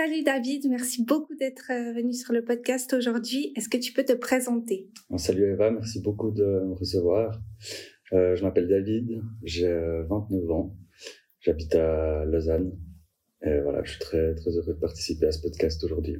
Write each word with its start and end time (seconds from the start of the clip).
salut 0.00 0.22
David, 0.22 0.66
merci 0.70 1.04
beaucoup 1.04 1.34
d'être 1.34 1.70
euh, 1.70 1.92
venu 1.92 2.14
sur 2.14 2.32
le 2.32 2.42
podcast 2.42 2.94
aujourd'hui. 2.94 3.52
Est-ce 3.54 3.68
que 3.68 3.76
tu 3.76 3.92
peux 3.92 4.02
te 4.02 4.14
présenter? 4.14 4.88
Salut 5.18 5.52
Eva, 5.52 5.70
merci 5.70 6.00
beaucoup 6.00 6.30
de 6.30 6.42
me 6.42 6.72
recevoir. 6.72 7.38
Euh, 8.14 8.34
je 8.34 8.42
m'appelle 8.42 8.66
David, 8.66 9.20
j'ai 9.42 9.68
29 10.08 10.50
ans, 10.52 10.74
j'habite 11.40 11.74
à 11.74 12.24
Lausanne. 12.24 12.72
Et 13.42 13.60
voilà, 13.60 13.82
je 13.84 13.90
suis 13.90 14.00
très 14.00 14.34
très 14.36 14.50
heureux 14.52 14.72
de 14.72 14.80
participer 14.80 15.26
à 15.26 15.32
ce 15.32 15.42
podcast 15.42 15.84
aujourd'hui. 15.84 16.16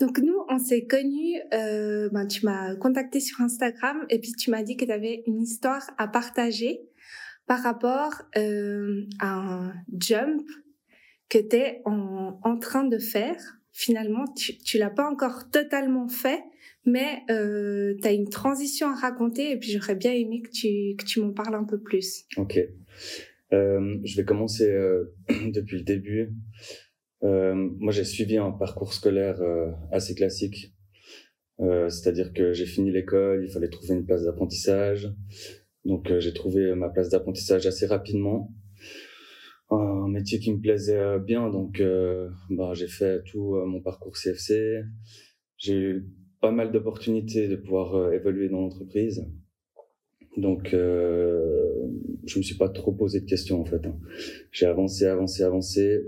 Donc 0.00 0.18
nous, 0.18 0.42
on 0.48 0.58
s'est 0.58 0.86
connus, 0.86 1.40
euh, 1.54 2.08
ben, 2.08 2.26
tu 2.26 2.46
m'as 2.46 2.74
contacté 2.74 3.20
sur 3.20 3.40
Instagram 3.40 4.06
et 4.10 4.18
puis 4.18 4.32
tu 4.32 4.50
m'as 4.50 4.64
dit 4.64 4.76
que 4.76 4.84
tu 4.84 4.90
avais 4.90 5.22
une 5.28 5.40
histoire 5.40 5.88
à 5.98 6.08
partager 6.08 6.80
par 7.46 7.62
rapport 7.62 8.22
euh, 8.36 9.04
à 9.20 9.36
un 9.36 9.72
jump 10.00 10.42
que 11.28 11.38
tu 11.38 11.56
es 11.56 11.82
en, 11.84 12.58
train 12.60 12.84
de 12.84 12.98
faire. 12.98 13.36
Finalement, 13.72 14.24
tu, 14.36 14.58
tu 14.58 14.78
l'as 14.78 14.90
pas 14.90 15.08
encore 15.08 15.50
totalement 15.50 16.08
fait, 16.08 16.42
mais 16.84 17.22
euh, 17.30 17.94
tu 18.00 18.08
as 18.08 18.12
une 18.12 18.28
transition 18.28 18.88
à 18.88 18.94
raconter 18.94 19.52
et 19.52 19.56
puis 19.56 19.70
j'aurais 19.70 19.94
bien 19.94 20.12
aimé 20.12 20.42
que 20.42 20.50
tu, 20.50 20.96
que 20.96 21.04
tu 21.04 21.20
m'en 21.20 21.32
parles 21.32 21.54
un 21.54 21.64
peu 21.64 21.80
plus. 21.80 22.24
Ok. 22.36 22.58
Euh, 23.52 23.98
je 24.04 24.16
vais 24.16 24.24
commencer 24.24 24.70
euh, 24.70 25.14
depuis 25.52 25.78
le 25.78 25.84
début. 25.84 26.34
Euh, 27.22 27.54
moi, 27.54 27.92
j'ai 27.92 28.04
suivi 28.04 28.36
un 28.36 28.50
parcours 28.50 28.92
scolaire 28.92 29.40
assez 29.92 30.14
classique. 30.14 30.74
C'est-à-dire 31.60 32.32
que 32.32 32.52
j'ai 32.52 32.66
fini 32.66 32.92
l'école, 32.92 33.44
il 33.44 33.50
fallait 33.50 33.68
trouver 33.68 33.94
une 33.94 34.06
place 34.06 34.24
d'apprentissage. 34.24 35.12
Donc 35.84 36.16
j'ai 36.18 36.32
trouvé 36.32 36.72
ma 36.76 36.88
place 36.88 37.08
d'apprentissage 37.08 37.66
assez 37.66 37.84
rapidement 37.86 38.52
un 39.70 40.08
métier 40.08 40.38
qui 40.38 40.52
me 40.52 40.60
plaisait 40.60 40.98
euh, 40.98 41.18
bien. 41.18 41.50
Donc, 41.50 41.80
euh, 41.80 42.28
bah, 42.50 42.72
j'ai 42.74 42.88
fait 42.88 43.22
tout 43.24 43.56
euh, 43.56 43.66
mon 43.66 43.80
parcours 43.80 44.16
CFC. 44.16 44.82
J'ai 45.56 45.74
eu 45.74 46.06
pas 46.40 46.52
mal 46.52 46.72
d'opportunités 46.72 47.48
de 47.48 47.56
pouvoir 47.56 48.12
évoluer 48.12 48.48
dans 48.48 48.60
l'entreprise. 48.60 49.26
Donc, 50.36 50.68
je 50.70 52.38
me 52.38 52.42
suis 52.42 52.54
pas 52.56 52.68
trop 52.68 52.92
posé 52.92 53.20
de 53.20 53.26
questions 53.26 53.60
en 53.60 53.64
fait. 53.64 53.84
Hein. 53.84 53.98
J'ai 54.52 54.66
avancé, 54.66 55.04
avancé, 55.06 55.42
avancé 55.42 56.00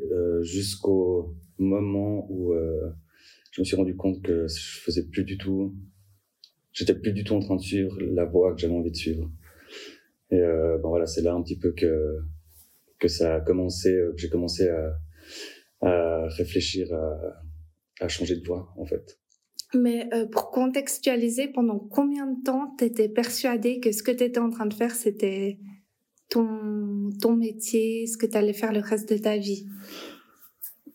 jusqu'au 0.42 1.34
moment 1.58 2.28
où 2.30 2.54
je 3.50 3.60
me 3.60 3.64
suis 3.64 3.74
rendu 3.74 3.96
compte 3.96 4.22
que 4.22 4.46
je 4.46 4.80
faisais 4.84 5.08
plus 5.08 5.24
du 5.24 5.36
tout, 5.36 5.74
j'étais 6.70 6.94
plus 6.94 7.12
du 7.12 7.24
tout 7.24 7.34
en 7.34 7.40
train 7.40 7.56
de 7.56 7.60
suivre 7.60 8.00
la 8.00 8.24
voie 8.24 8.54
que 8.54 8.60
j'avais 8.60 8.74
envie 8.74 8.92
de 8.92 8.96
suivre. 8.96 9.28
Et 10.30 10.40
bon 10.80 10.90
voilà, 10.90 11.06
c'est 11.06 11.22
là 11.22 11.34
un 11.34 11.42
petit 11.42 11.58
peu 11.58 11.72
que 11.72 12.20
que 13.00 13.08
ça 13.08 13.36
a 13.36 13.40
commencé, 13.40 13.92
euh, 13.92 14.12
que 14.12 14.18
j'ai 14.18 14.28
commencé 14.28 14.68
à, 14.68 14.98
à 15.80 16.28
réfléchir 16.28 16.92
à, 16.92 18.04
à, 18.04 18.08
changer 18.08 18.36
de 18.36 18.46
voie, 18.46 18.72
en 18.76 18.84
fait. 18.84 19.18
Mais 19.74 20.08
euh, 20.12 20.26
pour 20.26 20.50
contextualiser, 20.50 21.48
pendant 21.48 21.78
combien 21.78 22.26
de 22.26 22.42
temps 22.42 22.74
tu 22.78 22.84
étais 22.84 23.08
persuadé 23.08 23.80
que 23.80 23.92
ce 23.92 24.02
que 24.02 24.10
tu 24.10 24.24
étais 24.24 24.40
en 24.40 24.50
train 24.50 24.66
de 24.66 24.74
faire, 24.74 24.94
c'était 24.94 25.58
ton, 26.28 27.10
ton 27.20 27.36
métier, 27.36 28.06
ce 28.06 28.16
que 28.16 28.26
tu 28.26 28.36
allais 28.36 28.52
faire 28.52 28.72
le 28.72 28.80
reste 28.80 29.12
de 29.12 29.18
ta 29.18 29.36
vie? 29.36 29.66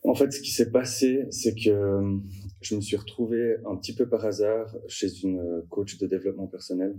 En 0.02 0.14
fait, 0.14 0.30
ce 0.32 0.40
qui 0.40 0.52
s'est 0.52 0.70
passé, 0.70 1.26
c'est 1.30 1.54
que 1.54 1.70
euh, 1.70 2.16
je 2.60 2.76
me 2.76 2.80
suis 2.80 2.96
retrouvé 2.96 3.56
un 3.66 3.76
petit 3.76 3.94
peu 3.94 4.08
par 4.08 4.24
hasard 4.24 4.74
chez 4.88 5.08
une 5.22 5.62
coach 5.68 5.98
de 5.98 6.06
développement 6.06 6.46
personnel 6.46 6.96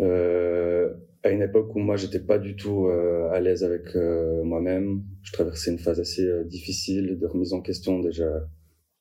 euh, 0.00 0.94
à 1.22 1.30
une 1.30 1.42
époque 1.42 1.74
où 1.74 1.78
moi 1.78 1.96
j'étais 1.96 2.20
pas 2.20 2.38
du 2.38 2.56
tout 2.56 2.86
euh, 2.86 3.28
à 3.30 3.40
l'aise 3.40 3.62
avec 3.62 3.94
euh, 3.94 4.42
moi-même. 4.42 5.02
Je 5.22 5.32
traversais 5.32 5.70
une 5.70 5.78
phase 5.78 6.00
assez 6.00 6.24
euh, 6.24 6.44
difficile 6.44 7.18
de 7.18 7.26
remise 7.26 7.52
en 7.52 7.60
question 7.60 8.00
déjà 8.00 8.48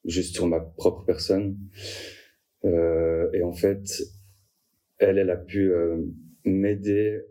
juste 0.06 0.36
sur 0.36 0.48
ma 0.48 0.60
propre 0.60 1.06
personne. 1.06 1.58
et 2.64 3.44
en 3.44 3.54
fait, 3.54 3.84
elle, 4.98 5.18
elle 5.18 5.30
a 5.30 5.38
pu 5.38 5.72
m'aider 6.46 7.22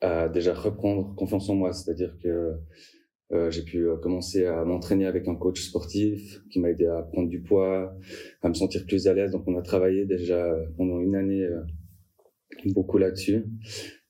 à 0.00 0.28
déjà 0.28 0.54
reprendre 0.54 1.14
confiance 1.14 1.48
en 1.50 1.54
moi. 1.54 1.72
C'est-à-dire 1.72 2.16
que 2.22 2.54
j'ai 3.50 3.62
pu 3.62 3.86
commencer 4.02 4.46
à 4.46 4.64
m'entraîner 4.64 5.06
avec 5.06 5.28
un 5.28 5.36
coach 5.36 5.60
sportif 5.62 6.40
qui 6.50 6.60
m'a 6.60 6.70
aidé 6.70 6.86
à 6.86 7.02
prendre 7.02 7.28
du 7.28 7.42
poids, 7.42 7.94
à 8.40 8.48
me 8.48 8.54
sentir 8.54 8.86
plus 8.86 9.06
à 9.06 9.12
l'aise. 9.12 9.32
Donc 9.32 9.46
on 9.46 9.58
a 9.58 9.62
travaillé 9.62 10.06
déjà 10.06 10.56
pendant 10.78 10.98
une 10.98 11.14
année 11.14 11.46
beaucoup 12.66 12.96
là-dessus. 12.98 13.44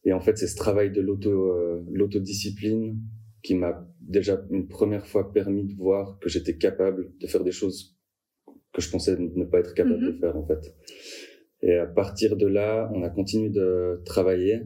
Et 0.05 0.13
en 0.13 0.21
fait, 0.21 0.37
c'est 0.37 0.47
ce 0.47 0.57
travail 0.57 0.91
de 0.91 1.01
euh, 1.01 1.83
l'autodiscipline 1.91 2.99
qui 3.43 3.55
m'a 3.55 3.87
déjà 4.01 4.45
une 4.51 4.69
première 4.69 5.07
fois 5.07 5.33
permis 5.33 5.65
de 5.65 5.75
voir 5.75 6.19
que 6.19 6.29
j'étais 6.29 6.57
capable 6.57 7.13
de 7.19 7.27
faire 7.27 7.45
des 7.45 7.53
choses 7.53 7.97
que 8.73 8.81
je 8.81 8.91
pensais 8.91 9.17
ne 9.19 9.45
pas 9.45 9.61
être 9.61 9.75
capable 9.75 10.01
de 10.01 10.13
mm-hmm. 10.13 10.21
faire, 10.21 10.37
en 10.37 10.47
fait. 10.47 10.75
Et 11.63 11.77
à 11.77 11.87
partir 11.87 12.37
de 12.37 12.47
là, 12.47 12.91
on 12.95 13.03
a 13.03 13.11
continué 13.11 13.51
de 13.51 14.03
travailler. 14.05 14.63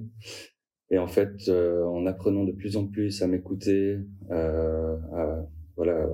Et 0.91 0.99
en 0.99 1.07
fait, 1.07 1.49
euh, 1.49 1.85
en 1.85 2.07
apprenant 2.07 2.45
de 2.45 2.53
plus 2.53 2.77
en 2.77 2.87
plus 2.87 3.23
à 3.23 3.27
m'écouter, 3.27 3.99
euh, 4.31 4.97
à, 5.13 5.47
voilà, 5.77 6.09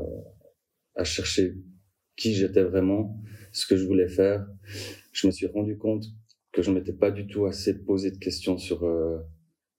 à 0.95 1.05
chercher 1.05 1.55
qui 2.17 2.35
j'étais 2.35 2.63
vraiment, 2.63 3.21
ce 3.53 3.67
que 3.67 3.77
je 3.77 3.87
voulais 3.87 4.09
faire, 4.09 4.47
je 5.13 5.27
me 5.27 5.33
suis 5.33 5.47
rendu 5.47 5.77
compte 5.77 6.05
que 6.53 6.63
je 6.63 6.71
m'étais 6.71 6.93
pas 6.93 7.11
du 7.11 7.27
tout 7.27 7.47
assez 7.47 7.83
posé 7.83 8.11
de 8.11 8.19
questions 8.19 8.59
sur 8.59 8.85
euh, 8.85 9.19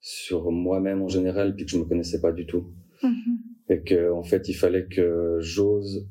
sur 0.00 0.50
moi-même 0.50 1.02
en 1.02 1.08
général 1.08 1.54
puis 1.54 1.64
que 1.64 1.70
je 1.70 1.78
me 1.78 1.84
connaissais 1.84 2.20
pas 2.20 2.32
du 2.32 2.46
tout 2.46 2.74
mm-hmm. 3.02 3.72
et 3.72 3.82
que 3.82 4.12
en 4.12 4.22
fait 4.22 4.48
il 4.48 4.54
fallait 4.54 4.86
que 4.86 5.38
j'ose 5.40 6.08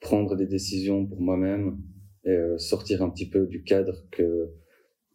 prendre 0.00 0.36
des 0.36 0.46
décisions 0.46 1.06
pour 1.06 1.20
moi-même 1.20 1.78
et 2.24 2.30
euh, 2.30 2.56
sortir 2.56 3.02
un 3.02 3.10
petit 3.10 3.28
peu 3.28 3.46
du 3.46 3.62
cadre 3.62 4.06
que 4.10 4.50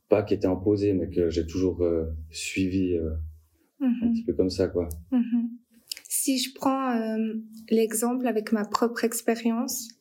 pas 0.10 0.24
qui 0.24 0.34
était 0.34 0.48
imposé 0.48 0.94
mais 0.94 1.10
que 1.10 1.30
j'ai 1.30 1.48
toujours 1.48 1.82
euh, 1.84 2.06
suivi 2.30 2.98
un 2.98 3.88
mm-hmm. 3.88 4.12
petit 4.12 4.24
peu 4.26 4.34
comme 4.34 4.50
ça 4.50 4.68
quoi 4.68 4.90
mm-hmm. 5.12 5.48
si 6.04 6.38
je 6.38 6.54
prends 6.54 7.18
l'exemple 7.70 8.28
avec 8.28 8.52
ma 8.52 8.66
propre 8.66 9.06
expérience 9.06 9.99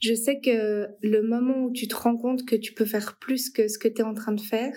je 0.00 0.14
sais 0.14 0.40
que 0.40 0.88
le 1.02 1.22
moment 1.22 1.64
où 1.64 1.72
tu 1.72 1.86
te 1.86 1.94
rends 1.94 2.16
compte 2.16 2.46
que 2.46 2.56
tu 2.56 2.72
peux 2.72 2.86
faire 2.86 3.18
plus 3.18 3.50
que 3.50 3.68
ce 3.68 3.78
que 3.78 3.88
tu 3.88 4.00
es 4.00 4.04
en 4.04 4.14
train 4.14 4.32
de 4.32 4.40
faire, 4.40 4.74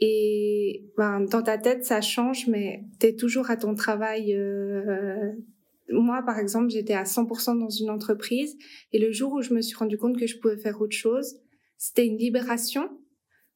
et 0.00 0.90
ben, 0.96 1.20
dans 1.20 1.42
ta 1.42 1.56
tête, 1.56 1.84
ça 1.84 2.00
change, 2.00 2.48
mais 2.48 2.84
tu 2.98 3.06
es 3.06 3.14
toujours 3.14 3.50
à 3.50 3.56
ton 3.56 3.74
travail. 3.74 4.34
Euh... 4.34 5.32
Moi, 5.88 6.22
par 6.24 6.38
exemple, 6.38 6.70
j'étais 6.70 6.94
à 6.94 7.04
100% 7.04 7.60
dans 7.60 7.68
une 7.68 7.90
entreprise, 7.90 8.56
et 8.92 8.98
le 8.98 9.12
jour 9.12 9.32
où 9.34 9.42
je 9.42 9.54
me 9.54 9.60
suis 9.60 9.76
rendu 9.76 9.98
compte 9.98 10.18
que 10.18 10.26
je 10.26 10.38
pouvais 10.38 10.56
faire 10.56 10.80
autre 10.80 10.96
chose, 10.96 11.36
c'était 11.78 12.06
une 12.06 12.16
libération, 12.16 12.88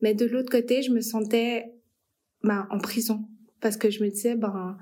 mais 0.00 0.14
de 0.14 0.26
l'autre 0.26 0.50
côté, 0.50 0.82
je 0.82 0.92
me 0.92 1.00
sentais 1.00 1.72
ben, 2.44 2.68
en 2.70 2.78
prison, 2.78 3.24
parce 3.60 3.76
que 3.76 3.90
je 3.90 4.04
me 4.04 4.10
disais, 4.10 4.36
ben, 4.36 4.76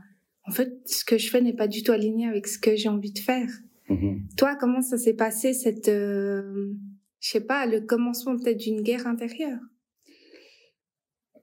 en 0.46 0.50
fait, 0.50 0.72
ce 0.86 1.04
que 1.04 1.16
je 1.16 1.30
fais 1.30 1.40
n'est 1.40 1.56
pas 1.56 1.68
du 1.68 1.82
tout 1.82 1.92
aligné 1.92 2.26
avec 2.26 2.48
ce 2.48 2.58
que 2.58 2.76
j'ai 2.76 2.88
envie 2.88 3.12
de 3.12 3.18
faire. 3.18 3.48
Mhm. 3.88 4.28
Toi, 4.36 4.56
comment 4.58 4.82
ça 4.82 4.98
s'est 4.98 5.14
passé 5.14 5.52
cette, 5.52 5.88
euh, 5.88 6.72
je 7.20 7.30
sais 7.30 7.40
pas, 7.40 7.66
le 7.66 7.80
commencement 7.80 8.36
peut-être 8.36 8.58
d'une 8.58 8.82
guerre 8.82 9.06
intérieure? 9.06 9.60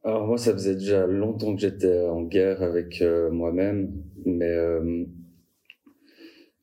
Alors 0.04 0.28
moi, 0.28 0.38
ça 0.38 0.52
faisait 0.52 0.76
déjà 0.76 1.08
longtemps 1.08 1.56
que 1.56 1.62
j'étais 1.62 2.02
en 2.08 2.24
guerre 2.24 2.62
avec 2.62 3.02
euh, 3.02 3.32
moi-même, 3.32 4.04
mais 4.26 4.50
euh, 4.50 5.06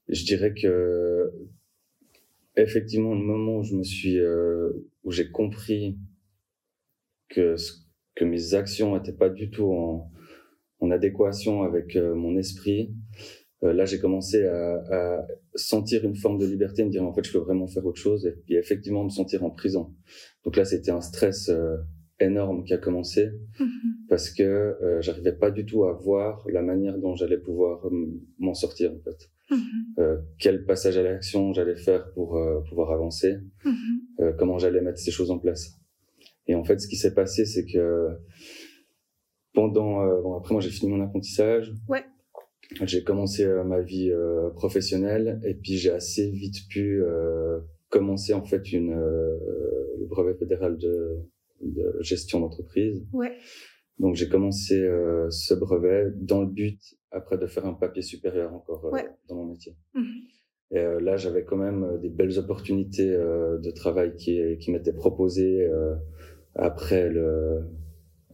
je 0.08 0.24
dirais 0.24 0.52
que 0.52 1.32
effectivement, 2.56 3.14
le 3.14 3.22
moment 3.22 3.58
où 3.58 3.62
je 3.62 3.74
me 3.74 3.82
suis, 3.82 4.18
euh, 4.18 4.70
où 5.04 5.10
j'ai 5.10 5.30
compris 5.30 5.96
que 7.30 7.54
que 8.14 8.24
mes 8.26 8.52
actions 8.52 8.94
n'étaient 8.94 9.16
pas 9.16 9.30
du 9.30 9.50
tout 9.50 9.72
en, 9.72 10.10
en 10.80 10.90
adéquation 10.90 11.62
avec 11.62 11.96
mon 11.96 12.36
esprit, 12.36 12.92
euh, 13.62 13.72
là, 13.72 13.84
j'ai 13.84 13.98
commencé 13.98 14.44
à, 14.44 14.74
à, 14.90 15.26
sentir 15.54 16.04
une 16.04 16.16
forme 16.16 16.38
de 16.38 16.46
liberté, 16.46 16.84
me 16.84 16.90
dire 16.90 17.02
en 17.02 17.12
fait, 17.12 17.24
je 17.24 17.32
peux 17.32 17.38
vraiment 17.38 17.66
faire 17.66 17.84
autre 17.84 18.00
chose, 18.00 18.26
et 18.26 18.32
puis 18.32 18.54
effectivement 18.54 19.04
me 19.04 19.10
sentir 19.10 19.44
en 19.44 19.50
prison. 19.50 19.94
Donc 20.44 20.56
là, 20.56 20.64
c'était 20.64 20.90
un 20.90 21.00
stress 21.00 21.48
euh, 21.50 21.76
énorme 22.18 22.64
qui 22.64 22.72
a 22.72 22.78
commencé 22.78 23.26
mm-hmm. 23.58 24.08
parce 24.08 24.30
que 24.30 24.42
euh, 24.42 25.00
j'arrivais 25.00 25.32
pas 25.32 25.50
du 25.50 25.66
tout 25.66 25.84
à 25.84 25.92
voir 25.92 26.46
la 26.50 26.62
manière 26.62 26.98
dont 26.98 27.14
j'allais 27.14 27.38
pouvoir 27.38 27.86
m'en 28.38 28.54
sortir 28.54 28.92
en 28.92 29.00
fait. 29.00 29.30
Euh, 29.98 30.18
quel 30.38 30.64
passage 30.64 30.96
à 30.96 31.02
l'action 31.02 31.52
j'allais 31.52 31.76
faire 31.76 32.12
pour 32.12 32.38
pouvoir 32.68 32.92
avancer, 32.92 33.38
mm-hmm. 33.64 34.36
comment 34.36 34.58
j'allais 34.58 34.80
mettre 34.80 34.98
ces 34.98 35.10
choses 35.10 35.30
en 35.30 35.38
place. 35.38 35.76
Et 36.46 36.54
en 36.54 36.64
fait, 36.64 36.78
ce 36.80 36.88
qui 36.88 36.96
s'est 36.96 37.14
passé, 37.14 37.44
c'est 37.44 37.66
que 37.66 38.08
pendant, 39.52 40.06
bon 40.22 40.36
après 40.36 40.54
moi 40.54 40.60
j'ai 40.60 40.70
fini 40.70 40.90
mon 40.92 41.02
apprentissage. 41.02 41.74
Ouais 41.88 42.04
j'ai 42.82 43.02
commencé 43.02 43.44
euh, 43.44 43.64
ma 43.64 43.80
vie 43.80 44.10
euh, 44.10 44.50
professionnelle 44.50 45.40
et 45.44 45.54
puis 45.54 45.76
j'ai 45.76 45.90
assez 45.90 46.30
vite 46.30 46.68
pu 46.68 47.02
euh, 47.02 47.60
commencer 47.88 48.32
en 48.32 48.44
fait 48.44 48.72
une 48.72 48.94
le 48.94 50.06
brevet 50.06 50.34
fédéral 50.34 50.78
de, 50.78 51.18
de 51.60 51.96
gestion 52.00 52.40
d'entreprise. 52.40 53.04
Ouais. 53.12 53.32
Donc 53.98 54.14
j'ai 54.14 54.28
commencé 54.28 54.76
ce 55.30 55.54
brevet 55.54 56.10
dans 56.14 56.40
le 56.40 56.46
but 56.46 56.80
après 57.10 57.36
de 57.36 57.46
faire 57.46 57.66
un 57.66 57.74
papier 57.74 58.02
supérieur 58.02 58.54
encore 58.54 58.90
dans 59.28 59.34
mon 59.34 59.46
métier. 59.46 59.76
Mmh. 59.94 60.02
Et 60.72 60.78
euh, 60.78 61.00
là, 61.00 61.16
j'avais 61.16 61.44
quand 61.44 61.56
même 61.56 61.98
des 62.00 62.08
belles 62.08 62.38
opportunités 62.38 63.08
de 63.10 63.70
travail 63.72 64.14
qui, 64.14 64.40
qui 64.58 64.70
m'étaient 64.70 64.92
proposées 64.92 65.68
après 66.54 67.08
le, 67.08 67.64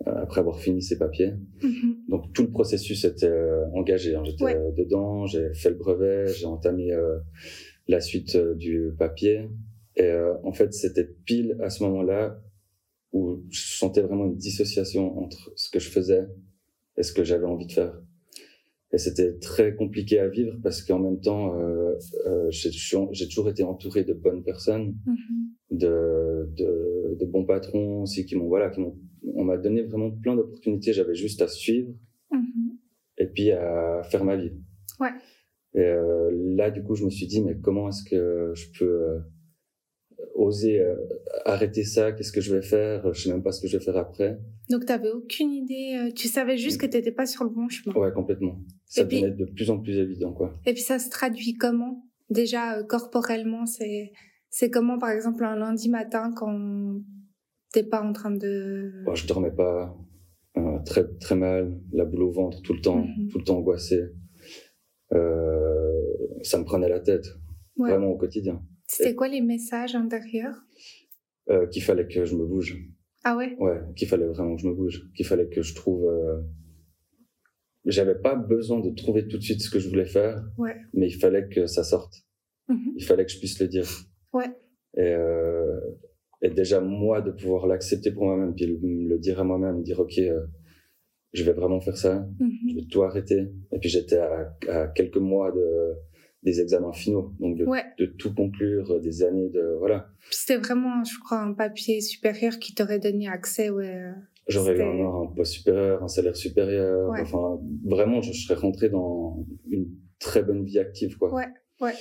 après 0.04 0.40
avoir 0.40 0.58
fini 0.58 0.82
ces 0.82 0.98
papiers. 0.98 1.32
Mhm. 1.62 1.96
Donc 2.08 2.32
tout 2.32 2.42
le 2.42 2.50
processus 2.50 3.04
était 3.04 3.32
engagé. 3.72 4.14
Hein. 4.14 4.22
J'étais 4.24 4.56
dedans, 4.76 5.26
j'ai 5.26 5.52
fait 5.54 5.70
le 5.70 5.76
brevet, 5.76 6.26
j'ai 6.28 6.46
entamé 6.46 6.90
la 7.88 8.00
suite 8.00 8.36
du 8.36 8.92
papier. 8.98 9.48
Et 9.96 10.12
en 10.44 10.52
fait, 10.52 10.74
c'était 10.74 11.08
pile 11.24 11.56
à 11.62 11.70
ce 11.70 11.82
moment-là 11.84 12.38
où 13.12 13.42
je 13.50 13.78
sentais 13.78 14.02
vraiment 14.02 14.26
une 14.26 14.36
dissociation 14.36 15.18
entre 15.18 15.50
ce 15.56 15.70
que 15.70 15.78
je 15.78 15.88
faisais 15.88 16.26
et 16.96 17.02
ce 17.02 17.12
que 17.12 17.24
j'avais 17.24 17.46
envie 17.46 17.66
de 17.66 17.72
faire. 17.72 17.98
Et 18.92 18.98
c'était 18.98 19.36
très 19.38 19.74
compliqué 19.74 20.18
à 20.20 20.28
vivre 20.28 20.56
parce 20.62 20.82
qu'en 20.82 20.98
même 20.98 21.20
temps, 21.20 21.58
euh, 21.58 21.94
euh, 22.26 22.50
j'ai 22.50 23.28
toujours 23.28 23.48
été 23.48 23.64
entouré 23.64 24.04
de 24.04 24.14
bonnes 24.14 24.44
personnes, 24.44 24.94
mm-hmm. 25.06 25.78
de, 25.78 26.48
de, 26.56 27.16
de, 27.18 27.26
bons 27.26 27.44
patrons 27.44 28.02
aussi 28.02 28.24
qui 28.26 28.36
m'ont 28.36 28.46
voilà, 28.46 28.70
qui 28.70 28.80
m'ont, 28.80 28.96
on 29.34 29.44
m'a 29.44 29.56
donné 29.56 29.82
vraiment 29.82 30.10
plein 30.10 30.36
d'opportunités. 30.36 30.92
J'avais 30.92 31.14
juste 31.14 31.42
à 31.42 31.48
suivre 31.48 31.92
mm-hmm. 32.32 32.76
et 33.18 33.26
puis 33.26 33.50
à 33.50 34.02
faire 34.04 34.24
ma 34.24 34.36
vie. 34.36 34.52
Ouais. 35.00 35.10
Et 35.74 35.80
euh, 35.80 36.30
là, 36.32 36.70
du 36.70 36.82
coup, 36.82 36.94
je 36.94 37.04
me 37.04 37.10
suis 37.10 37.26
dit, 37.26 37.42
mais 37.42 37.56
comment 37.58 37.88
est-ce 37.88 38.02
que 38.02 38.52
je 38.54 38.66
peux 38.78 38.84
euh, 38.84 39.18
oser 40.34 40.80
euh, 40.80 40.94
arrêter 41.44 41.84
ça, 41.84 42.12
qu'est-ce 42.12 42.32
que 42.32 42.40
je 42.40 42.54
vais 42.54 42.62
faire, 42.62 43.12
je 43.12 43.22
sais 43.22 43.30
même 43.30 43.42
pas 43.42 43.52
ce 43.52 43.60
que 43.60 43.68
je 43.68 43.76
vais 43.76 43.84
faire 43.84 43.98
après. 43.98 44.40
Donc 44.70 44.86
tu 44.86 44.86
n'avais 44.86 45.10
aucune 45.10 45.52
idée, 45.52 46.10
tu 46.14 46.28
savais 46.28 46.56
juste 46.56 46.80
que 46.80 46.86
tu 46.86 46.96
n'étais 46.96 47.12
pas 47.12 47.26
sur 47.26 47.44
le 47.44 47.50
bon 47.50 47.68
chemin. 47.68 47.94
Ouais, 47.94 48.10
complètement. 48.12 48.58
Ça 48.86 49.04
devenait 49.04 49.30
de 49.30 49.44
plus 49.44 49.70
en 49.70 49.78
plus 49.78 49.98
évident, 49.98 50.32
quoi. 50.32 50.58
Et 50.64 50.72
puis 50.72 50.82
ça 50.82 50.98
se 50.98 51.10
traduit 51.10 51.54
comment? 51.54 52.06
Déjà, 52.30 52.82
corporellement, 52.84 53.66
c'est 53.66 54.12
c'est 54.48 54.70
comment, 54.70 54.98
par 54.98 55.10
exemple, 55.10 55.44
un 55.44 55.56
lundi 55.56 55.90
matin 55.90 56.32
quand 56.34 57.02
t'es 57.72 57.82
pas 57.82 58.02
en 58.02 58.12
train 58.12 58.30
de... 58.30 59.04
Oh, 59.06 59.14
je 59.14 59.26
dormais 59.26 59.50
pas, 59.50 59.96
très 60.84 61.06
très 61.18 61.36
mal, 61.36 61.78
la 61.92 62.04
boule 62.04 62.22
au 62.22 62.30
ventre 62.30 62.62
tout 62.62 62.72
le 62.72 62.80
temps, 62.80 63.04
mhm. 63.04 63.28
tout 63.28 63.38
le 63.38 63.44
temps 63.44 63.58
angoissé. 63.58 64.00
ça 65.10 66.58
me 66.58 66.64
prenait 66.64 66.88
la 66.88 67.00
tête, 67.00 67.26
vraiment 67.76 68.08
au 68.08 68.16
quotidien. 68.16 68.62
C'était 68.88 69.14
quoi 69.14 69.28
les 69.28 69.40
messages 69.40 69.94
intérieurs? 69.94 70.62
Euh, 71.50 71.66
Qu'il 71.66 71.82
fallait 71.82 72.06
que 72.06 72.24
je 72.24 72.36
me 72.36 72.44
bouge. 72.44 72.76
Ah 73.24 73.36
ouais? 73.36 73.56
Ouais, 73.58 73.80
qu'il 73.96 74.08
fallait 74.08 74.26
vraiment 74.26 74.56
que 74.56 74.62
je 74.62 74.68
me 74.68 74.74
bouge. 74.74 75.10
Qu'il 75.14 75.26
fallait 75.26 75.48
que 75.48 75.62
je 75.62 75.74
trouve. 75.74 76.04
Euh... 76.06 76.40
J'avais 77.84 78.16
pas 78.16 78.34
besoin 78.34 78.80
de 78.80 78.90
trouver 78.90 79.28
tout 79.28 79.38
de 79.38 79.42
suite 79.42 79.60
ce 79.60 79.70
que 79.70 79.78
je 79.78 79.88
voulais 79.88 80.06
faire. 80.06 80.44
Ouais. 80.58 80.76
Mais 80.92 81.08
il 81.08 81.14
fallait 81.14 81.48
que 81.48 81.66
ça 81.66 81.84
sorte. 81.84 82.24
Mhm. 82.68 82.94
Il 82.96 83.04
fallait 83.04 83.24
que 83.24 83.32
je 83.32 83.38
puisse 83.38 83.60
le 83.60 83.68
dire. 83.68 83.88
Ouais. 84.32 84.50
Et, 84.96 85.02
euh... 85.02 85.55
et 86.46 86.50
déjà, 86.50 86.80
moi, 86.80 87.20
de 87.20 87.32
pouvoir 87.32 87.66
l'accepter 87.66 88.12
pour 88.12 88.24
moi-même, 88.24 88.54
puis 88.54 88.66
le, 88.66 89.18
dire 89.18 89.40
à 89.40 89.44
moi-même, 89.44 89.82
dire, 89.82 89.98
OK, 89.98 90.18
euh, 90.18 90.46
je 91.32 91.42
vais 91.42 91.52
vraiment 91.52 91.80
faire 91.80 91.96
ça, 91.96 92.26
mhm. 92.38 92.50
je 92.70 92.74
vais 92.76 92.86
tout 92.86 93.02
arrêter. 93.02 93.48
Et 93.72 93.78
puis 93.78 93.88
j'étais 93.88 94.18
à, 94.18 94.56
à 94.68 94.86
quelques 94.88 95.16
mois 95.16 95.50
de 95.52 95.94
des 96.42 96.60
examens 96.60 96.92
finaux, 96.92 97.34
donc 97.40 97.56
de, 97.56 98.06
tout 98.18 98.32
conclure, 98.32 98.88
euh, 98.92 99.00
des 99.00 99.24
années 99.24 99.48
de 99.48 99.76
voilà. 99.80 100.08
C'était 100.30 100.58
vraiment, 100.58 101.02
je 101.02 101.18
crois, 101.18 101.40
un 101.40 101.52
papier 101.52 102.00
supérieur 102.00 102.60
qui 102.60 102.72
t'aurait 102.72 103.00
donné 103.00 103.26
accès, 103.26 103.68
ouais. 103.68 103.96
Euh, 103.96 104.12
J'aurais 104.46 104.76
eu 104.76 104.82
un, 104.82 105.26
poste 105.34 105.54
supérieur, 105.54 106.04
un 106.04 106.08
salaire 106.08 106.36
supérieur. 106.36 107.10
Enfin, 107.20 107.58
vraiment, 107.84 108.22
je, 108.22 108.32
serais 108.32 108.54
rentré 108.54 108.88
dans 108.88 109.44
une 109.68 109.88
très 110.20 110.44
bonne 110.44 110.64
vie 110.64 110.78
active, 110.78 111.18
quoi. 111.18 111.34
Ouais, 111.34 111.48
ouais. 111.80 111.94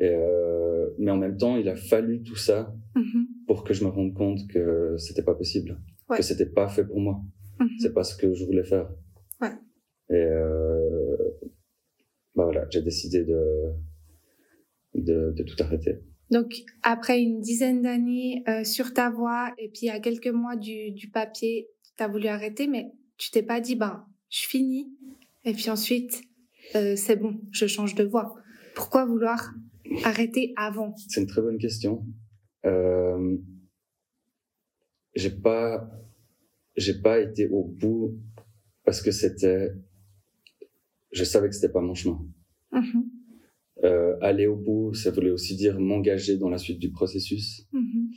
Et 0.00 0.08
euh, 0.08 0.88
mais 0.98 1.10
en 1.10 1.18
même 1.18 1.36
temps, 1.36 1.56
il 1.56 1.68
a 1.68 1.76
fallu 1.76 2.22
tout 2.22 2.36
ça 2.36 2.74
mm-hmm. 2.96 3.46
pour 3.46 3.64
que 3.64 3.74
je 3.74 3.84
me 3.84 3.90
rende 3.90 4.14
compte 4.14 4.48
que 4.48 4.96
c'était 4.96 5.22
pas 5.22 5.34
possible, 5.34 5.78
que 6.08 6.22
c'était 6.22 6.46
pas 6.46 6.68
fait 6.68 6.84
pour 6.84 6.98
moi. 6.98 7.20
Mm-hmm. 7.60 7.78
C'est 7.80 7.92
pas 7.92 8.02
ce 8.02 8.16
que 8.16 8.32
je 8.32 8.44
voulais 8.46 8.64
faire. 8.64 8.90
Ouais. 9.42 9.52
Et 10.08 10.14
euh, 10.14 11.16
bah 12.34 12.44
voilà, 12.44 12.66
j'ai 12.70 12.80
décidé 12.80 13.24
de 13.24 13.42
de, 14.94 15.32
de, 15.36 15.42
tout 15.44 15.54
arrêter. 15.62 16.00
Donc, 16.30 16.64
après 16.82 17.20
une 17.20 17.40
dizaine 17.40 17.82
d'années 17.82 18.42
euh, 18.48 18.64
sur 18.64 18.92
ta 18.92 19.10
voie 19.10 19.52
et 19.56 19.68
puis 19.68 19.88
à 19.88 20.00
quelques 20.00 20.28
mois 20.28 20.56
du, 20.56 20.90
du 20.92 21.10
papier, 21.10 21.68
tu 21.96 22.02
as 22.02 22.08
voulu 22.08 22.26
arrêter, 22.26 22.66
mais 22.66 22.90
tu 23.18 23.30
t'es 23.30 23.42
pas 23.42 23.60
dit, 23.60 23.76
ben, 23.76 24.04
je 24.30 24.46
finis. 24.48 24.92
Et 25.44 25.52
puis 25.52 25.70
ensuite, 25.70 26.22
c'est 26.72 27.16
bon, 27.16 27.40
je 27.52 27.66
change 27.66 27.94
de 27.94 28.04
voie. 28.04 28.34
Pourquoi 28.74 29.04
vouloir 29.04 29.52
arrêter 30.04 30.52
avant 30.56 30.94
C'est 31.08 31.20
une 31.20 31.26
très 31.26 31.42
bonne 31.42 31.58
question. 31.58 32.04
Euh, 32.66 33.36
j'ai 35.14 35.30
pas, 35.30 35.90
j'ai 36.76 37.00
pas 37.00 37.20
été 37.20 37.48
au 37.48 37.64
bout 37.64 38.18
parce 38.84 39.02
que 39.02 39.10
c'était, 39.10 39.72
je 41.12 41.24
savais 41.24 41.48
que 41.48 41.54
c'était 41.54 41.72
pas 41.72 41.80
mon 41.80 41.94
chemin. 41.94 42.20
Mm-hmm. 42.72 43.04
Euh, 43.84 44.16
aller 44.20 44.46
au 44.46 44.56
bout, 44.56 44.92
ça 44.94 45.10
voulait 45.10 45.30
aussi 45.30 45.56
dire 45.56 45.80
m'engager 45.80 46.36
dans 46.36 46.50
la 46.50 46.58
suite 46.58 46.78
du 46.78 46.90
processus. 46.90 47.66
Mm-hmm. 47.72 48.10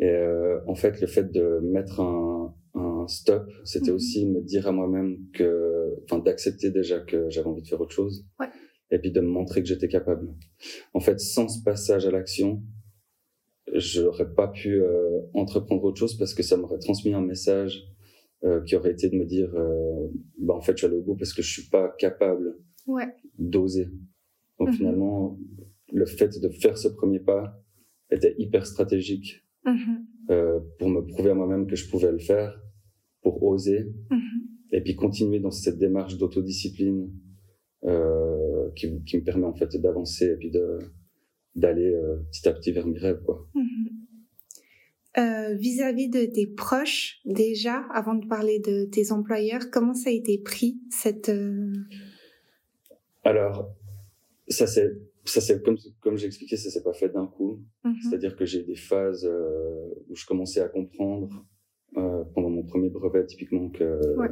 Et 0.00 0.08
euh, 0.08 0.60
en 0.66 0.74
fait, 0.74 1.00
le 1.00 1.06
fait 1.06 1.30
de 1.30 1.60
mettre 1.62 2.00
un, 2.00 2.54
un 2.74 3.06
stop, 3.06 3.50
c'était 3.64 3.90
mm-hmm. 3.90 3.94
aussi 3.94 4.26
me 4.26 4.40
dire 4.40 4.66
à 4.66 4.72
moi-même 4.72 5.18
que, 5.32 5.94
enfin, 6.04 6.18
d'accepter 6.18 6.70
déjà 6.70 7.00
que 7.00 7.28
j'avais 7.30 7.46
envie 7.46 7.62
de 7.62 7.68
faire 7.68 7.80
autre 7.80 7.94
chose. 7.94 8.26
Ouais. 8.40 8.48
Et 8.92 8.98
puis 8.98 9.10
de 9.10 9.20
me 9.20 9.26
montrer 9.28 9.62
que 9.62 9.68
j'étais 9.68 9.88
capable. 9.88 10.28
En 10.94 11.00
fait, 11.00 11.18
sans 11.18 11.48
ce 11.48 11.62
passage 11.64 12.06
à 12.06 12.10
l'action, 12.10 12.62
j'aurais 13.74 14.32
pas 14.34 14.48
pu 14.48 14.80
euh, 14.82 15.20
entreprendre 15.34 15.82
autre 15.84 15.98
chose 15.98 16.16
parce 16.18 16.34
que 16.34 16.42
ça 16.42 16.56
m'aurait 16.56 16.78
transmis 16.78 17.14
un 17.14 17.22
message 17.22 17.82
euh, 18.44 18.60
qui 18.62 18.76
aurait 18.76 18.92
été 18.92 19.08
de 19.08 19.16
me 19.16 19.24
dire, 19.24 19.50
euh, 19.54 20.08
bah 20.38 20.54
en 20.54 20.60
fait, 20.60 20.72
je 20.72 20.78
suis 20.78 20.86
allé 20.86 20.96
au 20.96 21.02
bout 21.02 21.16
parce 21.16 21.32
que 21.32 21.42
je 21.42 21.50
suis 21.50 21.68
pas 21.70 21.88
capable 21.98 22.58
ouais. 22.86 23.08
d'oser. 23.38 23.86
Donc 24.58 24.68
Mhm. 24.68 24.74
finalement, 24.74 25.38
le 25.92 26.04
fait 26.06 26.38
de 26.40 26.48
faire 26.50 26.76
ce 26.76 26.88
premier 26.88 27.20
pas 27.20 27.58
était 28.10 28.34
hyper 28.38 28.66
stratégique 28.66 29.42
Mhm. 29.64 30.06
pour 30.78 30.88
me 30.90 31.00
prouver 31.02 31.30
à 31.30 31.34
moi-même 31.34 31.66
que 31.66 31.76
je 31.76 31.88
pouvais 31.88 32.10
le 32.12 32.18
faire, 32.18 32.60
pour 33.22 33.42
oser, 33.44 33.92
Mhm. 34.10 34.20
et 34.72 34.80
puis 34.82 34.96
continuer 34.96 35.38
dans 35.40 35.50
cette 35.50 35.78
démarche 35.78 36.18
d'autodiscipline 36.18 37.10
euh, 37.84 38.70
qui, 38.76 39.02
qui 39.04 39.16
me 39.16 39.22
permet 39.24 39.46
en 39.46 39.54
fait 39.54 39.76
d'avancer 39.76 40.26
et 40.26 40.36
puis 40.36 40.50
de 40.50 40.78
d'aller 41.54 41.92
euh, 41.92 42.16
petit 42.30 42.48
à 42.48 42.52
petit 42.52 42.72
vers 42.72 42.86
mes 42.86 42.98
rêves 42.98 43.22
quoi. 43.24 43.46
Mhm. 43.54 43.64
Euh, 45.18 45.54
Vis-à-vis 45.56 46.08
de 46.08 46.24
tes 46.24 46.46
proches, 46.46 47.20
déjà, 47.26 47.84
avant 47.92 48.14
de 48.14 48.26
parler 48.26 48.60
de 48.60 48.86
tes 48.86 49.12
employeurs, 49.12 49.70
comment 49.70 49.92
ça 49.92 50.08
a 50.08 50.12
été 50.12 50.38
pris 50.38 50.80
cette 50.88 51.30
Alors, 53.22 53.74
ça 54.48 54.66
c'est 54.66 54.90
ça 55.24 55.40
c'est 55.40 55.62
comme 55.62 55.76
comme 56.00 56.16
j'ai 56.16 56.26
expliqué 56.26 56.56
ça 56.56 56.70
s'est 56.70 56.82
pas 56.82 56.92
fait 56.92 57.08
d'un 57.08 57.26
coup 57.26 57.60
mhm. 57.84 57.94
c'est-à-dire 58.02 58.36
que 58.36 58.44
j'ai 58.44 58.62
des 58.62 58.76
phases 58.76 59.24
euh, 59.24 59.88
où 60.08 60.16
je 60.16 60.26
commençais 60.26 60.60
à 60.60 60.68
comprendre 60.68 61.46
euh, 61.96 62.24
pendant 62.34 62.50
mon 62.50 62.64
premier 62.64 62.88
brevet 62.88 63.24
typiquement 63.26 63.68
que 63.70 64.16
ouais. 64.16 64.30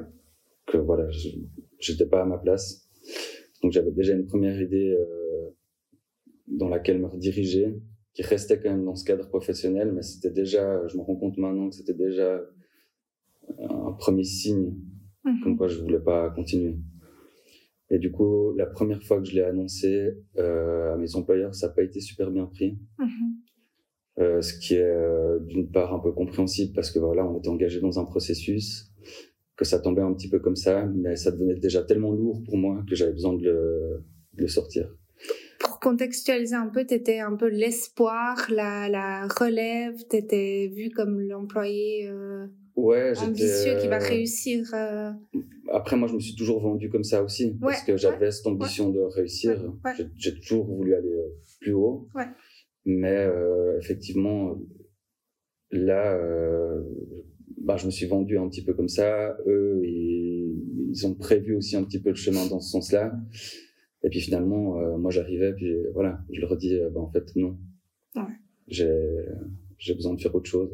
que 0.67 0.79
voilà 0.79 1.09
j'étais 1.79 2.07
pas 2.07 2.23
à 2.23 2.25
ma 2.25 2.39
place 2.39 2.89
donc 3.63 3.73
j'avais 3.73 3.93
déjà 3.93 4.15
une 4.15 4.27
première 4.27 4.61
idée 4.61 4.97
euh, 4.99 5.51
dans 6.47 6.69
laquelle 6.69 6.99
me 7.01 7.07
rediriger 7.07 7.81
qui 8.15 8.23
restait 8.23 8.59
quand 8.61 8.71
même 8.71 8.85
dans 8.85 8.97
ce 8.97 9.05
cadre 9.05 9.29
professionnel 9.29 9.93
mais 9.93 10.03
c'était 10.03 10.31
déjà 10.31 10.87
je 10.89 10.97
me 10.97 11.03
rends 11.03 11.17
compte 11.17 11.39
maintenant 11.39 11.69
que 11.69 11.75
c'était 11.77 11.95
déjà 11.95 12.41
un 13.59 13.93
premier 13.93 14.25
signe 14.25 14.75
Mhm. 15.25 15.41
comme 15.43 15.57
quoi 15.59 15.69
je 15.69 15.79
voulais 15.81 16.01
pas 16.01 16.31
continuer 16.31 16.79
et 17.93 17.99
du 17.99 18.13
coup, 18.13 18.55
la 18.55 18.67
première 18.67 19.03
fois 19.03 19.19
que 19.19 19.25
je 19.27 19.35
l'ai 19.35 19.43
annoncé 19.43 20.13
euh, 20.39 20.95
à 20.95 20.97
mes 20.97 21.17
employeurs, 21.17 21.57
ça 21.57 21.67
n'a 21.67 21.73
pas 21.73 21.83
été 21.83 22.01
super 22.01 22.31
bien 22.31 22.47
pris. 22.47 22.79
Mhm. 23.01 23.09
Euh, 24.21 24.41
ce 24.43 24.55
qui 24.55 24.75
est 24.75 24.83
euh, 24.83 25.41
d'une 25.41 25.71
part 25.71 25.93
un 25.93 25.99
peu 25.99 26.13
compréhensible 26.13 26.73
parce 26.73 26.93
que 26.93 27.01
voilà, 27.01 27.29
on 27.29 27.39
était 27.39 27.49
engagé 27.49 27.81
dans 27.81 27.99
un 27.99 28.05
processus, 28.05 28.93
que 29.61 29.67
ça 29.67 29.79
tombait 29.79 30.01
un 30.01 30.15
petit 30.15 30.31
peu 30.31 30.39
comme 30.41 30.57
ça, 30.57 30.87
mais 30.87 31.17
ça 31.17 31.31
devenait 31.31 31.55
déjà 31.55 31.83
tellement 31.83 32.13
lourd 32.13 32.43
pour 32.47 32.57
moi 32.57 32.83
que 32.89 32.95
j'avais 32.97 33.13
besoin 33.13 33.35
de 33.35 33.43
le, 33.45 34.03
de 34.39 34.41
le 34.43 34.49
sortir. 34.49 34.91
Pour 35.61 35.79
contextualiser 35.81 36.55
un 36.57 36.69
peu, 36.69 36.87
tu 36.87 36.95
étais 36.95 37.19
un 37.21 37.37
peu 37.37 37.49
l'espoir, 37.49 38.47
la, 38.51 38.89
la 38.89 39.29
relève, 39.29 39.95
tu 40.09 40.17
étais 40.17 40.73
vu 40.75 40.89
comme 40.89 41.21
l'employé 41.21 42.09
euh, 42.09 42.47
ouais, 42.77 43.13
ambitieux 43.19 43.75
qui 43.77 43.87
va 43.89 43.97
euh, 44.03 44.09
réussir. 44.09 44.71
euh, 44.73 45.11
Après, 45.71 45.97
moi, 45.97 46.09
je 46.09 46.15
me 46.15 46.21
suis 46.21 46.35
toujours 46.35 46.61
vendu 46.63 46.89
comme 46.89 47.05
ça 47.05 47.23
aussi, 47.23 47.55
parce 47.61 47.83
que 47.83 47.99
j'avais 47.99 48.31
cette 48.31 48.47
ambition 48.47 48.89
de 48.89 49.01
réussir. 49.01 49.63
J'ai- 50.17 50.41
toujours 50.41 50.65
voulu 50.75 50.95
aller 50.95 51.13
euh, 51.13 51.29
plus 51.61 51.75
haut. 51.75 52.09
Mais 52.87 53.27
euh, 53.27 53.79
effectivement, 53.79 54.57
là, 55.71 56.17
bah, 57.61 57.77
je 57.77 57.87
me 57.87 57.91
suis 57.91 58.07
vendu 58.07 58.39
un 58.39 58.49
petit 58.49 58.65
peu 58.65 58.75
comme 58.75 58.89
ça. 58.89 59.37
Eux, 59.47 59.83
ils, 59.85 60.91
ils 60.91 61.07
ont 61.07 61.15
prévu 61.15 61.57
aussi 61.57 61.77
un 61.77 61.85
petit 61.85 62.01
peu 62.01 62.11
le 62.11 62.17
chemin 62.17 62.47
dans 62.47 62.61
ce 62.61 62.71
sens-là. 62.71 63.13
Et 64.03 64.09
puis 64.09 64.21
finalement, 64.21 64.81
euh, 64.81 64.97
moi 64.97 65.11
j'arrivais, 65.11 65.53
puis 65.55 65.75
voilà, 65.93 66.21
je 66.33 66.41
leur 66.41 66.57
dis, 66.57 66.79
bah, 66.93 67.01
en 67.01 67.11
fait, 67.11 67.37
non. 67.37 67.59
Ouais. 68.17 68.23
J'ai, 68.67 69.95
besoin 69.95 70.15
de 70.15 70.21
faire 70.21 70.35
autre 70.35 70.49
chose. 70.49 70.71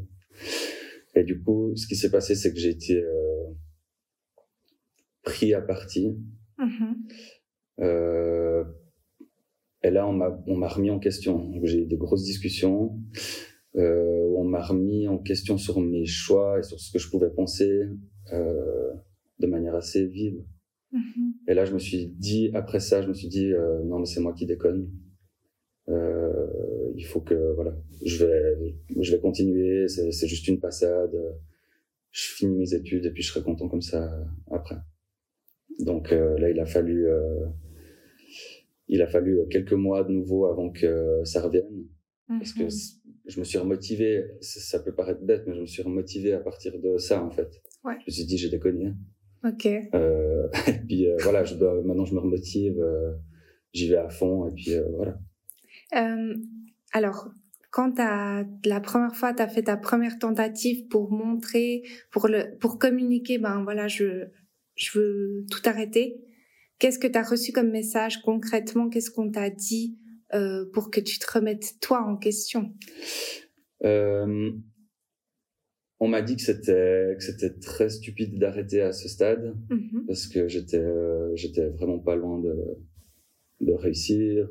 Et 1.15 1.25
du 1.25 1.43
coup, 1.43 1.75
ce 1.77 1.87
qui 1.87 1.97
s'est 1.97 2.11
passé, 2.11 2.35
c'est 2.35 2.53
que 2.53 2.59
j'ai 2.59 2.71
été 2.71 3.03
euh, 3.03 3.45
pris 5.23 5.55
à 5.55 5.63
partie. 5.63 6.17
Mm-hmm. 6.59 6.95
Euh, 7.81 8.65
et 9.83 9.91
là, 9.91 10.07
on 10.07 10.13
m'a, 10.13 10.43
on 10.47 10.57
m'a 10.57 10.69
remis 10.69 10.91
en 10.91 10.99
question. 10.99 11.51
J'ai 11.65 11.83
eu 11.83 11.87
des 11.87 11.97
grosses 11.97 12.25
discussions. 12.25 12.99
Euh, 13.77 14.25
où 14.29 14.41
on 14.41 14.45
m'a 14.45 14.63
remis 14.63 15.07
en 15.07 15.19
question 15.19 15.59
sur 15.59 15.81
mes 15.81 16.07
choix 16.07 16.59
et 16.59 16.63
sur 16.63 16.81
ce 16.81 16.91
que 16.91 16.99
je 16.99 17.11
pouvais 17.11 17.29
penser 17.29 17.83
euh, 18.33 18.91
de 19.39 19.47
manière 19.47 19.75
assez 19.75 20.07
vive. 20.07 20.43
Mm-hmm. 20.95 21.33
Et 21.49 21.55
là, 21.55 21.67
je 21.67 21.75
me 21.75 21.79
suis 21.79 22.07
dit, 22.07 22.51
après 22.55 22.81
ça, 22.81 23.03
je 23.03 23.09
me 23.09 23.13
suis 23.13 23.29
dit, 23.29 23.53
euh, 23.53 23.83
non, 23.85 23.99
mais 23.99 24.07
c'est 24.07 24.21
moi 24.21 24.33
qui 24.33 24.47
déconne. 24.47 24.91
Il 26.99 27.05
faut 27.05 27.21
que, 27.21 27.53
voilà, 27.55 27.77
je 28.03 28.25
vais, 28.25 28.75
je 28.99 29.13
vais 29.13 29.21
continuer. 29.21 29.87
C'est 29.89 30.27
juste 30.27 30.49
une 30.49 30.59
passade. 30.59 31.15
Je 32.11 32.33
finis 32.33 32.57
mes 32.57 32.73
études 32.73 33.05
et 33.05 33.11
puis 33.11 33.23
je 33.23 33.31
serai 33.31 33.45
content 33.45 33.69
comme 33.69 33.83
ça 33.83 34.11
après. 34.51 34.79
Donc 35.81 36.11
là, 36.11 36.51
il 36.51 36.59
a 36.59 36.65
fallu, 36.65 37.07
il 38.89 39.03
a 39.03 39.07
fallu 39.07 39.41
quelques 39.51 39.75
mois 39.75 40.03
de 40.03 40.13
nouveau 40.13 40.47
avant 40.47 40.71
que 40.71 41.21
ça 41.25 41.43
revienne, 41.43 41.85
parce 42.29 42.55
que 42.55 42.65
mm-hmm. 42.65 43.06
Je 43.27 43.39
me 43.39 43.45
suis 43.45 43.59
remotivé. 43.59 44.25
Ça 44.41 44.81
peut 44.81 44.95
paraître 44.95 45.23
bête, 45.23 45.45
mais 45.47 45.55
je 45.55 45.61
me 45.61 45.67
suis 45.67 45.83
remotivé 45.83 46.33
à 46.33 46.41
partir 46.41 46.79
de 46.79 46.99
ça 46.99 47.23
en 47.23 47.31
fait. 47.31 47.63
Ouais. 47.85 47.95
Je 48.01 48.07
me 48.07 48.13
suis 48.13 48.25
dit, 48.25 48.39
j'ai 48.39 48.51
déconné. 48.51 48.95
Ok. 49.45 49.67
Euh, 49.67 50.49
et 50.67 50.79
puis 50.87 51.09
euh, 51.09 51.17
voilà, 51.23 51.45
je 51.45 51.55
dois, 51.55 51.83
maintenant 51.83 52.05
je 52.05 52.15
me 52.15 52.21
remotive, 52.21 52.81
euh, 52.81 53.13
j'y 53.73 53.89
vais 53.89 53.97
à 53.97 54.09
fond 54.09 54.49
et 54.49 54.53
puis 54.53 54.75
euh, 54.75 54.85
voilà. 54.95 55.19
alors, 56.93 57.29
quand 57.71 57.99
as, 57.99 58.45
la 58.65 58.81
première 58.81 59.15
fois, 59.15 59.35
tu 59.35 59.43
as 59.43 59.49
fait 59.49 59.65
ta 59.65 59.77
première 59.77 60.19
tentative 60.19 60.89
pour 60.89 61.11
montrer, 61.11 61.83
pour, 62.11 62.29
le, 62.29 62.57
pour 62.59 62.79
communiquer, 62.79 63.39
ben 63.39 63.63
voilà, 63.65 63.87
je, 63.87 64.29
je 64.77 64.99
veux 64.99 65.45
tout 65.51 65.61
arrêter. 65.69 66.23
Qu'est-ce 66.79 66.99
que 66.99 67.07
tu 67.07 67.19
as 67.19 67.23
reçu 67.23 67.53
comme 67.53 67.71
message 67.71 68.23
concrètement? 68.23 68.89
Qu'est-ce 68.89 69.11
qu'on 69.11 69.31
t'a 69.31 69.51
dit? 69.51 69.99
Euh, 70.35 70.65
pour 70.73 70.91
que 70.91 71.01
tu 71.01 71.19
te 71.19 71.31
remettes 71.31 71.75
toi 71.81 72.03
en 72.03 72.17
question 72.17 72.73
euh, 73.85 74.51
On 76.01 76.09
m'a 76.09 76.23
dit 76.23 76.37
que 76.37 76.43
c'était 76.43 77.15
que 77.17 77.23
c'était 77.23 77.59
très 77.59 77.89
stupide 77.89 78.39
d'arrêter 78.39 78.81
à 78.81 78.93
ce 78.93 79.09
stade 79.09 79.57
mm-hmm. 79.71 80.07
parce 80.07 80.27
que 80.27 80.49
j'étais 80.49 80.79
euh, 80.79 81.35
j'étais 81.35 81.69
vraiment 81.69 81.99
pas 81.99 82.17
loin 82.17 82.41
de 82.41 82.55
de 83.61 83.73
réussir, 83.73 84.51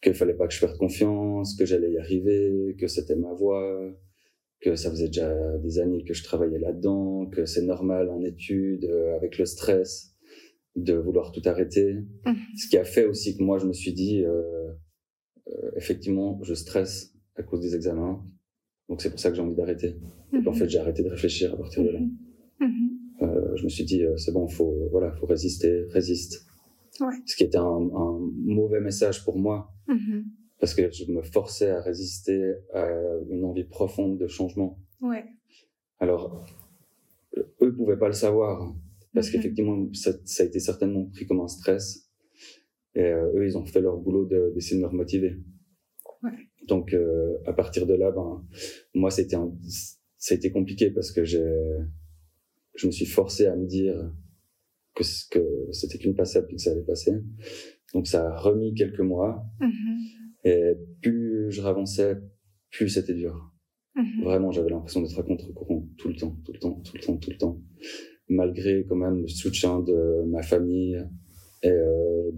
qu'il 0.00 0.14
fallait 0.14 0.34
pas 0.34 0.46
que 0.46 0.54
je 0.54 0.60
perde 0.60 0.78
confiance, 0.78 1.56
que 1.56 1.64
j'allais 1.64 1.90
y 1.90 1.98
arriver, 1.98 2.76
que 2.78 2.86
c'était 2.86 3.16
ma 3.16 3.32
voie 3.32 3.92
que 4.60 4.74
ça 4.74 4.90
faisait 4.90 5.06
déjà 5.06 5.58
des 5.58 5.78
années 5.78 6.04
que 6.04 6.14
je 6.14 6.24
travaillais 6.24 6.58
là-dedans, 6.58 7.26
que 7.26 7.44
c'est 7.44 7.62
normal 7.62 8.10
en 8.10 8.22
études, 8.22 8.84
euh, 8.84 9.14
avec 9.16 9.38
le 9.38 9.46
stress, 9.46 10.14
de 10.76 10.94
vouloir 10.94 11.32
tout 11.32 11.42
arrêter. 11.44 11.94
Mhm. 12.26 12.36
Ce 12.56 12.68
qui 12.68 12.76
a 12.76 12.84
fait 12.84 13.04
aussi 13.04 13.36
que 13.36 13.42
moi, 13.42 13.58
je 13.58 13.66
me 13.66 13.72
suis 13.72 13.92
dit, 13.92 14.24
euh, 14.24 14.57
euh, 15.50 15.70
effectivement, 15.76 16.38
je 16.42 16.54
stresse 16.54 17.14
à 17.36 17.42
cause 17.42 17.60
des 17.60 17.74
examens. 17.74 18.24
Donc 18.88 19.02
c'est 19.02 19.10
pour 19.10 19.20
ça 19.20 19.30
que 19.30 19.36
j'ai 19.36 19.42
envie 19.42 19.54
d'arrêter. 19.54 19.96
En 20.32 20.38
mhm. 20.38 20.54
fait, 20.54 20.68
j'ai 20.68 20.78
arrêté 20.78 21.02
de 21.02 21.08
réfléchir 21.08 21.52
à 21.52 21.56
partir 21.56 21.84
de 21.84 21.90
là. 21.90 22.00
Mhm. 22.60 22.90
Euh, 23.22 23.56
je 23.56 23.64
me 23.64 23.68
suis 23.68 23.84
dit, 23.84 24.02
euh, 24.02 24.16
c'est 24.16 24.32
bon, 24.32 24.48
faut, 24.48 24.88
voilà, 24.90 25.12
faut 25.12 25.26
résister, 25.26 25.84
résiste. 25.90 26.46
Ouais. 27.00 27.14
Ce 27.26 27.36
qui 27.36 27.44
était 27.44 27.58
un, 27.58 27.62
un 27.64 28.30
mauvais 28.44 28.80
message 28.80 29.24
pour 29.24 29.38
moi 29.38 29.72
parce 30.60 30.74
que 30.74 30.90
je 30.90 31.10
me 31.12 31.22
forçais 31.22 31.70
à 31.70 31.80
résister 31.80 32.54
à 32.74 32.88
une 33.30 33.44
envie 33.44 33.64
profonde 33.64 34.18
de 34.18 34.26
changement. 34.26 34.78
Ouais. 35.00 35.24
Alors, 36.00 36.44
eux 37.62 37.72
pouvaient 37.74 37.98
pas 37.98 38.08
le 38.08 38.14
savoir 38.14 38.74
parce 39.14 39.28
mhm. 39.28 39.32
qu'effectivement, 39.32 39.88
ça, 39.94 40.12
ça, 40.24 40.42
a 40.42 40.46
été 40.46 40.58
certainement 40.58 41.04
pris 41.06 41.26
comme 41.26 41.40
un 41.40 41.48
stress. 41.48 42.07
Et 42.98 43.04
euh, 43.04 43.32
eux, 43.34 43.46
ils 43.46 43.56
ont 43.56 43.64
fait 43.64 43.80
leur 43.80 43.96
boulot 43.96 44.26
d'essayer 44.26 44.76
de, 44.76 44.82
me 44.82 44.88
remotiver. 44.88 45.36
Ouais. 46.22 46.30
Donc, 46.66 46.92
euh, 46.92 47.38
à 47.46 47.54
partir 47.54 47.86
de 47.86 47.94
là, 47.94 48.10
ben, 48.10 48.44
moi, 48.94 49.10
c'était 49.10 49.36
ça 50.18 50.34
a 50.34 50.36
été 50.36 50.50
compliqué 50.50 50.90
parce 50.90 51.10
que 51.12 51.24
j'ai, 51.24 51.48
je 52.74 52.86
me 52.86 52.92
suis 52.92 53.06
forcé 53.06 53.46
à 53.46 53.56
me 53.56 53.66
dire 53.66 54.12
que, 54.94 55.02
que 55.30 55.72
c'était 55.72 55.96
qu'une 55.96 56.14
passade 56.14 56.46
puis 56.46 56.56
que 56.56 56.62
ça 56.62 56.72
allait 56.72 56.82
passer. 56.82 57.12
Donc, 57.94 58.06
ça 58.06 58.28
a 58.28 58.36
remis 58.36 58.74
quelques 58.74 59.00
mois. 59.00 59.46
Mm 59.60 59.98
et 60.44 60.74
plus 61.02 61.50
je 61.50 61.60
ravançais, 61.60 62.18
plus 62.70 62.88
c'était 62.88 63.14
dur. 63.14 63.52
Mhm. 63.96 64.24
Vraiment, 64.24 64.52
j'avais 64.52 64.70
l'impression 64.70 65.02
d'être 65.02 65.18
à 65.18 65.22
contre-courant 65.22 65.86
tout 65.96 66.08
le 66.08 66.16
temps, 66.16 66.36
tout 66.44 66.52
le 66.52 66.58
temps, 66.58 66.80
tout 66.84 66.94
le 66.94 67.00
temps, 67.00 67.16
tout 67.16 67.30
le 67.30 67.36
temps. 67.36 67.60
Malgré 68.28 68.84
quand 68.88 68.96
même 68.96 69.22
le 69.22 69.28
soutien 69.28 69.80
de 69.80 70.22
ma 70.26 70.42
famille 70.42 71.02
et 71.62 71.70
euh, 71.70 72.30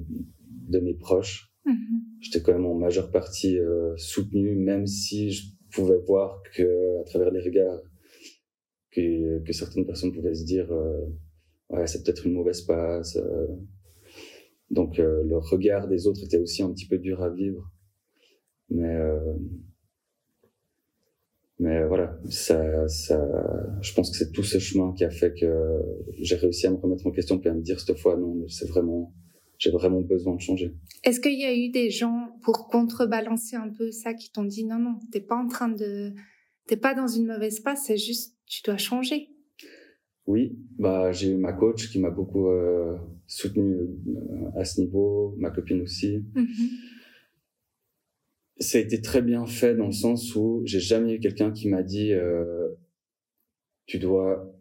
de 0.71 0.81
mes 0.81 0.95
proches, 0.95 1.53
mhm. 1.67 1.75
j'étais 2.21 2.41
quand 2.41 2.53
même 2.53 2.67
en 2.67 2.75
majeure 2.75 3.11
partie 3.11 3.59
euh, 3.59 3.97
soutenu, 3.97 4.55
même 4.55 4.87
si 4.87 5.33
je 5.33 5.47
pouvais 5.73 5.99
voir 6.07 6.43
que 6.55 7.01
à 7.01 7.05
travers 7.05 7.31
les 7.31 7.41
regards 7.41 7.81
que, 8.93 9.43
que 9.45 9.53
certaines 9.53 9.87
personnes 9.87 10.13
pouvaient 10.13 10.35
se 10.35 10.45
dire 10.45 10.71
euh, 10.73 11.07
ouais 11.71 11.87
c'est 11.87 12.03
peut-être 12.03 12.27
une 12.27 12.35
mauvaise 12.35 12.63
passe. 12.63 13.17
Euh. 13.17 13.47
donc 14.71 14.99
euh, 14.99 15.23
le 15.25 15.39
regard 15.39 15.89
des 15.89 16.07
autres 16.07 16.25
était 16.25 16.39
aussi 16.39 16.63
un 16.63 16.73
petit 16.73 16.87
peu 16.87 16.99
dur 16.99 17.23
à 17.23 17.31
vivre. 17.31 17.71
Mais, 18.73 18.97
mais 21.59 21.85
voilà, 21.89 22.17
ça, 22.29 22.87
ça, 22.87 23.21
je 23.83 23.93
pense 23.95 24.13
que 24.13 24.17
c'est 24.17 24.31
tout 24.31 24.45
ce 24.45 24.61
chemin 24.61 24.95
qui 24.95 25.03
a 25.03 25.11
fait 25.11 25.35
que 25.35 25.83
j'ai 26.21 26.37
réussi 26.37 26.69
à 26.69 26.71
me 26.71 26.77
remettre 26.77 27.05
en 27.05 27.11
question 27.11 27.41
puis 27.41 27.49
à 27.49 27.55
me 27.55 27.63
dire 27.63 27.81
cette 27.81 27.99
fois, 27.99 28.17
non, 28.17 28.47
c'est 28.47 28.69
vraiment, 28.69 29.13
j'ai 29.61 29.71
vraiment 29.71 30.01
besoin 30.01 30.35
de 30.35 30.41
changer. 30.41 30.75
Est-ce 31.05 31.21
qu'il 31.21 31.39
y 31.39 31.45
a 31.45 31.55
eu 31.55 31.69
des 31.69 31.91
gens 31.91 32.37
pour 32.43 32.67
contrebalancer 32.67 33.55
un 33.55 33.69
peu 33.69 33.93
ça 33.93 34.15
qui 34.15 34.33
t'ont 34.33 34.45
dit 34.45 34.65
non, 34.65 34.81
non, 34.81 34.99
t'es 35.13 35.21
pas 35.21 35.37
en 35.37 35.47
train 35.47 35.69
de, 35.69 36.13
t'es 36.67 36.77
pas 36.77 36.95
dans 36.95 37.07
une 37.07 37.27
mauvaise 37.27 37.61
passe, 37.61 37.85
c'est 37.87 37.97
juste, 37.97 38.37
tu 38.47 38.63
dois 38.65 38.79
changer? 38.79 39.29
Oui, 40.27 40.59
bah 40.79 41.13
j'ai 41.13 41.31
eu 41.31 41.37
ma 41.37 41.53
coach 41.53 41.91
qui 41.91 42.01
m'a 42.01 42.11
beaucoup 42.11 42.49
euh, 42.49 42.97
soutenu 43.29 43.75
euh, 43.75 44.59
à 44.59 44.65
ce 44.65 44.81
niveau, 44.81 45.35
ma 45.39 45.51
copine 45.51 45.83
aussi. 45.83 46.25
Mm-hmm 46.35 46.97
ça 48.61 48.77
a 48.77 48.81
été 48.83 49.01
très 49.01 49.23
bien 49.23 49.47
fait 49.47 49.75
dans 49.75 49.87
le 49.87 49.93
sens 49.93 50.37
où 50.37 50.63
j'ai 50.65 50.81
jamais 50.81 51.15
eu 51.15 51.21
quelqu'un 51.21 51.51
qui 51.51 51.69
m'a 51.69 51.83
dit 51.83 52.13
euh, 52.13 52.69
tu 53.87 53.99
dois 53.99 54.55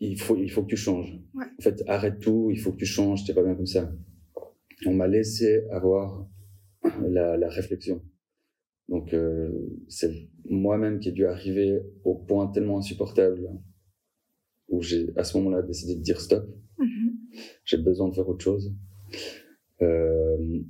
il 0.00 0.20
faut 0.20 0.36
il 0.36 0.50
faut 0.50 0.62
que 0.62 0.68
tu 0.68 0.76
changes. 0.76 1.18
En 1.34 1.62
fait 1.62 1.82
arrête 1.86 2.20
tout 2.20 2.50
il 2.50 2.58
faut 2.58 2.72
que 2.72 2.78
tu 2.78 2.86
changes 2.86 3.24
t'es 3.24 3.34
pas 3.34 3.42
bien 3.42 3.54
comme 3.54 3.66
ça. 3.66 3.92
On 4.86 4.94
m'a 4.94 5.08
laissé 5.08 5.64
avoir 5.70 6.26
la, 7.02 7.36
la 7.36 7.48
réflexion. 7.48 8.02
Donc 8.88 9.12
euh, 9.12 9.50
c'est 9.88 10.28
moi-même 10.44 11.00
qui 11.00 11.10
ai 11.10 11.12
dû 11.12 11.26
arriver 11.26 11.80
au 12.04 12.14
point 12.14 12.48
tellement 12.48 12.78
insupportable 12.78 13.48
où 14.68 14.82
j'ai 14.82 15.08
à 15.16 15.24
ce 15.24 15.36
moment-là 15.38 15.62
décidé 15.62 15.96
de 15.96 16.02
dire 16.02 16.20
stop. 16.20 16.44
Mm-hmm. 16.78 17.40
j'ai 17.64 17.78
besoin 17.78 18.08
de 18.08 18.14
faire 18.14 18.28
autre 18.28 18.44
chose. 18.44 18.72
Euh, 19.82 20.60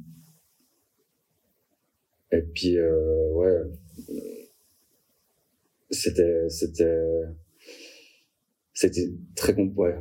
et 2.30 2.42
puis, 2.54 2.78
euh, 2.78 3.32
ouais, 3.32 3.62
c'était, 5.90 6.48
c'était, 6.48 7.22
c'était 8.78 9.10
très 9.34 9.54
ouais, 9.54 9.96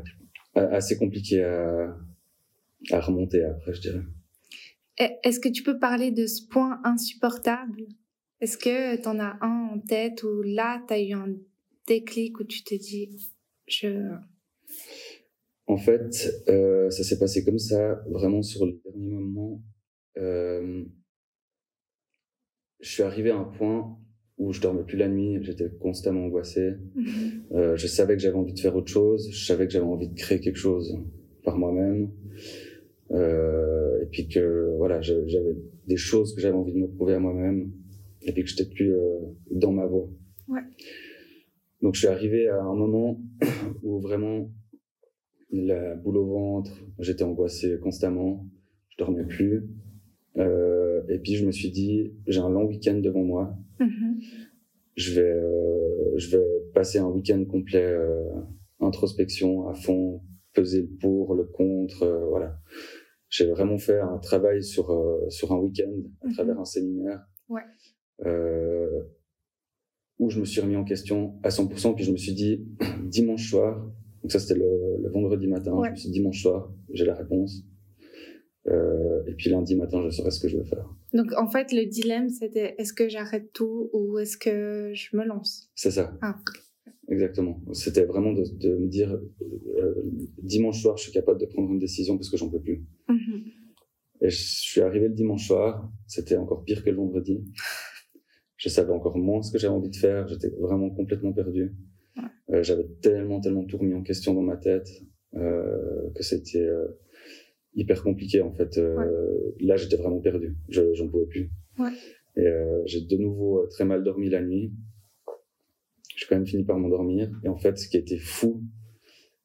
assez 0.54 0.98
compliqué 0.98 1.44
à, 1.44 1.98
à 2.92 3.00
remonter 3.00 3.44
après, 3.44 3.74
je 3.74 3.82
dirais. 3.82 4.04
Est-ce 4.98 5.40
que 5.40 5.50
tu 5.50 5.64
peux 5.64 5.80
parler 5.80 6.12
de 6.12 6.28
ce 6.28 6.46
point 6.48 6.80
insupportable? 6.84 7.88
Est-ce 8.40 8.56
que 8.56 9.02
tu 9.02 9.08
en 9.08 9.20
as 9.20 9.38
un 9.42 9.70
en 9.74 9.80
tête 9.80 10.22
ou 10.22 10.44
là, 10.44 10.84
tu 10.88 10.94
as 10.94 11.02
eu 11.02 11.14
un 11.14 11.34
déclic 11.88 12.40
où 12.40 12.44
tu 12.44 12.64
te 12.64 12.76
dis, 12.76 13.32
je... 13.68 14.12
En 15.66 15.78
fait, 15.78 16.44
euh, 16.48 16.92
ça 16.92 17.04
s'est 17.04 17.18
passé 17.18 17.44
comme 17.44 17.58
ça, 17.58 17.96
vraiment 18.08 18.44
sur 18.44 18.66
le 18.68 18.80
dernier 18.86 19.10
moment. 19.10 19.64
Euh, 20.18 20.86
je 22.80 22.90
suis 22.90 23.04
arrivé 23.04 23.32
à 23.32 23.38
un 23.38 23.44
point 23.44 24.00
où 24.38 24.54
je 24.54 24.62
dormais 24.62 24.84
plus 24.84 24.98
la 24.98 25.08
nuit, 25.08 25.40
j'étais 25.42 25.70
constamment 25.80 26.26
angoissé. 26.26 26.74
Euh, 27.52 27.76
je 27.76 27.88
savais 27.88 28.16
que 28.16 28.22
j'avais 28.22 28.38
envie 28.38 28.54
de 28.54 28.60
faire 28.60 28.76
autre 28.76 28.92
chose, 28.92 29.30
je 29.32 29.46
savais 29.46 29.66
que 29.66 29.74
j'avais 29.74 29.86
envie 29.86 30.10
de 30.10 30.16
créer 30.16 30.40
quelque 30.40 30.58
chose 30.58 30.98
par 31.44 31.58
moi-même. 31.58 32.12
Euh, 33.12 34.02
et 34.04 34.06
puis 34.08 34.28
que 34.28 34.76
voilà, 34.78 35.02
j'avais 35.02 35.56
des 35.88 35.98
choses 35.98 36.36
que 36.36 36.42
j'avais 36.42 36.56
envie 36.56 36.74
de 36.74 36.80
me 36.80 36.88
prouver 36.88 37.14
à 37.14 37.20
moi-même, 37.20 37.72
et 38.22 38.32
puis 38.32 38.44
que 38.44 38.50
j'étais 38.50 38.70
plus 38.70 38.94
euh, 38.94 39.20
dans 39.52 39.72
ma 39.72 39.86
voie. 39.86 40.10
Ouais. 40.48 40.62
Donc 41.82 41.96
je 41.96 42.00
suis 42.00 42.08
arrivé 42.08 42.48
à 42.48 42.62
un 42.62 42.76
moment 42.76 43.20
où 43.84 44.00
vraiment 44.00 44.52
la 45.52 45.96
boule 45.96 46.18
au 46.18 46.26
ventre, 46.26 46.72
j'étais 47.00 47.24
angoissé 47.24 47.80
constamment. 47.82 48.46
Je 48.90 48.96
je 48.98 49.06
dormais 49.06 49.26
plus. 49.26 49.70
Euh, 50.38 51.02
et 51.10 51.20
puis 51.20 51.36
je 51.36 51.46
me 51.46 51.52
suis 51.52 51.72
dit, 51.72 52.14
j'ai 52.28 52.40
un 52.40 52.50
long 52.50 52.66
week-end 52.66 53.00
devant 53.00 53.24
moi. 53.24 53.56
Mhm. 53.80 54.20
Je 54.96 55.14
vais, 55.20 55.32
euh, 55.32 56.14
je 56.18 56.38
vais 56.38 56.44
passer 56.74 57.00
un 57.00 57.08
week-end 57.10 57.44
complet 57.46 57.84
euh, 57.86 58.24
introspection 58.80 59.68
à 59.68 59.74
fond, 59.74 60.22
peser 60.54 60.82
le 60.82 60.88
pour, 61.00 61.36
le 61.36 61.44
contre, 61.46 62.06
voilà. 62.30 62.60
J'ai 63.30 63.46
vraiment 63.48 63.78
fait 63.78 64.00
un 64.00 64.18
travail 64.20 64.64
sur 64.64 64.86
sur 65.30 65.52
un 65.54 65.58
week-end 65.60 65.92
à 66.22 66.28
Mhm. 66.28 66.34
travers 66.34 66.60
un 66.60 66.66
séminaire. 66.66 67.26
Ouais. 67.50 67.62
Où 70.20 70.30
je 70.32 70.40
me 70.40 70.46
suis 70.46 70.62
remis 70.62 70.76
en 70.76 70.84
question 70.84 71.40
à 71.44 71.50
100%, 71.50 71.94
puis 71.94 72.04
je 72.04 72.12
me 72.12 72.18
suis 72.18 72.34
dit, 72.34 72.66
dimanche 73.06 73.50
soir, 73.52 73.80
donc 74.24 74.32
ça 74.32 74.40
c'était 74.40 74.60
le, 74.60 74.98
le 75.04 75.10
vendredi 75.12 75.48
matin, 75.48 75.74
Ouais. 75.76 75.88
je 75.90 75.92
me 75.92 75.96
suis 75.96 76.10
dit, 76.10 76.20
dimanche 76.20 76.42
soir, 76.42 76.72
j'ai 76.92 77.06
la 77.06 77.14
réponse. 77.14 77.64
Euh, 78.70 79.24
et 79.28 79.34
puis 79.34 79.50
lundi 79.50 79.76
matin, 79.76 80.02
je 80.04 80.10
saurai 80.10 80.32
ce 80.32 80.40
que 80.40 80.48
je 80.48 80.58
vais 80.58 80.66
faire. 80.66 80.90
Donc 81.14 81.32
en 81.38 81.48
fait, 81.48 81.72
le 81.72 81.86
dilemme, 81.86 82.30
c'était 82.30 82.76
est-ce 82.78 82.94
que 82.94 83.08
j'arrête 83.08 83.54
tout 83.54 83.90
ou 83.94 84.20
est-ce 84.20 84.38
que 84.38 84.92
je 84.94 85.16
me 85.16 85.24
lance? 85.24 85.70
C'est 85.76 85.92
ça. 85.92 86.18
Ah. 86.22 86.38
Exactement. 87.10 87.62
C'était 87.72 88.04
vraiment 88.04 88.34
de, 88.34 88.44
de 88.58 88.76
me 88.76 88.88
dire, 88.88 89.18
euh, 89.78 89.94
dimanche 90.44 90.82
soir, 90.82 90.98
je 90.98 91.04
suis 91.04 91.14
capable 91.14 91.40
de 91.40 91.46
prendre 91.46 91.72
une 91.72 91.80
décision 91.80 92.18
parce 92.18 92.30
que 92.30 92.36
j'en 92.36 92.50
peux 92.50 92.60
plus. 92.60 92.86
Mhm. 93.08 93.44
Et 94.22 94.30
je 94.30 94.44
suis 94.44 94.82
arrivé 94.82 95.08
le 95.08 95.14
dimanche 95.14 95.48
soir, 95.48 95.90
c'était 96.06 96.36
encore 96.36 96.66
pire 96.66 96.84
que 96.84 96.90
le 96.90 96.98
vendredi. 96.98 97.46
Je 98.58 98.68
savais 98.68 98.92
encore 98.92 99.18
moins 99.18 99.42
ce 99.42 99.52
que 99.52 99.60
j'avais 99.60 99.76
envie 99.76 99.92
de 99.92 99.96
faire, 99.96 100.28
j'étais 100.28 100.50
vraiment 100.60 100.90
complètement 100.90 101.32
perdu. 101.32 101.76
Euh, 102.50 102.64
j'avais 102.64 102.88
tellement, 103.02 103.40
tellement 103.40 103.64
tout 103.64 103.78
remis 103.78 103.94
en 103.94 104.02
question 104.02 104.34
dans 104.34 104.42
ma 104.42 104.58
tête 104.58 104.90
que 105.34 106.24
c'était 106.24 106.68
hyper 107.78 108.04
compliqué 108.04 108.42
en 108.42 108.52
fait. 108.52 108.78
Euh, 108.78 108.96
Là, 109.60 109.76
j'étais 109.78 109.96
vraiment 109.98 110.20
perdu, 110.20 110.56
je 110.70 110.94
j'en 110.94 111.08
pouvais 111.08 111.26
plus. 111.26 111.50
Ouais. 111.80 111.92
Et 112.36 112.46
euh, 112.46 112.82
j'ai 112.86 113.02
de 113.02 113.18
nouveau 113.18 113.64
euh, 113.64 113.68
très 113.68 113.86
mal 113.86 114.04
dormi 114.04 114.30
la 114.30 114.42
nuit. 114.44 114.72
J'ai 116.16 116.26
quand 116.28 116.36
même 116.36 116.46
fini 116.46 116.64
par 116.64 116.78
m'endormir. 116.78 117.32
Et 117.44 117.48
en 117.48 117.58
fait, 117.58 117.78
ce 117.78 117.88
qui 117.90 117.98
était 117.98 118.18
fou, 118.20 118.62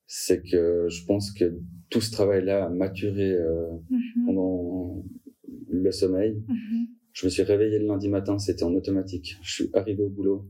c'est 0.07 0.43
que 0.43 0.87
je 0.89 1.05
pense 1.07 1.33
que 1.33 1.55
tout 1.91 2.01
ce 2.01 2.11
travail-là 2.11 2.67
a 2.67 2.69
maturé 2.69 3.33
euh, 3.33 3.69
Mhm. 3.91 4.27
pendant 4.27 5.05
le 5.71 5.91
sommeil. 5.93 6.43
Mhm. 6.49 6.87
Je 7.12 7.27
me 7.27 7.31
suis 7.31 7.43
réveillé 7.43 7.79
le 7.79 7.87
lundi 7.87 8.09
matin, 8.09 8.39
c'était 8.39 8.65
en 8.65 8.75
automatique. 8.75 9.37
Je 9.43 9.53
suis 9.53 9.71
arrivé 9.75 10.03
au 10.03 10.09
boulot. 10.11 10.47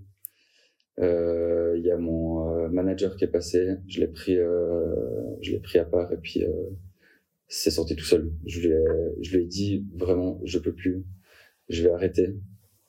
Euh, 1.01 1.75
Il 1.79 1.85
y 1.85 1.91
a 1.91 1.97
mon 1.99 2.49
euh, 2.57 2.69
manager 2.69 3.17
qui 3.17 3.25
est 3.25 3.29
passé. 3.29 3.77
Je 3.89 4.01
l'ai 4.01 4.09
pris, 4.09 4.37
euh, 4.37 4.95
je 5.41 5.53
l'ai 5.53 5.59
pris 5.61 5.79
à 5.79 5.85
part 5.85 6.12
et 6.12 6.17
puis 6.19 6.45
c'est 7.52 7.71
sorti 7.71 7.94
tout 7.94 8.04
seul. 8.04 8.32
Je 8.47 8.61
lui 8.61 8.68
ai, 8.68 8.85
je 9.21 9.37
lui 9.37 9.44
ai 9.44 9.47
dit 9.47 9.87
vraiment, 9.94 10.40
je 10.42 10.59
peux 10.59 10.75
plus, 10.75 11.04
je 11.68 11.82
vais 11.82 11.90
arrêter. 11.90 12.35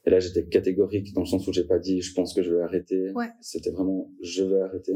Et 0.05 0.09
là, 0.09 0.19
j'étais 0.19 0.45
catégorique 0.45 1.13
dans 1.13 1.21
le 1.21 1.27
sens 1.27 1.45
où 1.47 1.53
j'ai 1.53 1.65
pas 1.65 1.79
dit, 1.79 2.01
je 2.01 2.13
pense 2.13 2.33
que 2.33 2.41
je 2.41 2.53
vais 2.53 2.61
arrêter. 2.61 3.11
Ouais. 3.11 3.27
C'était 3.41 3.71
vraiment, 3.71 4.09
je 4.21 4.43
vais 4.43 4.61
arrêter. 4.61 4.93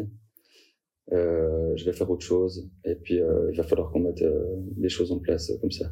Euh, 1.12 1.76
je 1.76 1.84
vais 1.84 1.92
faire 1.92 2.10
autre 2.10 2.26
chose. 2.26 2.70
Et 2.86 2.96
puis, 2.96 3.20
euh, 3.20 3.50
il 3.52 3.58
va 3.58 3.64
falloir 3.64 3.92
qu'on 3.92 4.00
mette 4.00 4.22
euh, 4.22 4.56
les 4.78 4.90
choses 4.90 5.12
en 5.12 5.20
place 5.20 5.52
comme 5.60 5.72
ça. 5.72 5.92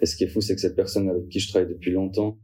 Et 0.00 0.06
ce 0.06 0.16
qui 0.16 0.24
est 0.24 0.28
fou, 0.28 0.40
c'est 0.40 0.56
que 0.56 0.60
cette 0.60 0.76
personne 0.76 1.08
avec 1.08 1.28
qui 1.28 1.38
je 1.38 1.48
travaille 1.48 1.72
depuis 1.72 1.92
longtemps 1.92 2.38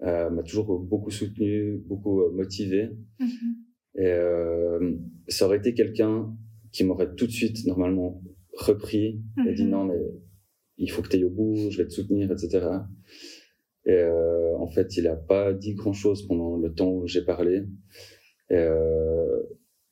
m'a 0.00 0.42
toujours 0.42 0.80
beaucoup 0.80 1.12
soutenu, 1.12 1.78
beaucoup 1.86 2.28
motivé. 2.32 2.90
Mhm. 3.20 4.04
Et 4.04 5.32
ça 5.32 5.46
aurait 5.46 5.58
été 5.58 5.74
quelqu'un 5.74 6.36
qui 6.72 6.82
m'aurait 6.82 7.14
tout 7.14 7.26
de 7.26 7.30
suite, 7.30 7.64
normalement, 7.66 8.20
repris 8.54 9.20
et 9.46 9.54
dit 9.54 9.64
Mhm. 9.64 9.70
non, 9.70 9.84
mais 9.84 10.00
il 10.78 10.90
faut 10.90 11.02
que 11.02 11.08
tu 11.08 11.16
ailles 11.16 11.24
au 11.24 11.30
bout, 11.30 11.70
je 11.70 11.78
vais 11.78 11.84
te 11.86 11.92
soutenir, 11.92 12.30
etc. 12.32 12.66
Et 13.84 13.92
euh, 13.92 14.56
en 14.58 14.68
fait, 14.68 14.96
il 14.96 15.06
a 15.08 15.16
pas 15.16 15.52
dit 15.52 15.74
grand-chose 15.74 16.26
pendant 16.26 16.56
le 16.56 16.72
temps 16.72 16.90
où 16.92 17.06
j'ai 17.06 17.24
parlé. 17.24 17.64
Et 18.50 18.54
euh, 18.56 19.42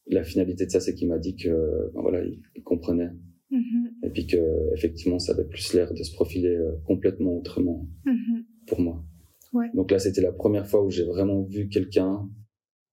la 0.07 0.23
finalité 0.25 0.67
de 0.67 0.71
ça, 0.71 0.81
c'est 0.81 0.95
qu'il 0.95 1.09
m'a 1.09 1.19
dit 1.19 1.37
que 1.37 1.91
ben 1.95 2.01
voilà, 2.03 2.23
il, 2.25 2.41
comprenait. 2.63 3.11
Mhm. 3.51 3.91
Et 4.05 4.11
puis 4.11 4.27
que 4.27 4.37
effectivement, 4.75 5.19
ça 5.19 5.33
avait 5.33 5.45
plus 5.49 5.75
l'air 5.75 5.93
de 5.93 6.03
se 6.03 6.15
profiler 6.15 6.55
euh, 6.57 6.73
complètement 6.87 7.37
autrement 7.37 7.89
Mhm. 8.07 8.45
pour 8.67 8.81
moi. 8.81 9.05
Ouais. 9.53 9.67
Donc 9.75 9.91
là, 9.91 9.99
c'était 9.99 10.21
la 10.23 10.33
première 10.33 10.67
fois 10.69 10.85
où 10.85 10.91
j'ai 10.91 11.05
vraiment 11.05 11.43
vu 11.43 11.69
quelqu'un 11.69 12.29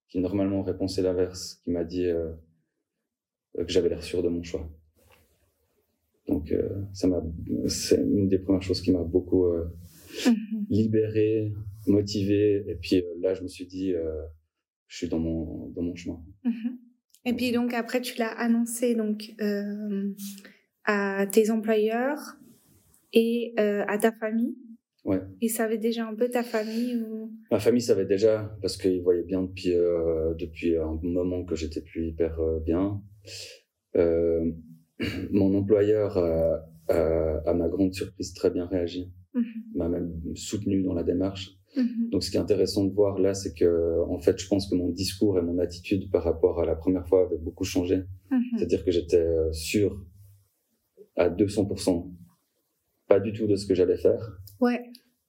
qui 0.09 0.19
normalement 0.19 0.63
pensé 0.73 1.01
l'inverse, 1.03 1.61
qui 1.63 1.69
m'a 1.71 1.83
dit 1.83 2.05
euh, 2.05 2.31
que 3.55 3.67
j'avais 3.67 3.89
l'air 3.89 4.01
sûr 4.03 4.23
de 4.23 4.29
mon 4.29 4.41
choix. 4.41 4.67
Donc 6.27 6.51
euh, 6.51 6.67
ça 6.93 7.07
m'a, 7.07 7.23
c'est 7.67 8.01
une 8.01 8.27
des 8.27 8.39
premières 8.39 8.61
choses 8.61 8.81
qui 8.81 8.91
m'a 8.91 9.03
beaucoup 9.03 9.45
Mhm. 10.25 10.65
libéré, 10.69 11.53
motivé. 11.85 12.63
Et 12.67 12.75
puis 12.75 12.97
euh, 12.97 13.03
là, 13.21 13.33
je 13.33 13.43
me 13.43 13.47
suis 13.47 13.65
dit, 13.65 13.93
je 14.87 14.97
suis 14.97 15.07
dans 15.09 15.19
mon 15.19 15.67
dans 15.69 15.81
mon 15.81 15.95
chemin. 15.95 16.19
Mhm. 16.43 16.77
Et 17.25 17.33
puis 17.33 17.51
donc 17.51 17.73
après, 17.73 17.99
tu 18.01 18.17
l'as 18.17 18.31
annoncé 18.31 18.95
donc 18.95 19.33
euh, 19.41 20.13
à 20.85 21.27
tes 21.27 21.51
employeurs 21.51 22.37
et 23.13 23.53
euh, 23.59 23.83
à 23.87 23.97
ta 23.97 24.11
famille. 24.13 24.55
Ouais. 25.03 25.21
Ils 25.41 25.49
savaient 25.49 25.77
déjà 25.77 26.07
un 26.07 26.15
peu 26.15 26.29
ta 26.29 26.43
famille 26.43 26.95
ou? 27.01 27.31
Ma 27.51 27.59
famille 27.59 27.81
savait 27.81 28.05
déjà 28.05 28.57
parce 28.61 28.77
qu'ils 28.77 29.01
voyaient 29.01 29.23
bien 29.23 29.43
depuis 29.43 29.73
euh, 29.73 30.33
depuis 30.35 30.77
un 30.77 30.97
moment 31.03 31.43
que 31.45 31.55
j'étais 31.55 31.81
plus 31.81 32.07
hyper 32.07 32.39
bien. 32.65 33.01
Euh, 35.01 35.05
mon 35.31 35.53
employeur 35.55 36.17
a, 36.17 36.65
a, 36.89 37.41
à 37.45 37.53
ma 37.53 37.67
grande 37.69 37.93
surprise 37.93 38.33
très 38.33 38.49
bien 38.51 38.65
réagi, 38.65 39.11
Mhm. 39.33 39.43
m'a 39.75 39.89
même 39.89 40.11
soutenu 40.35 40.81
dans 40.83 40.93
la 40.93 41.03
démarche. 41.03 41.51
Mhm. 41.75 42.09
Donc 42.11 42.23
ce 42.23 42.31
qui 42.31 42.37
est 42.37 42.39
intéressant 42.39 42.85
de 42.85 42.91
voir 42.93 43.19
là, 43.19 43.33
c'est 43.35 43.53
que 43.53 44.01
en 44.09 44.19
fait, 44.19 44.39
je 44.39 44.47
pense 44.47 44.67
que 44.69 44.75
mon 44.75 44.89
discours 44.89 45.37
et 45.37 45.41
mon 45.43 45.59
attitude 45.59 46.09
par 46.09 46.23
rapport 46.23 46.59
à 46.59 46.65
la 46.65 46.75
première 46.75 47.07
fois 47.07 47.25
avait 47.27 47.37
beaucoup 47.37 47.65
changé. 47.65 47.97
Mhm. 48.31 48.39
C'est-à-dire 48.57 48.83
que 48.83 48.91
j'étais 48.91 49.17
euh, 49.21 49.51
sûr 49.53 50.03
à 51.15 51.29
200%, 51.29 52.11
pas 53.07 53.19
du 53.19 53.31
tout 53.33 53.45
de 53.47 53.55
ce 53.55 53.65
que 53.67 53.75
j'allais 53.75 53.97
faire, 53.97 54.39
Ouais. 54.59 54.81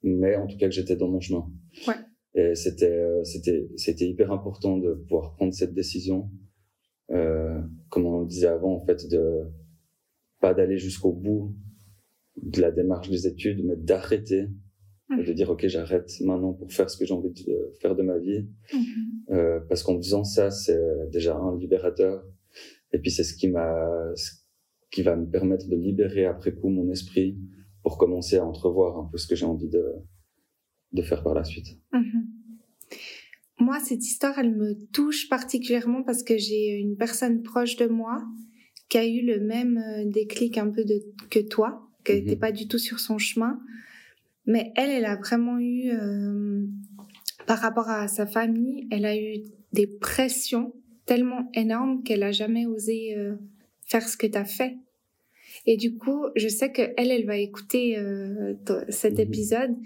mais 0.02 0.36
en 0.36 0.46
tout 0.46 0.56
cas 0.56 0.68
que 0.68 0.74
j'étais 0.74 0.96
dans 0.96 1.08
mon 1.08 1.20
chemin. 1.20 1.46
Ouais. 1.86 1.94
Et 2.34 2.54
c'était 2.54 2.90
euh, 2.92 3.24
c'était 3.24 3.68
c'était 3.76 4.06
hyper 4.08 4.30
important 4.32 4.78
de 4.78 4.94
pouvoir 4.94 5.34
prendre 5.34 5.52
cette 5.52 5.74
décision, 5.74 6.30
euh, 6.30 6.47
comme 7.08 8.06
on 8.06 8.20
le 8.20 8.26
disait 8.26 8.48
avant 8.48 8.74
en 8.74 8.84
fait, 8.84 9.08
de 9.08 9.50
pas 10.40 10.54
d'aller 10.54 10.78
jusqu'au 10.78 11.12
bout 11.12 11.54
de 12.40 12.60
la 12.60 12.70
démarche 12.70 13.10
des 13.10 13.26
études, 13.26 13.64
mais 13.64 13.76
d'arrêter 13.76 14.48
et 15.18 15.24
de 15.24 15.32
dire 15.32 15.48
ok 15.50 15.66
j'arrête 15.68 16.10
maintenant 16.20 16.52
pour 16.52 16.70
faire 16.70 16.88
ce 16.90 16.96
que 16.98 17.06
j'ai 17.06 17.14
envie 17.14 17.30
de 17.32 17.72
faire 17.80 17.96
de 17.96 18.02
ma 18.02 18.18
vie, 18.18 18.46
Mhm. 18.74 19.34
euh, 19.36 19.60
parce 19.68 19.82
qu'en 19.82 19.96
faisant 19.96 20.22
ça 20.22 20.50
c'est 20.50 20.78
déjà 21.10 21.34
un 21.36 21.56
libérateur, 21.56 22.24
et 22.92 22.98
puis 22.98 23.10
c'est 23.10 23.24
ce 23.24 23.34
qui 23.34 23.48
m'a 23.48 24.12
ce 24.14 24.32
qui 24.90 25.02
va 25.02 25.16
me 25.16 25.26
permettre 25.26 25.66
de 25.68 25.76
libérer 25.76 26.26
après 26.26 26.52
coup 26.52 26.68
mon 26.68 26.90
esprit 26.90 27.38
pour 27.82 27.96
commencer 27.98 28.36
à 28.36 28.44
entrevoir 28.46 28.98
un 28.98 29.06
peu 29.10 29.16
ce 29.18 29.26
que 29.26 29.34
j'ai 29.34 29.46
envie 29.46 29.68
de 29.68 29.82
de 30.92 31.02
faire 31.02 31.22
par 31.22 31.34
la 31.34 31.44
suite. 31.44 31.68
Mhm. 31.92 32.24
Moi, 33.60 33.80
cette 33.80 34.04
histoire, 34.06 34.38
elle 34.38 34.54
me 34.54 34.74
touche 34.92 35.28
particulièrement 35.28 36.02
parce 36.02 36.22
que 36.22 36.36
j'ai 36.38 36.76
une 36.78 36.96
personne 36.96 37.42
proche 37.42 37.76
de 37.76 37.86
moi 37.86 38.22
qui 38.88 38.98
a 38.98 39.06
eu 39.06 39.22
le 39.26 39.40
même 39.40 39.78
euh, 39.78 40.04
déclic 40.06 40.56
un 40.58 40.70
peu 40.70 40.84
de, 40.84 41.02
que 41.30 41.40
toi, 41.40 41.88
qui 42.04 42.12
Mhm. 42.12 42.18
n'était 42.18 42.36
pas 42.36 42.52
du 42.52 42.68
tout 42.68 42.78
sur 42.78 43.00
son 43.00 43.18
chemin. 43.18 43.58
Mais 44.46 44.72
elle, 44.76 44.90
elle 44.90 45.04
a 45.04 45.16
vraiment 45.16 45.58
eu, 45.58 45.90
euh, 45.90 46.64
par 47.46 47.58
rapport 47.58 47.88
à 47.90 48.08
sa 48.08 48.26
famille, 48.26 48.86
elle 48.90 49.04
a 49.04 49.16
eu 49.16 49.42
des 49.72 49.86
pressions 49.86 50.72
tellement 51.04 51.50
énormes 51.54 52.02
qu'elle 52.02 52.22
a 52.22 52.32
jamais 52.32 52.64
osé 52.66 53.14
euh, 53.16 53.34
faire 53.86 54.08
ce 54.08 54.16
que 54.16 54.26
tu 54.26 54.38
as 54.38 54.44
fait. 54.44 54.76
Et 55.66 55.76
du 55.76 55.96
coup, 55.96 56.24
je 56.36 56.48
sais 56.48 56.70
que 56.72 56.82
elle, 56.96 57.10
elle 57.10 57.26
va 57.26 57.36
écouter 57.36 57.98
euh, 57.98 58.54
cet 58.88 59.14
Mhm. 59.14 59.20
épisode. 59.20 59.76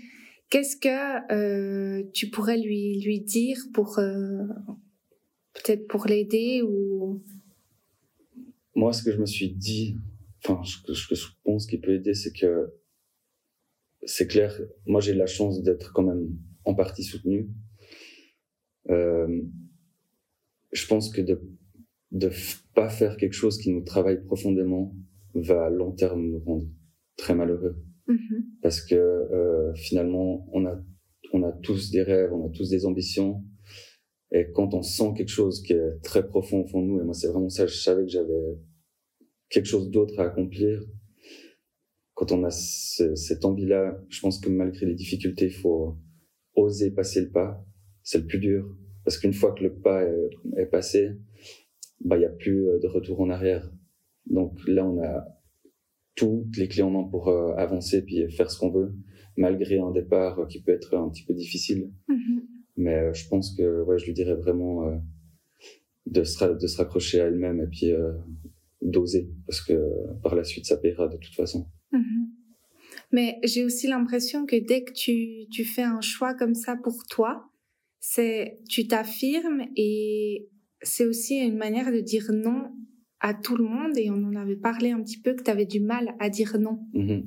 Qu'est-ce 0.53 0.77
que 0.77 1.33
euh, 1.33 2.05
tu 2.13 2.29
pourrais 2.29 2.59
lui 2.59 3.21
dire 3.21 3.57
pour 3.73 3.99
euh, 3.99 4.45
peut-être 5.55 5.89
pour 5.89 6.05
l'aider 6.07 6.61
ou? 6.61 7.23
Moi, 8.75 8.93
ce 8.93 9.03
que 9.03 9.13
je 9.13 9.17
me 9.17 9.25
suis 9.25 9.51
dit, 9.51 9.97
enfin, 10.45 10.63
ce 10.63 11.07
que, 11.09 11.15
je 11.15 11.27
pense 11.43 11.67
qui 11.67 11.79
peut 11.79 11.95
aider, 11.95 12.13
c'est 12.13 12.35
que 12.35 12.71
c'est 14.05 14.27
clair. 14.27 14.61
Moi, 14.85 15.01
j'ai 15.01 15.15
la 15.15 15.25
chance 15.25 15.63
d'être 15.63 15.91
quand 15.95 16.03
même 16.03 16.37
en 16.67 16.75
partie 16.75 17.03
soutenu. 17.03 17.49
Euh, 18.91 19.41
je 20.71 20.87
pense 20.87 21.09
que 21.09 21.23
de 21.23 21.41
de 22.11 22.31
pas 22.75 22.91
faire 22.91 23.17
quelque 23.17 23.33
chose 23.33 23.57
qui 23.57 23.71
nous 23.71 23.85
travaille 23.85 24.23
profondément 24.23 24.95
va 25.33 25.65
à 25.65 25.71
long 25.71 25.93
terme 25.93 26.27
nous 26.27 26.41
rendre 26.41 26.67
très 27.17 27.35
malheureux 27.35 27.83
Mhm. 28.09 28.45
parce 28.63 28.81
que 28.81 28.95
euh, 28.95 29.73
finalement 29.75 30.47
on 30.53 30.67
a 30.67 30.81
on 31.33 31.43
a 31.45 31.53
tous 31.53 31.91
des 31.91 32.03
rêves, 32.03 32.33
on 32.33 32.47
a 32.47 32.51
tous 32.51 32.69
des 32.69 32.85
ambitions 32.85 33.43
et 34.33 34.51
quand 34.53 34.75
on 34.75 34.83
sent 34.83 35.13
quelque 35.17 35.31
chose 35.31 35.63
qui 35.63 35.73
est 35.73 36.03
très 36.03 36.27
profond 36.27 36.63
au 36.63 36.67
fond 36.67 36.83
de 36.83 36.87
nous 36.89 37.01
et 37.01 37.05
moi 37.05 37.15
c'est 37.15 37.29
vraiment 37.29 37.49
ça 37.49 37.67
je 37.67 37.77
savais 37.77 38.03
que 38.03 38.11
j'avais 38.11 38.59
quelque 39.49 39.67
chose 39.67 39.91
d'autre 39.91 40.19
à 40.19 40.25
accomplir 40.25 40.83
quand 42.15 42.33
on 42.33 42.45
a 42.45 42.51
cette 42.51 43.45
envie-là, 43.45 43.99
je 44.09 44.21
pense 44.21 44.39
que 44.39 44.49
malgré 44.49 44.87
les 44.87 44.95
difficultés, 44.95 45.47
il 45.47 45.53
faut 45.55 45.97
oser 46.55 46.91
passer 46.91 47.23
le 47.23 47.31
pas. 47.31 47.65
C'est 48.03 48.19
le 48.19 48.27
plus 48.27 48.39
dur. 48.39 48.77
Parce 49.05 49.19
qu'une 49.19 49.33
fois 49.33 49.53
que 49.53 49.65
le 49.65 49.75
pas 49.75 50.05
est, 50.57 50.67
passé, 50.67 51.17
bah, 52.01 52.17
il 52.17 52.21
n'y 52.21 52.27
a 52.27 52.31
plus 52.31 52.65
de 52.81 52.87
retour 52.87 53.21
en 53.21 53.31
arrière. 53.31 53.73
Donc 54.27 54.57
là, 54.69 54.87
on 54.87 55.03
a 55.03 55.27
toutes 56.15 56.57
les 56.57 56.69
clés 56.69 56.83
en 56.83 56.91
main 56.91 57.05
pour 57.05 57.29
euh, 57.29 57.55
avancer 57.57 58.05
puis 58.05 58.31
faire 58.31 58.51
ce 58.51 58.59
qu'on 58.59 58.71
veut, 58.71 58.93
malgré 59.37 59.79
un 59.79 59.91
départ 59.91 60.47
qui 60.49 60.63
peut 60.63 60.73
être 60.73 60.97
un 60.97 61.09
petit 61.09 61.25
peu 61.25 61.35
difficile. 61.35 61.91
Mm-hmm. 62.09 62.41
Mais 62.77 62.97
euh, 62.97 63.13
je 63.13 63.29
pense 63.29 63.57
que 63.57 63.83
ouais, 63.83 63.99
je 63.99 64.07
lui 64.07 64.13
dirais 64.13 64.35
vraiment 64.35 65.01
de, 66.07 66.25
se, 66.25 66.45
de 66.45 66.67
se 66.67 66.77
raccrocher 66.77 67.21
à 67.21 67.27
elle-même 67.27 67.61
et 67.61 67.67
puis 67.67 67.93
d'oser, 68.83 69.31
parce 69.47 69.61
que 69.61 69.75
par 70.23 70.35
la 70.35 70.45
suite, 70.45 70.67
ça 70.67 70.77
paiera 70.77 71.09
de 71.09 71.17
toute 71.17 71.35
façon. 71.35 71.67
Mm-hmm. 71.93 72.29
Mais 73.13 73.39
j'ai 73.45 73.65
aussi 73.65 73.87
l'impression 73.87 74.47
que 74.47 74.57
dès 74.57 74.85
que 74.85 74.93
tu, 74.93 75.47
tu 75.51 75.65
fais 75.65 75.83
un 75.83 76.01
choix 76.01 76.35
comme 76.35 76.55
ça 76.55 76.77
pour 76.77 77.05
toi, 77.09 77.53
c'est 78.01 78.59
tu 78.69 78.89
t'affirmes 78.89 79.63
et 79.77 80.49
c'est 80.83 81.07
aussi 81.07 81.37
une 81.37 81.57
manière 81.57 81.93
de 81.93 82.01
dire 82.01 82.27
non 82.33 82.73
à 83.23 83.35
tout 83.35 83.57
le 83.57 83.65
monde 83.65 83.97
et 83.97 84.11
on 84.11 84.25
en 84.25 84.35
avait 84.35 84.57
parlé 84.57 84.91
un 84.91 85.01
petit 85.01 85.19
peu 85.19 85.35
que 85.35 85.45
tu 85.45 85.51
avais 85.51 85.65
du 85.65 85.81
mal 85.81 86.15
à 86.19 86.29
dire 86.29 86.59
non. 86.59 86.81
Mm-hmm. 86.93 87.25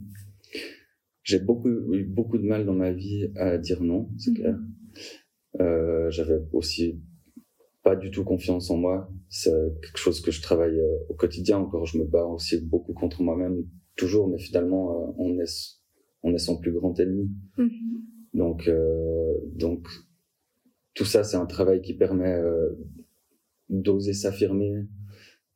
J'ai 1.23 1.39
beaucoup 1.39 1.69
eu 1.69 2.03
beaucoup 2.03 2.37
de 2.37 2.43
mal 2.45 2.65
dans 2.65 2.73
ma 2.73 2.91
vie 2.91 3.31
à 3.35 3.57
dire 3.57 3.81
non, 3.81 4.09
c'est 4.17 4.31
mm-hmm. 4.31 4.35
clair. 4.35 4.59
Euh, 5.61 6.11
j'avais 6.11 6.39
aussi 6.51 7.01
pas 7.81 7.95
du 7.95 8.11
tout 8.11 8.25
confiance 8.25 8.69
en 8.69 8.77
moi. 8.77 9.09
C'est 9.29 9.53
quelque 9.81 9.97
chose 9.97 10.19
que 10.19 10.31
je 10.31 10.41
travaille 10.41 10.77
euh, 10.77 10.97
au 11.09 11.13
quotidien. 11.13 11.59
Encore, 11.59 11.85
je 11.85 11.97
me 11.97 12.03
bats 12.03 12.25
aussi 12.25 12.59
beaucoup 12.59 12.93
contre 12.93 13.23
moi-même 13.23 13.65
toujours, 13.95 14.27
mais 14.27 14.37
finalement, 14.37 14.91
euh, 14.91 15.13
on 15.17 15.39
est 15.39 15.79
on 16.23 16.33
est 16.33 16.39
son 16.39 16.59
plus 16.59 16.73
grand 16.73 16.99
ennemi. 16.99 17.31
Mm-hmm. 17.57 18.01
Donc 18.33 18.69
donc 19.55 19.87
tout 20.93 21.05
ça, 21.05 21.23
c'est 21.23 21.37
un 21.37 21.45
travail 21.45 21.81
qui 21.81 21.93
permet 21.93 22.37
d'oser 23.69 24.11
s'affirmer, 24.11 24.87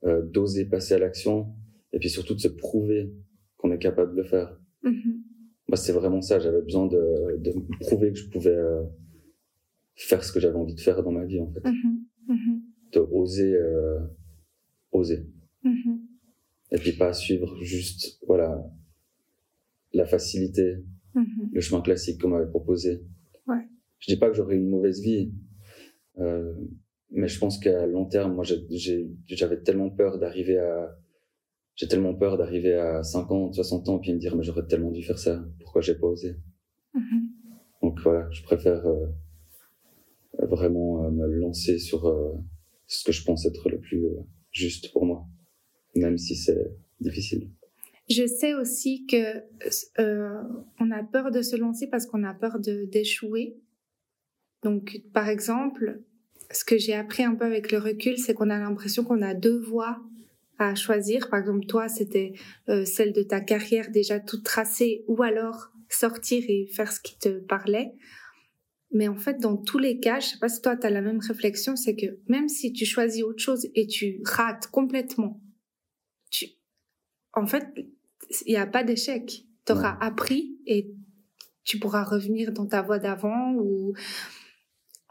euh, 0.06 0.22
d'oser 0.24 0.66
passer 0.66 0.94
à 0.94 1.00
l'action, 1.00 1.54
et 1.94 2.00
puis 2.00 2.10
surtout 2.10 2.36
de 2.36 2.40
se 2.40 2.48
prouver 2.48 3.14
qu'on 3.58 3.72
est 3.72 3.80
capable 3.80 4.16
de 4.16 4.22
le 4.22 4.28
faire. 4.28 4.60
Mm-hmm. 4.84 5.16
Moi, 5.68 5.78
c'est 5.78 5.92
vraiment 5.92 6.22
ça. 6.22 6.40
J'avais 6.40 6.62
besoin 6.62 6.88
de, 6.88 7.38
de 7.38 7.54
prouver 7.82 8.12
que 8.12 8.18
je 8.18 8.30
pouvais 8.30 8.56
euh, 8.56 8.84
faire 9.96 10.24
ce 10.24 10.32
que 10.32 10.40
j'avais 10.40 10.56
envie 10.56 10.76
de 10.76 10.82
faire 10.82 11.04
dans 11.04 11.12
ma 11.12 11.26
vie, 11.26 11.40
en 11.40 11.52
fait. 11.52 11.62
Mm-hmm. 11.62 12.30
Mm-hmm. 12.30 12.62
De 12.94 13.00
oser, 13.00 13.54
euh, 13.54 14.00
oser. 14.92 15.28
Et 16.72 16.78
puis 16.78 16.92
pas 16.94 17.14
suivre 17.14 17.58
juste, 17.64 18.20
voilà, 18.28 18.64
la 19.92 20.06
facilité, 20.06 20.84
le 21.52 21.62
chemin 21.62 21.82
classique 21.82 22.22
qu'on 22.22 22.30
m'avait 22.30 22.50
proposé. 22.50 23.02
Ouais. 23.48 23.68
Je 23.98 24.14
dis 24.14 24.20
pas 24.20 24.30
que 24.30 24.36
j'aurais 24.36 24.56
une 24.56 24.70
mauvaise 24.70 25.02
vie, 25.02 25.34
euh, 26.20 26.54
mais 27.12 27.28
je 27.28 27.40
pense 27.40 27.60
qu'à 27.60 27.86
long 27.88 28.06
terme, 28.06 28.34
moi, 28.34 28.44
j'avais 28.44 29.62
tellement 29.62 29.90
peur 29.90 30.20
d'arriver 30.20 30.58
à, 30.60 30.98
j'ai 31.80 31.88
tellement 31.88 32.14
peur 32.14 32.38
d'arriver 32.38 32.74
à 32.74 33.04
50, 33.04 33.54
60 33.54 33.88
ans, 33.90 34.00
puis 34.00 34.14
me 34.14 34.20
dire, 34.20 34.36
mais 34.36 34.44
j'aurais 34.44 34.68
tellement 34.68 34.92
dû 34.92 35.02
faire 35.02 35.18
ça. 35.18 35.44
Pourquoi 35.62 35.82
j'ai 35.82 35.96
pas 35.96 36.08
osé? 36.08 36.36
Mm-hmm. 36.94 37.30
Donc 37.82 38.00
voilà, 38.02 38.30
je 38.32 38.44
préfère 38.44 38.86
euh, 38.86 39.06
vraiment 40.40 41.06
euh, 41.06 41.10
me 41.10 41.26
lancer 41.26 41.80
sur 41.80 42.06
euh, 42.08 42.34
ce 42.86 43.06
que 43.06 43.14
je 43.14 43.24
pense 43.24 43.46
être 43.46 43.70
le 43.70 43.80
plus 43.80 44.04
juste 44.52 44.92
pour 44.92 45.06
moi, 45.06 45.26
même 45.96 46.18
si 46.18 46.36
c'est 46.36 46.76
difficile. 47.00 47.50
Je 48.10 48.26
sais 48.26 48.56
aussi 48.56 49.06
que 49.06 49.40
on 50.80 50.92
a 50.92 51.04
peur 51.04 51.32
de 51.32 51.42
se 51.42 51.56
lancer 51.56 51.88
parce 51.88 52.06
qu'on 52.08 52.24
a 52.24 52.34
peur 52.34 52.60
d'échouer. 52.60 53.58
Donc, 54.64 55.02
par 55.14 55.30
exemple, 55.30 56.02
ce 56.52 56.66
que 56.66 56.78
j'ai 56.78 56.94
appris 56.94 57.24
un 57.24 57.36
peu 57.36 57.46
avec 57.46 57.72
le 57.72 57.78
recul, 57.78 58.18
c'est 58.18 58.34
qu'on 58.34 58.50
a 58.50 58.60
l'impression 58.60 59.04
qu'on 59.04 59.22
a 59.22 59.34
deux 59.34 59.60
voies 59.60 60.02
à 60.58 60.76
choisir. 60.76 61.30
Par 61.30 61.40
exemple, 61.40 61.66
toi, 61.66 61.88
c'était 61.88 62.34
euh, 62.68 62.86
celle 62.86 63.14
de 63.14 63.24
ta 63.24 63.40
carrière 63.40 63.90
déjà 63.92 64.20
toute 64.20 64.44
tracée, 64.44 65.04
ou 65.08 65.24
alors 65.24 65.72
sortir 65.90 66.44
et 66.48 66.68
faire 66.68 66.92
ce 66.92 67.00
qui 67.00 67.18
te 67.18 67.40
parlait. 67.40 67.94
Mais 68.92 69.08
en 69.08 69.18
fait, 69.18 69.40
dans 69.40 69.56
tous 69.56 69.78
les 69.78 70.00
cas, 70.00 70.20
je 70.20 70.30
sais 70.30 70.40
pas 70.40 70.50
si 70.50 70.62
toi, 70.62 70.76
tu 70.76 70.88
as 70.88 70.90
la 70.90 71.02
même 71.02 71.20
réflexion, 71.20 71.76
c'est 71.76 71.96
que 71.96 72.20
même 72.28 72.50
si 72.50 72.74
tu 72.74 72.86
choisis 72.86 73.24
autre 73.24 73.42
chose 73.42 73.68
et 73.76 73.86
tu 73.86 74.22
rates 74.26 74.68
complètement, 74.68 75.42
tu... 76.32 76.48
en 77.34 77.46
fait, 77.46 77.68
il 78.46 78.52
n'y 78.52 78.58
a 78.58 78.66
pas 78.66 78.84
d'échec. 78.84 79.46
Tu 79.66 79.72
auras 79.72 79.98
appris 80.02 80.58
et 80.66 80.92
tu 81.64 81.78
pourras 81.78 82.04
revenir 82.04 82.52
dans 82.52 82.66
ta 82.66 82.82
voie 82.82 82.98
d'avant 82.98 83.54
ou 83.54 83.94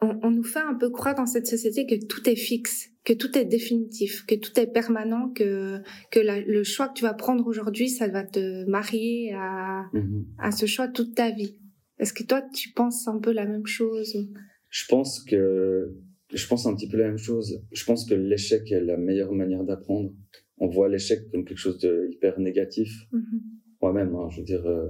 on, 0.00 0.30
nous 0.30 0.44
fait 0.44 0.60
un 0.60 0.74
peu 0.74 0.90
croire 0.90 1.14
dans 1.14 1.26
cette 1.26 1.46
société 1.46 1.86
que 1.86 2.06
tout 2.06 2.28
est 2.28 2.36
fixe, 2.36 2.90
que 3.04 3.12
tout 3.12 3.36
est 3.36 3.44
définitif, 3.44 4.24
que 4.26 4.36
tout 4.36 4.58
est 4.58 4.68
permanent, 4.68 5.30
que 5.30 5.80
que 6.10 6.20
le 6.20 6.62
choix 6.62 6.88
que 6.88 6.94
tu 6.94 7.02
vas 7.02 7.14
prendre 7.14 7.46
aujourd'hui, 7.46 7.88
ça 7.88 8.06
va 8.08 8.22
te 8.22 8.64
marier 8.68 9.32
à 9.34 9.86
mhm. 9.92 10.26
à 10.38 10.52
ce 10.52 10.66
choix 10.66 10.88
toute 10.88 11.14
ta 11.14 11.30
vie. 11.30 11.58
Est-ce 11.98 12.12
que 12.12 12.22
toi, 12.22 12.42
tu 12.54 12.70
penses 12.70 13.08
un 13.08 13.18
peu 13.18 13.32
la 13.32 13.44
même 13.44 13.66
chose? 13.66 14.16
Je 14.68 14.84
pense 14.88 15.24
que 15.24 15.92
je 16.32 16.46
pense 16.46 16.66
un 16.66 16.74
petit 16.74 16.88
peu 16.88 16.98
la 16.98 17.08
même 17.08 17.18
chose. 17.18 17.60
Je 17.72 17.84
pense 17.84 18.08
que 18.08 18.14
l'échec 18.14 18.70
est 18.70 18.80
la 18.80 18.96
meilleure 18.96 19.32
manière 19.32 19.64
d'apprendre. 19.64 20.12
On 20.58 20.68
voit 20.68 20.88
l'échec 20.88 21.28
comme 21.32 21.44
quelque 21.44 21.58
chose 21.58 21.78
de 21.78 22.08
hyper 22.12 22.38
négatif. 22.38 22.90
Mhm. 23.12 23.40
Moi-même, 23.82 24.14
hein, 24.14 24.28
je 24.30 24.38
veux 24.38 24.44
dire, 24.44 24.64
euh, 24.66 24.88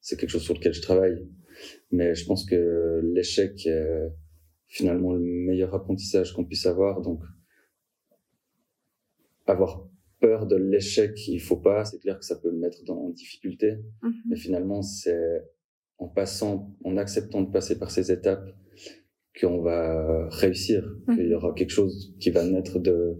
c'est 0.00 0.18
quelque 0.18 0.30
chose 0.30 0.42
sur 0.42 0.54
lequel 0.54 0.74
je 0.74 0.82
travaille. 0.82 1.26
Mais 1.90 2.14
je 2.14 2.26
pense 2.26 2.44
que 2.44 3.00
l'échec 3.14 3.66
finalement 4.72 5.12
le 5.12 5.20
meilleur 5.20 5.74
apprentissage 5.74 6.32
qu'on 6.32 6.46
puisse 6.46 6.64
avoir. 6.64 7.02
Donc, 7.02 7.22
avoir 9.46 9.86
peur 10.18 10.46
de 10.46 10.56
l'échec, 10.56 11.12
il 11.28 11.40
faut 11.40 11.58
pas. 11.58 11.84
C'est 11.84 11.98
clair 11.98 12.18
que 12.18 12.24
ça 12.24 12.36
peut 12.36 12.50
me 12.50 12.58
mettre 12.58 12.82
dans 12.84 13.10
difficulté, 13.10 13.76
mhm. 14.02 14.14
mais 14.28 14.36
finalement, 14.36 14.80
c'est 14.82 15.44
en 15.98 16.08
passant, 16.08 16.74
en 16.84 16.96
acceptant 16.96 17.42
de 17.42 17.52
passer 17.52 17.78
par 17.78 17.90
ces 17.90 18.10
étapes, 18.10 18.48
qu'on 19.38 19.60
va 19.60 20.28
réussir, 20.30 20.82
mhm. 21.06 21.16
qu'il 21.16 21.28
y 21.28 21.34
aura 21.34 21.52
quelque 21.52 21.70
chose 21.70 22.14
qui 22.18 22.30
va 22.30 22.44
naître 22.44 22.78
de 22.78 23.16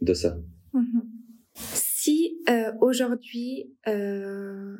de 0.00 0.14
ça. 0.14 0.38
Mhm. 0.72 1.02
Si 1.54 2.38
euh, 2.48 2.72
aujourd'hui 2.80 3.76
euh, 3.86 4.76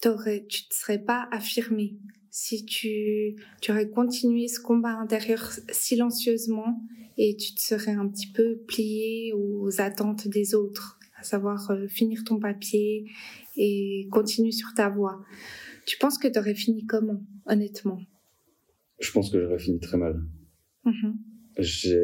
tu 0.00 0.08
ne 0.08 0.48
serais 0.70 1.00
pas 1.00 1.28
affirmé, 1.32 1.98
si 2.40 2.64
tu, 2.64 3.34
tu 3.60 3.72
aurais 3.72 3.90
continué 3.90 4.46
ce 4.46 4.60
combat 4.60 4.92
intérieur 4.92 5.50
silencieusement 5.72 6.80
et 7.16 7.34
tu 7.34 7.52
te 7.52 7.60
serais 7.60 7.94
un 7.94 8.08
petit 8.08 8.30
peu 8.30 8.58
plié 8.68 9.32
aux 9.34 9.80
attentes 9.80 10.28
des 10.28 10.54
autres, 10.54 11.00
à 11.18 11.24
savoir 11.24 11.68
euh, 11.72 11.88
finir 11.88 12.22
ton 12.22 12.38
papier 12.38 13.06
et 13.56 14.06
continuer 14.12 14.52
sur 14.52 14.68
ta 14.76 14.88
voie. 14.88 15.20
Tu 15.84 15.98
penses 15.98 16.16
que 16.16 16.28
tu 16.28 16.38
aurais 16.38 16.54
fini 16.54 16.86
comment, 16.86 17.20
honnêtement? 17.46 18.00
Je 19.00 19.10
pense 19.10 19.32
que 19.32 19.42
j'aurais 19.42 19.58
fini 19.58 19.80
très 19.80 19.98
mal. 19.98 20.22
Mm-hmm. 20.84 21.14
J'ai 21.58 21.98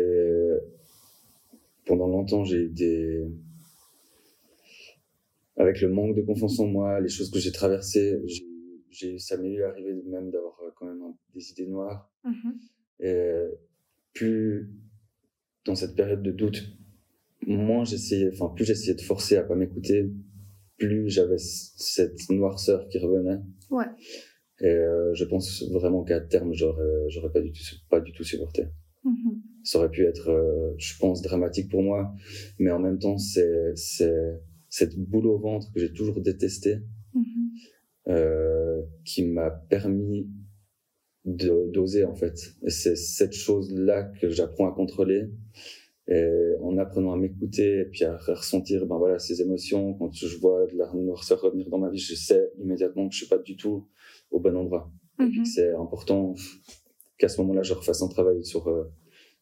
pendant 1.86 2.08
longtemps 2.08 2.42
j'ai 2.42 2.56
eu 2.56 2.70
des 2.70 3.24
avec 5.56 5.80
le 5.80 5.90
manque 5.90 6.16
de 6.16 6.22
confiance 6.22 6.58
en 6.58 6.66
moi, 6.66 7.00
les 7.00 7.08
choses 7.08 7.30
que 7.30 7.38
j'ai 7.38 7.52
traversées, 7.52 8.20
j'ai 8.26 8.53
ça 9.18 9.36
m'est 9.36 9.60
arrivé 9.62 9.94
même 10.06 10.30
d'avoir 10.30 10.58
euh, 10.62 10.70
quand 10.76 10.86
même 10.86 11.14
des 11.34 11.50
idées 11.50 11.66
noires. 11.66 12.10
Mm-hmm. 12.24 13.06
Et 13.06 13.48
plus 14.12 14.70
dans 15.64 15.74
cette 15.74 15.96
période 15.96 16.22
de 16.22 16.30
doute, 16.30 16.62
moins 17.46 17.84
j'essayais, 17.84 18.30
enfin 18.32 18.52
plus 18.54 18.64
j'essayais 18.64 18.94
de 18.94 19.00
forcer 19.00 19.36
à 19.36 19.42
pas 19.42 19.54
m'écouter, 19.54 20.10
plus 20.78 21.08
j'avais 21.08 21.38
cette 21.38 22.30
noirceur 22.30 22.88
qui 22.88 22.98
revenait. 22.98 23.40
Ouais. 23.70 23.86
Et 24.60 24.66
euh, 24.66 25.12
je 25.14 25.24
pense 25.24 25.64
vraiment 25.70 26.04
qu'à 26.04 26.20
terme, 26.20 26.52
j'aurais, 26.52 27.08
j'aurais 27.08 27.32
pas 27.32 27.40
du 27.40 27.50
tout, 27.52 27.60
pas 27.90 28.00
du 28.00 28.12
tout 28.12 28.24
supporté. 28.24 28.64
Mm-hmm. 29.04 29.40
Ça 29.64 29.78
aurait 29.78 29.90
pu 29.90 30.04
être, 30.04 30.30
euh, 30.30 30.74
je 30.78 30.96
pense, 30.98 31.22
dramatique 31.22 31.70
pour 31.70 31.82
moi, 31.82 32.14
mais 32.58 32.70
en 32.70 32.78
même 32.78 32.98
temps, 32.98 33.18
c'est, 33.18 33.74
c'est 33.74 34.40
cette 34.68 34.96
boule 34.96 35.26
au 35.26 35.38
ventre 35.38 35.72
que 35.72 35.80
j'ai 35.80 35.92
toujours 35.92 36.20
détestée. 36.20 36.76
Mm-hmm. 37.14 37.44
Euh, 38.08 38.82
qui 39.06 39.24
m'a 39.24 39.50
permis 39.50 40.28
d'oser 41.24 42.04
en 42.04 42.14
fait. 42.14 42.36
C'est 42.66 42.96
cette 42.96 43.32
chose-là 43.32 44.02
que 44.20 44.28
j'apprends 44.28 44.70
à 44.70 44.74
contrôler. 44.74 45.30
Et 46.06 46.52
en 46.60 46.76
apprenant 46.76 47.14
à 47.14 47.16
m'écouter 47.16 47.80
et 47.80 47.84
puis 47.86 48.04
à 48.04 48.18
ressentir 48.18 48.84
ben 48.84 48.98
voilà 48.98 49.18
ces 49.18 49.40
émotions 49.40 49.94
quand 49.94 50.12
je 50.12 50.36
vois 50.36 50.66
de 50.66 50.76
la 50.76 50.92
noirceur 50.92 51.40
revenir 51.40 51.70
dans 51.70 51.78
ma 51.78 51.88
vie 51.88 51.96
je 51.96 52.14
sais 52.14 52.52
immédiatement 52.58 53.08
que 53.08 53.14
je 53.14 53.20
suis 53.20 53.26
pas 53.26 53.38
du 53.38 53.56
tout 53.56 53.88
au 54.30 54.38
bon 54.38 54.54
endroit 54.54 54.92
mm-hmm. 55.18 55.46
c'est 55.46 55.72
important 55.72 56.34
qu'à 57.16 57.30
ce 57.30 57.40
moment-là 57.40 57.62
je 57.62 57.72
refasse 57.72 58.02
un 58.02 58.08
travail 58.08 58.44
sur 58.44 58.68
euh, 58.68 58.84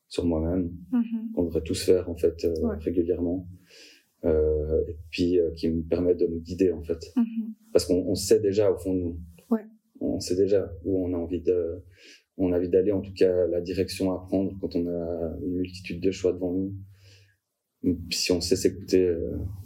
sur 0.06 0.24
moi-même 0.24 0.72
mm-hmm. 0.92 1.32
qu'on 1.34 1.42
devrait 1.42 1.62
tous 1.62 1.82
faire 1.82 2.08
en 2.08 2.14
fait 2.14 2.44
euh, 2.44 2.54
régulièrement 2.78 3.48
et 4.24 4.96
puis 5.10 5.38
qui 5.56 5.68
me 5.68 5.82
permet 5.82 6.14
de 6.14 6.26
me 6.26 6.38
guider 6.38 6.72
en 6.72 6.82
fait. 6.82 6.98
Mhm. 7.16 7.54
Parce 7.72 7.86
qu'on 7.86 8.14
sait 8.14 8.40
déjà 8.40 8.70
au 8.70 8.76
fond 8.78 8.94
de 8.94 9.00
nous. 9.00 9.20
Ouais. 9.50 9.64
On 10.00 10.20
sait 10.20 10.36
déjà 10.36 10.72
où 10.84 11.04
on 11.04 11.12
a 11.14 11.16
envie 11.16 11.40
de, 11.40 11.82
on 12.36 12.52
a 12.52 12.58
envie 12.58 12.68
d'aller, 12.68 12.92
en 12.92 13.00
tout 13.00 13.14
cas 13.14 13.46
la 13.46 13.60
direction 13.60 14.12
à 14.12 14.18
prendre 14.26 14.56
quand 14.60 14.76
on 14.76 14.86
a 14.86 15.36
une 15.42 15.54
multitude 15.56 16.00
de 16.00 16.10
choix 16.10 16.32
devant 16.32 16.52
nous. 16.52 16.74
Si 18.10 18.30
on 18.30 18.40
sait 18.40 18.56
s'écouter, 18.56 19.12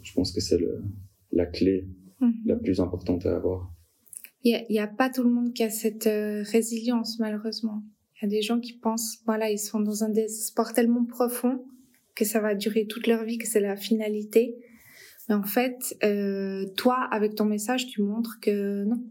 je 0.03 0.13
pense 0.15 0.33
que 0.33 0.41
c'est 0.41 0.59
la 1.33 1.47
clé 1.47 1.87
Mhm. 2.21 2.33
la 2.47 2.57
plus 2.57 2.81
importante 2.81 3.27
à 3.27 3.37
avoir. 3.37 3.71
Il 4.43 4.65
n'y 4.71 4.79
a, 4.79 4.85
a, 4.85 4.87
pas 4.87 5.11
tout 5.11 5.23
le 5.23 5.31
monde 5.31 5.53
qui 5.53 5.63
a 5.65 5.71
cette 5.71 6.07
euh, 6.07 6.43
résilience, 6.43 7.19
malheureusement. 7.19 7.83
Il 8.17 8.25
y 8.25 8.27
a 8.27 8.31
des 8.31 8.43
gens 8.43 8.61
qui 8.61 8.75
pensent, 8.75 9.19
voilà, 9.27 9.51
ils 9.51 9.59
sont 9.59 9.81
dans 9.81 10.05
un 10.05 10.09
désespoir 10.09 10.73
tellement 10.73 11.05
profond 11.05 11.65
que 12.17 12.25
ça 12.25 12.41
va 12.41 12.55
durer 12.55 12.87
toute 12.87 13.07
leur 13.07 13.25
vie, 13.25 13.39
que 13.39 13.47
c'est 13.47 13.61
la 13.61 13.77
finalité. 13.77 14.57
Mais 15.29 15.35
en 15.35 15.45
fait, 15.45 15.97
euh, 16.03 16.67
toi, 16.77 17.09
avec 17.13 17.35
ton 17.35 17.45
message, 17.45 17.87
tu 17.89 18.03
montres 18.03 18.39
que 18.41 18.85
non. 18.85 19.05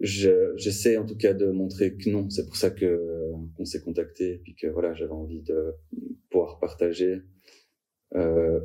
J'essaie 0.00 0.96
en 0.96 1.04
tout 1.04 1.16
cas 1.16 1.34
de 1.34 1.46
montrer 1.46 1.96
que 1.96 2.08
non. 2.08 2.30
C'est 2.30 2.46
pour 2.46 2.56
ça 2.56 2.70
que 2.70 3.32
qu'on 3.56 3.64
s'est 3.64 3.80
contacté, 3.80 4.40
puis 4.44 4.54
que 4.54 4.68
voilà, 4.68 4.94
j'avais 4.94 5.12
envie 5.12 5.42
de 5.42 5.74
pouvoir 6.30 6.58
partager. 6.60 7.22
Euh, 8.14 8.60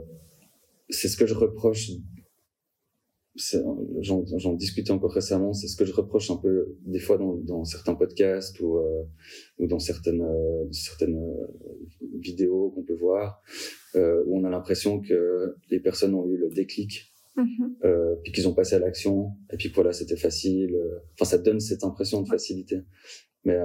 c'est 0.90 1.08
ce 1.08 1.18
que 1.18 1.26
je 1.26 1.34
reproche 1.34 1.90
j'en 3.36 4.54
discutais 4.54 4.92
encore 4.92 5.12
récemment, 5.12 5.54
c'est 5.54 5.68
ce 5.68 5.76
que 5.76 5.86
je 5.86 5.94
reproche 5.94 6.30
un 6.30 6.38
peu 6.38 6.78
des 6.86 7.00
fois 7.00 7.18
dans, 7.18 7.34
dans 7.36 7.64
certains 7.64 7.96
podcasts 7.96 8.60
ou, 8.60 8.78
euh, 8.78 9.04
ou 9.58 9.68
dans 9.68 9.80
certaines, 9.80 10.22
euh, 10.22 10.66
certaines 10.72 11.18
euh, 11.18 11.48
vidéos 12.20 12.72
qu'on 12.72 12.84
peut 12.84 12.96
voir, 12.96 13.42
euh, 13.96 14.24
où 14.28 14.38
on 14.38 14.44
a 14.44 14.50
l'impression 14.50 15.02
que 15.02 15.56
les 15.70 15.80
personnes 15.80 16.14
ont 16.14 16.28
eu 16.28 16.38
le 16.38 16.50
déclic, 16.50 17.12
mm-hmm. 17.36 18.22
puis 18.24 18.32
qu'ils 18.32 18.48
ont 18.48 18.54
passé 18.54 18.76
à 18.76 18.80
l'action, 18.80 19.32
et 19.52 19.58
puis 19.58 19.70
que 19.70 19.76
voilà, 19.76 19.94
c'était 19.94 20.18
facile. 20.18 20.76
Enfin, 21.14 21.26
ça 21.26 21.38
donne 21.40 21.60
cette 21.60 21.84
impression 21.84 22.22
de 22.22 22.28
facilité. 22.28 22.82
Mais 23.46 23.58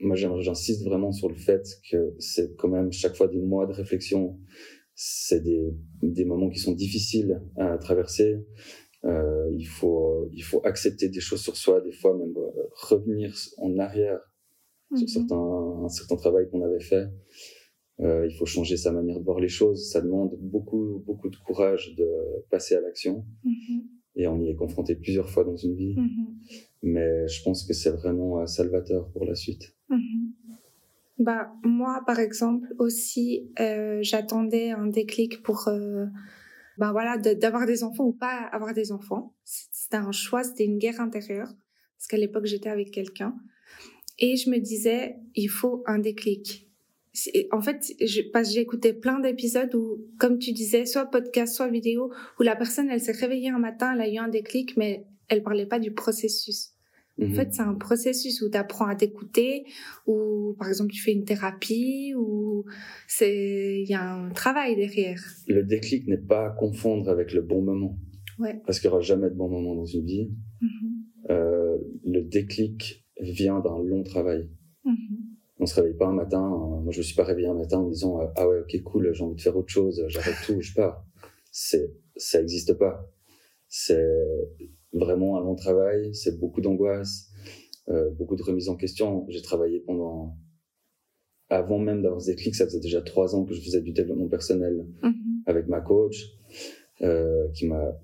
moi, 0.00 0.16
j'insiste 0.16 0.84
vraiment 0.84 1.10
sur 1.10 1.28
le 1.28 1.34
fait 1.34 1.66
que 1.90 2.14
c'est 2.18 2.54
quand 2.56 2.68
même 2.68 2.92
chaque 2.92 3.16
fois 3.16 3.26
des 3.26 3.40
mois 3.40 3.66
de 3.66 3.72
réflexion, 3.72 4.38
c'est 4.94 5.40
des, 5.40 5.74
des 6.02 6.24
moments 6.24 6.50
qui 6.50 6.60
sont 6.60 6.72
difficiles 6.72 7.42
à 7.56 7.76
traverser. 7.78 8.36
Euh, 9.04 9.50
il 9.52 9.66
faut 9.66 10.28
il 10.32 10.42
faut 10.42 10.60
accepter 10.64 11.08
des 11.08 11.20
choses 11.20 11.42
sur 11.42 11.56
soi, 11.56 11.80
des 11.80 11.92
fois 11.92 12.16
même 12.16 12.34
euh, 12.36 12.50
revenir 12.90 13.34
en 13.58 13.78
arrière 13.78 14.20
sur 14.96 15.02
Mhm. 15.02 15.08
certains 15.08 15.84
un 15.84 15.88
certain 15.88 16.16
travail 16.16 16.48
qu'on 16.50 16.62
avait 16.62 16.80
fait. 16.92 17.06
Euh, 18.00 18.26
il 18.28 18.34
faut 18.36 18.46
changer 18.46 18.76
sa 18.76 18.90
manière 18.92 19.18
de 19.20 19.24
voir 19.24 19.38
les 19.40 19.48
choses. 19.48 19.90
Ça 19.92 20.00
demande 20.00 20.32
beaucoup 20.40 21.02
beaucoup 21.06 21.28
de 21.28 21.36
courage 21.36 21.94
de 21.96 22.08
passer 22.50 22.74
à 22.76 22.80
l'action 22.80 23.24
Mhm. 23.44 23.82
et 24.16 24.26
on 24.26 24.40
y 24.40 24.48
est 24.48 24.54
confronté 24.56 24.94
plusieurs 24.96 25.28
fois 25.28 25.44
dans 25.44 25.56
une 25.56 25.74
vie. 25.74 25.94
Mhm. 25.96 26.26
Mais 26.82 27.28
je 27.28 27.42
pense 27.44 27.64
que 27.66 27.72
c'est 27.74 27.90
vraiment 27.90 28.40
euh, 28.40 28.46
salvateur 28.46 29.08
pour 29.12 29.24
la 29.26 29.34
suite. 29.34 29.74
Bah 31.18 31.52
moi 31.62 32.02
par 32.06 32.18
exemple 32.18 32.66
aussi 32.78 33.48
euh, 33.60 33.98
j'attendais 34.02 34.70
un 34.70 34.86
déclic 34.88 35.42
pour 35.42 35.68
euh, 35.68 36.06
bah 36.78 36.92
voilà 36.92 37.16
d'avoir 37.18 37.66
des 37.66 37.84
enfants 37.84 38.04
ou 38.04 38.12
pas 38.12 38.48
avoir 38.52 38.74
des 38.74 38.92
enfants. 38.92 39.34
C'était 39.44 39.96
un 39.96 40.12
choix, 40.12 40.44
c'était 40.44 40.64
une 40.64 40.78
guerre 40.78 41.00
intérieure 41.00 41.48
parce 41.96 42.06
qu'à 42.08 42.16
l'époque 42.16 42.46
j'étais 42.46 42.68
avec 42.68 42.90
quelqu'un 42.90 43.36
et 44.18 44.36
je 44.36 44.50
me 44.50 44.58
disais 44.58 45.16
il 45.34 45.48
faut 45.48 45.82
un 45.86 45.98
déclic. 45.98 46.68
En 47.52 47.60
fait, 47.60 47.94
je, 48.00 48.22
parce 48.32 48.52
que 48.52 48.58
écouté 48.58 48.92
plein 48.92 49.20
d'épisodes 49.20 49.72
où, 49.76 50.04
comme 50.18 50.38
tu 50.38 50.52
disais, 50.52 50.84
soit 50.84 51.06
podcast, 51.06 51.54
soit 51.54 51.68
vidéo, 51.68 52.12
où 52.40 52.42
la 52.42 52.56
personne, 52.56 52.90
elle 52.90 53.00
s'est 53.00 53.12
réveillée 53.12 53.50
un 53.50 53.60
matin, 53.60 53.94
elle 53.94 54.00
a 54.00 54.08
eu 54.08 54.18
un 54.18 54.26
déclic, 54.26 54.76
mais 54.76 55.06
elle 55.28 55.44
parlait 55.44 55.66
pas 55.66 55.78
du 55.78 55.92
processus. 55.92 56.73
En 57.20 57.26
Mhm. 57.26 57.34
fait, 57.34 57.54
c'est 57.54 57.62
un 57.62 57.74
processus 57.74 58.42
où 58.42 58.50
tu 58.50 58.56
apprends 58.58 58.86
à 58.86 58.96
t'écouter, 58.96 59.64
ou 60.06 60.54
par 60.58 60.68
exemple 60.68 60.90
tu 60.90 61.00
fais 61.00 61.12
une 61.12 61.24
thérapie, 61.24 62.12
c'est 63.06 63.82
il 63.82 63.88
y 63.88 63.94
a 63.94 64.14
un 64.14 64.30
travail 64.30 64.74
derrière. 64.76 65.20
Le 65.46 65.62
déclic 65.62 66.06
n'est 66.08 66.16
pas 66.18 66.46
à 66.46 66.50
confondre 66.50 67.08
avec 67.08 67.32
le 67.32 67.42
bon 67.42 67.62
moment. 67.62 67.96
Ouais. 68.40 68.60
Parce 68.66 68.80
qu'il 68.80 68.88
n'y 68.90 68.94
aura 68.94 69.02
jamais 69.02 69.30
de 69.30 69.34
bon 69.36 69.48
moment 69.48 69.76
dans 69.76 69.84
une 69.84 70.04
vie. 70.06 70.28
Mhm. 70.60 71.04
Euh, 71.30 71.78
le 72.04 72.22
déclic 72.22 73.06
vient 73.20 73.60
d'un 73.60 73.78
long 73.80 74.02
travail. 74.02 74.48
Mhm. 74.84 74.94
On 75.60 75.66
se 75.66 75.76
réveille 75.76 75.96
pas 75.96 76.08
un 76.08 76.12
matin. 76.14 76.42
euh, 76.42 76.80
moi, 76.82 76.90
je 76.90 76.98
me 76.98 77.02
suis 77.04 77.14
pas 77.14 77.22
réveillé 77.22 77.46
un 77.46 77.54
matin 77.54 77.78
en 77.78 77.84
me 77.86 77.90
disant 77.92 78.20
euh, 78.20 78.26
ah 78.36 78.48
ouais 78.48 78.58
ok 78.60 78.82
cool, 78.82 79.14
j'ai 79.14 79.22
envie 79.22 79.36
de 79.36 79.40
faire 79.40 79.56
autre 79.56 79.68
chose, 79.68 80.02
j'arrête 80.08 80.34
tout, 80.44 80.60
je 80.60 80.74
pars. 80.74 81.06
C'est 81.52 81.92
ça 82.16 82.40
existe 82.40 82.74
pas. 82.76 83.08
C'est 83.68 84.04
vraiment 84.94 85.36
un 85.38 85.40
long 85.44 85.54
travail. 85.54 86.14
C'est 86.14 86.38
beaucoup 86.38 86.60
d'angoisse, 86.60 87.30
euh, 87.88 88.10
beaucoup 88.10 88.36
de 88.36 88.42
remise 88.42 88.68
en 88.68 88.76
question. 88.76 89.26
J'ai 89.28 89.42
travaillé 89.42 89.80
pendant 89.80 90.36
avant 91.50 91.78
même 91.78 92.02
d'avoir 92.02 92.22
déclic, 92.22 92.54
ça 92.54 92.64
faisait 92.64 92.80
déjà 92.80 93.02
trois 93.02 93.34
ans 93.36 93.44
que 93.44 93.52
je 93.52 93.60
faisais 93.60 93.82
du 93.82 93.92
développement 93.92 94.28
personnel 94.28 94.86
Mhm. 95.02 95.42
avec 95.46 95.68
ma 95.68 95.80
coach, 95.80 96.24
euh, 97.02 97.48
qui 97.52 97.66
m'a 97.66 97.96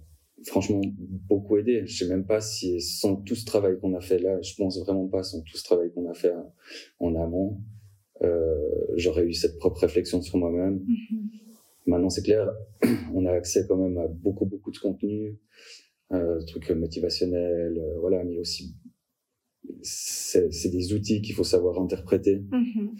franchement 0.45 0.81
beaucoup 1.29 1.57
aidé. 1.57 1.87
Je 1.87 2.05
sais 2.05 2.09
même 2.09 2.27
pas 2.27 2.41
si 2.41 2.81
sans 2.81 3.17
tout 3.17 3.35
ce 3.35 3.45
travail 3.47 3.79
qu'on 3.81 3.95
a 3.95 4.01
fait 4.01 4.19
là, 4.19 4.41
je 4.43 4.55
pense 4.57 4.79
vraiment 4.81 5.09
pas 5.09 5.23
sans 5.23 5.41
tout 5.43 5.57
ce 5.57 5.65
travail 5.65 5.91
qu'on 5.93 6.09
a 6.09 6.15
fait 6.15 6.33
en 7.01 7.15
amont, 7.15 7.59
euh, 8.23 8.59
j'aurais 8.97 9.25
eu 9.25 9.33
cette 9.33 9.57
propre 9.59 9.81
réflexion 9.81 10.21
sur 10.21 10.37
moi-même. 10.39 10.85
Mhm. 10.87 11.31
Maintenant, 11.87 12.11
c'est 12.11 12.23
clair, 12.23 12.53
on 13.15 13.25
a 13.25 13.33
accès 13.33 13.65
quand 13.67 13.77
même 13.77 13.97
à 13.99 14.07
beaucoup, 14.07 14.45
beaucoup 14.45 14.71
de 14.71 14.79
contenu, 14.79 15.39
euh, 16.13 16.41
trucs 16.47 16.71
motivationnels, 16.71 17.79
euh, 17.79 17.99
voilà, 18.01 18.25
mais 18.25 18.39
aussi, 18.39 18.75
c'est 19.83 20.71
des 20.71 20.93
outils 20.93 21.23
qu'il 21.23 21.35
faut 21.35 21.45
savoir 21.45 21.81
interpréter. 21.81 22.43
Mhm. 22.51 22.97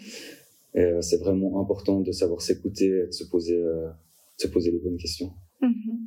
Et 0.73 0.79
euh, 0.79 1.01
c'est 1.01 1.17
vraiment 1.17 1.59
important 1.61 1.99
de 1.99 2.11
savoir 2.11 2.41
s'écouter 2.41 2.85
et 2.87 3.07
de 3.07 3.11
se 3.11 3.25
poser, 3.25 3.57
euh, 3.61 3.87
de 3.89 4.41
se 4.43 4.47
poser 4.47 4.71
les 4.71 4.79
bonnes 4.79 4.97
questions. 4.97 5.33
Mhm. 5.61 5.97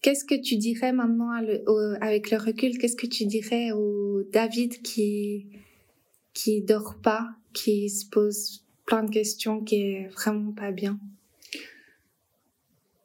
Qu'est-ce 0.00 0.24
que 0.24 0.40
tu 0.40 0.56
dirais 0.56 0.92
maintenant 0.92 1.30
à 1.30 1.42
le- 1.42 1.62
au- 1.66 1.96
avec 2.00 2.30
le 2.30 2.36
recul 2.38 2.76
Qu'est-ce 2.78 2.96
que 2.96 3.06
tu 3.06 3.24
dirais 3.26 3.72
au 3.72 4.22
David 4.32 4.82
qui 4.82 5.46
qui 6.34 6.62
dort 6.62 6.96
pas, 7.02 7.28
qui 7.52 7.88
se 7.88 8.06
pose 8.10 8.64
plein 8.86 9.02
de 9.04 9.10
questions, 9.10 9.62
qui 9.62 9.76
est 9.76 10.08
vraiment 10.08 10.52
pas 10.52 10.72
bien? 10.72 10.98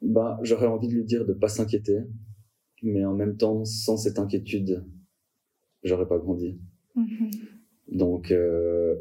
Ben, 0.01 0.39
j'aurais 0.43 0.65
envie 0.67 0.87
de 0.87 0.93
lui 0.93 1.05
dire 1.05 1.25
de 1.25 1.33
pas 1.33 1.47
s'inquiéter, 1.47 1.99
mais 2.83 3.05
en 3.05 3.13
même 3.13 3.37
temps, 3.37 3.65
sans 3.65 3.97
cette 3.97 4.19
inquiétude, 4.19 4.83
j'aurais 5.83 6.07
pas 6.07 6.17
grandi. 6.17 6.59
Mhm. 6.95 7.31
Donc, 7.91 8.31
euh, 8.31 8.95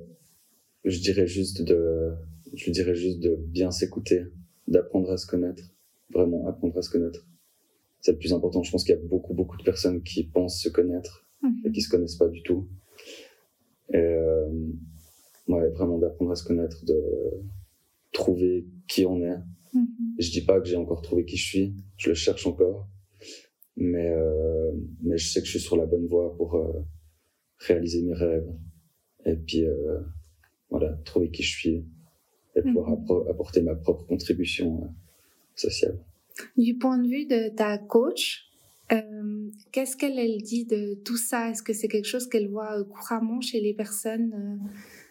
je 0.85 0.99
dirais 1.01 1.27
juste 1.27 1.63
de, 1.63 2.13
je 2.55 2.71
dirais 2.71 2.95
juste 2.95 3.21
de 3.21 3.37
bien 3.37 3.71
s'écouter, 3.71 4.25
d'apprendre 4.67 5.11
à 5.11 5.17
se 5.17 5.27
connaître, 5.27 5.75
vraiment 6.11 6.47
apprendre 6.47 6.77
à 6.79 6.83
se 6.83 6.91
connaître. 6.91 7.27
C'est 8.01 8.13
le 8.13 8.19
plus 8.19 8.33
important. 8.33 8.63
Je 8.63 8.71
pense 8.71 8.85
qu'il 8.85 8.95
y 8.95 8.99
a 8.99 9.03
beaucoup, 9.03 9.35
beaucoup 9.35 9.57
de 9.57 9.65
personnes 9.65 10.03
qui 10.03 10.25
pensent 10.25 10.61
se 10.63 10.69
connaître 10.69 11.27
et 11.43 11.69
Mhm. 11.69 11.73
qui 11.73 11.83
se 11.83 11.89
connaissent 11.91 12.17
pas 12.17 12.29
du 12.29 12.43
tout. 12.43 12.69
Et 13.93 13.97
euh, 13.97 14.49
ouais, 15.49 15.69
vraiment 15.71 15.99
d'apprendre 15.99 16.31
à 16.31 16.37
se 16.37 16.45
connaître, 16.45 16.85
de 16.85 17.01
trouver 18.13 18.67
qui 18.87 19.05
on 19.05 19.21
est. 19.23 19.37
Mhm. 19.75 19.87
Je 20.19 20.31
dis 20.31 20.45
pas 20.45 20.61
que 20.61 20.69
j'ai 20.69 20.77
encore 20.77 21.03
trouvé 21.03 21.25
qui 21.25 21.37
je 21.37 21.45
suis, 21.47 21.75
je 21.97 22.11
le 22.11 22.15
cherche 22.15 22.47
encore, 22.47 22.87
mais 23.79 24.11
euh, 24.11 24.73
mais 25.03 25.17
je 25.17 25.29
sais 25.29 25.41
que 25.41 25.47
je 25.47 25.53
suis 25.53 25.61
sur 25.61 25.77
la 25.77 25.87
bonne 25.87 26.07
voie 26.07 26.37
pour 26.37 26.57
euh, 26.57 26.73
réaliser 27.59 28.03
mes 28.03 28.15
rêves 28.15 28.51
et 29.25 29.37
puis 29.37 29.65
euh, 29.65 30.01
voilà 30.71 30.93
trouver 31.05 31.31
qui 31.31 31.43
je 31.43 31.57
suis 31.57 31.85
et 32.57 32.63
pouvoir 32.63 32.91
Mhm. 32.91 33.29
apporter 33.31 33.63
ma 33.63 33.75
propre 33.77 34.05
contribution 34.07 34.93
sociale. 35.55 35.99
Du 36.57 36.77
point 36.77 36.99
de 36.99 37.09
vue 37.09 37.27
de 37.27 37.55
ta 37.55 37.79
coach, 37.79 38.45
euh, 38.93 39.51
qu'est-ce 39.73 39.97
qu'elle 39.97 40.19
elle 40.19 40.41
dit 40.43 40.65
de 40.65 40.95
tout 41.05 41.17
ça? 41.17 41.51
Est-ce 41.51 41.63
que 41.63 41.73
c'est 41.73 41.89
quelque 41.89 42.07
chose 42.07 42.29
qu'elle 42.29 42.49
voit 42.49 42.83
couramment 42.85 43.41
chez 43.41 43.61
les 43.61 43.75
personnes, 43.75 44.33
euh, 44.35 44.69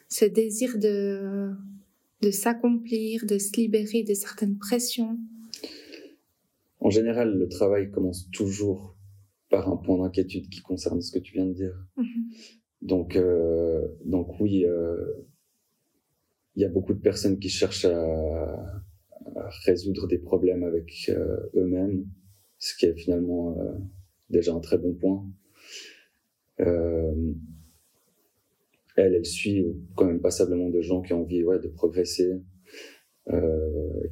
ce 0.09 0.25
désir 0.25 0.77
de 0.77 1.51
de 2.23 2.31
s'accomplir, 2.31 3.25
de 3.27 3.37
se 3.37 3.51
libérer 3.57 4.01
de 4.03 4.13
certaines 4.15 4.57
pressions? 4.57 5.17
En 6.87 6.89
général, 6.89 7.37
le 7.37 7.49
travail 7.49 7.91
commence 7.91 8.31
toujours 8.31 8.95
par 9.49 9.69
un 9.69 9.75
point 9.75 9.97
d'inquiétude 9.97 10.47
qui 10.47 10.61
concerne 10.61 11.01
ce 11.01 11.11
que 11.11 11.19
tu 11.19 11.33
viens 11.33 11.45
de 11.45 11.51
dire. 11.51 11.85
Mhm. 11.97 12.29
Donc, 12.81 13.17
euh, 13.17 13.85
donc 14.05 14.39
oui, 14.39 14.63
euh, 14.63 14.95
il 16.55 16.61
y 16.61 16.65
a 16.65 16.69
beaucoup 16.69 16.93
de 16.93 17.01
personnes 17.01 17.39
qui 17.39 17.49
cherchent 17.49 17.83
à, 17.83 18.05
à 19.35 19.49
résoudre 19.65 20.07
des 20.07 20.17
problèmes 20.17 20.63
avec 20.63 21.09
euh, 21.09 21.49
eux-mêmes, 21.55 22.05
ce 22.57 22.73
qui 22.77 22.85
est 22.85 22.95
finalement 22.95 23.57
déjà 24.29 24.53
un 24.53 24.61
très 24.61 24.77
bon 24.77 24.93
point. 24.93 25.29
Elle, 26.55 27.35
elle 28.95 29.25
suit 29.25 29.65
quand 29.97 30.05
même 30.05 30.21
passablement 30.21 30.69
de 30.69 30.79
gens 30.79 31.01
qui 31.01 31.11
ont 31.11 31.23
envie 31.23 31.43
ouais, 31.43 31.59
de 31.59 31.67
progresser, 31.67 32.41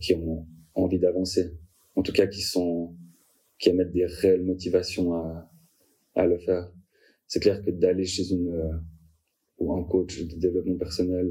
qui 0.02 0.14
ont 0.14 0.46
envie 0.74 1.00
d'avancer. 1.00 1.58
En 1.96 2.02
tout 2.02 2.12
cas 2.12 2.28
qui 2.28 2.42
sont 2.42 2.96
qui 3.60 3.70
émettent 3.70 3.94
des 3.94 4.06
réelles 4.06 4.44
motivations 4.44 5.14
à, 5.14 5.50
à 6.16 6.26
le 6.28 6.38
faire. 6.40 6.72
C'est 7.28 7.40
clair 7.40 7.62
que 7.64 7.72
d'aller 7.72 8.06
chez 8.06 8.30
une 8.32 8.50
euh, 8.50 8.78
ou 9.60 9.74
un 9.74 9.84
coach 9.84 10.22
de 10.22 10.36
développement 10.38 10.78
personnel 10.78 11.28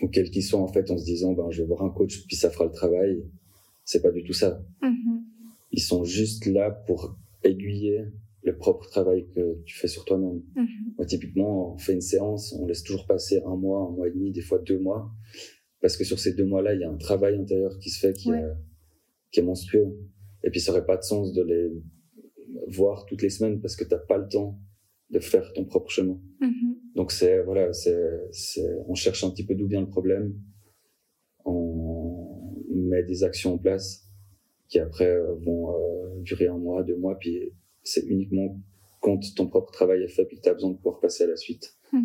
ou 0.00 0.08
quel 0.08 0.30
qu'il 0.30 0.42
soit 0.42 0.60
en 0.60 0.68
fait 0.68 0.90
en 0.90 0.96
se 0.96 1.04
disant 1.04 1.32
ben 1.32 1.50
je 1.50 1.62
vais 1.62 1.68
voir 1.68 1.82
un 1.82 1.90
coach 1.90 2.24
puis 2.26 2.36
ça 2.36 2.50
fera 2.50 2.64
le 2.64 2.70
travail, 2.72 3.22
c'est 3.84 4.00
pas 4.00 4.10
du 4.12 4.22
tout 4.24 4.32
ça. 4.32 4.62
Mhm. 4.80 5.24
Ils 5.72 5.82
sont 5.82 6.04
juste 6.04 6.46
là 6.46 6.70
pour 6.70 7.16
aiguiller 7.42 8.04
le 8.44 8.56
propre 8.56 8.88
travail 8.88 9.28
que 9.34 9.60
tu 9.64 9.76
fais 9.76 9.88
sur 9.88 10.04
toi-même. 10.04 10.42
Mhm. 10.56 10.94
Moi, 10.96 11.06
typiquement, 11.06 11.74
on 11.74 11.78
fait 11.78 11.92
une 11.94 12.00
séance, 12.00 12.52
on 12.58 12.66
laisse 12.66 12.82
toujours 12.82 13.06
passer 13.06 13.40
un 13.44 13.56
mois, 13.56 13.86
un 13.88 13.90
mois 13.90 14.08
et 14.08 14.10
demi, 14.10 14.32
des 14.32 14.40
fois 14.40 14.58
deux 14.58 14.78
mois, 14.78 15.10
parce 15.80 15.96
que 15.96 16.04
sur 16.04 16.18
ces 16.18 16.34
deux 16.34 16.44
mois-là, 16.44 16.74
il 16.74 16.80
y 16.80 16.84
a 16.84 16.90
un 16.90 16.96
travail 16.96 17.36
intérieur 17.36 17.78
qui 17.78 17.90
se 17.90 18.00
fait 18.00 18.12
qui, 18.14 18.30
Ouais. 18.30 18.38
est, 18.40 18.52
qui 19.32 19.40
est 19.40 19.42
monstrueux. 19.42 19.98
Et 20.44 20.50
puis, 20.50 20.60
ça 20.60 20.70
aurait 20.72 20.86
pas 20.86 20.96
de 20.96 21.02
sens 21.02 21.32
de 21.32 21.42
les 21.42 21.70
voir 22.68 23.06
toutes 23.06 23.22
les 23.22 23.30
semaines 23.30 23.60
parce 23.60 23.74
que 23.76 23.84
t'as 23.84 23.98
pas 23.98 24.18
le 24.18 24.28
temps 24.28 24.58
de 25.10 25.18
faire 25.20 25.52
ton 25.52 25.64
propre 25.64 25.90
chemin. 25.90 26.20
Mhm. 26.40 26.76
Donc 26.94 27.10
c'est 27.12 27.42
voilà, 27.42 27.72
c'est 27.72 27.96
on 28.86 28.94
cherche 28.94 29.24
un 29.24 29.30
petit 29.30 29.44
peu 29.44 29.54
d'où 29.54 29.66
vient 29.66 29.80
le 29.80 29.88
problème, 29.88 30.34
on 31.44 32.54
met 32.74 33.02
des 33.02 33.24
actions 33.24 33.54
en 33.54 33.58
place 33.58 34.06
qui 34.68 34.78
après 34.78 35.14
vont 35.44 35.74
euh, 35.74 36.20
durer 36.20 36.46
un 36.46 36.58
mois, 36.58 36.82
deux 36.82 36.96
mois, 36.96 37.18
puis 37.18 37.52
c'est 37.82 38.04
uniquement 38.06 38.58
quand 39.00 39.18
ton 39.34 39.48
propre 39.48 39.72
travail 39.72 40.02
est 40.02 40.08
fait 40.08 40.24
puis 40.24 40.36
que 40.36 40.42
tu 40.42 40.48
as 40.48 40.54
besoin 40.54 40.70
de 40.70 40.76
pouvoir 40.76 41.00
passer 41.00 41.24
à 41.24 41.26
la 41.26 41.36
suite 41.36 41.76
Mhm. 41.92 42.02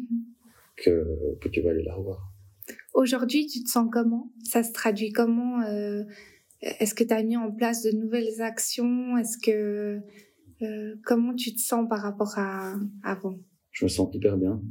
que 0.78 1.38
que 1.42 1.50
tu 1.50 1.62
vas 1.62 1.70
aller 1.72 1.84
la 1.84 1.96
revoir. 1.96 2.34
Aujourd'hui, 2.94 3.46
tu 3.48 3.64
te 3.64 3.70
sens 3.70 3.88
comment? 3.92 4.32
Ça 4.44 4.64
se 4.64 4.74
traduit 4.74 5.12
comment 5.12 5.62
euh, 5.62 6.04
Est-ce 6.62 6.96
que 6.96 7.04
tu 7.04 7.14
as 7.14 7.22
mis 7.24 7.38
en 7.38 7.52
place 7.52 7.84
de 7.84 7.92
nouvelles 7.92 8.42
actions? 8.42 9.18
Est-ce 9.18 9.38
que 9.38 10.02
euh, 10.64 10.96
comment 11.04 11.36
tu 11.36 11.54
te 11.54 11.60
sens 11.60 11.88
par 11.88 12.02
rapport 12.02 12.38
à 12.38 12.76
avant 13.04 13.40
Je 13.72 13.86
me 13.86 13.90
sens 13.90 14.10
hyper 14.14 14.38
bien. 14.38 14.62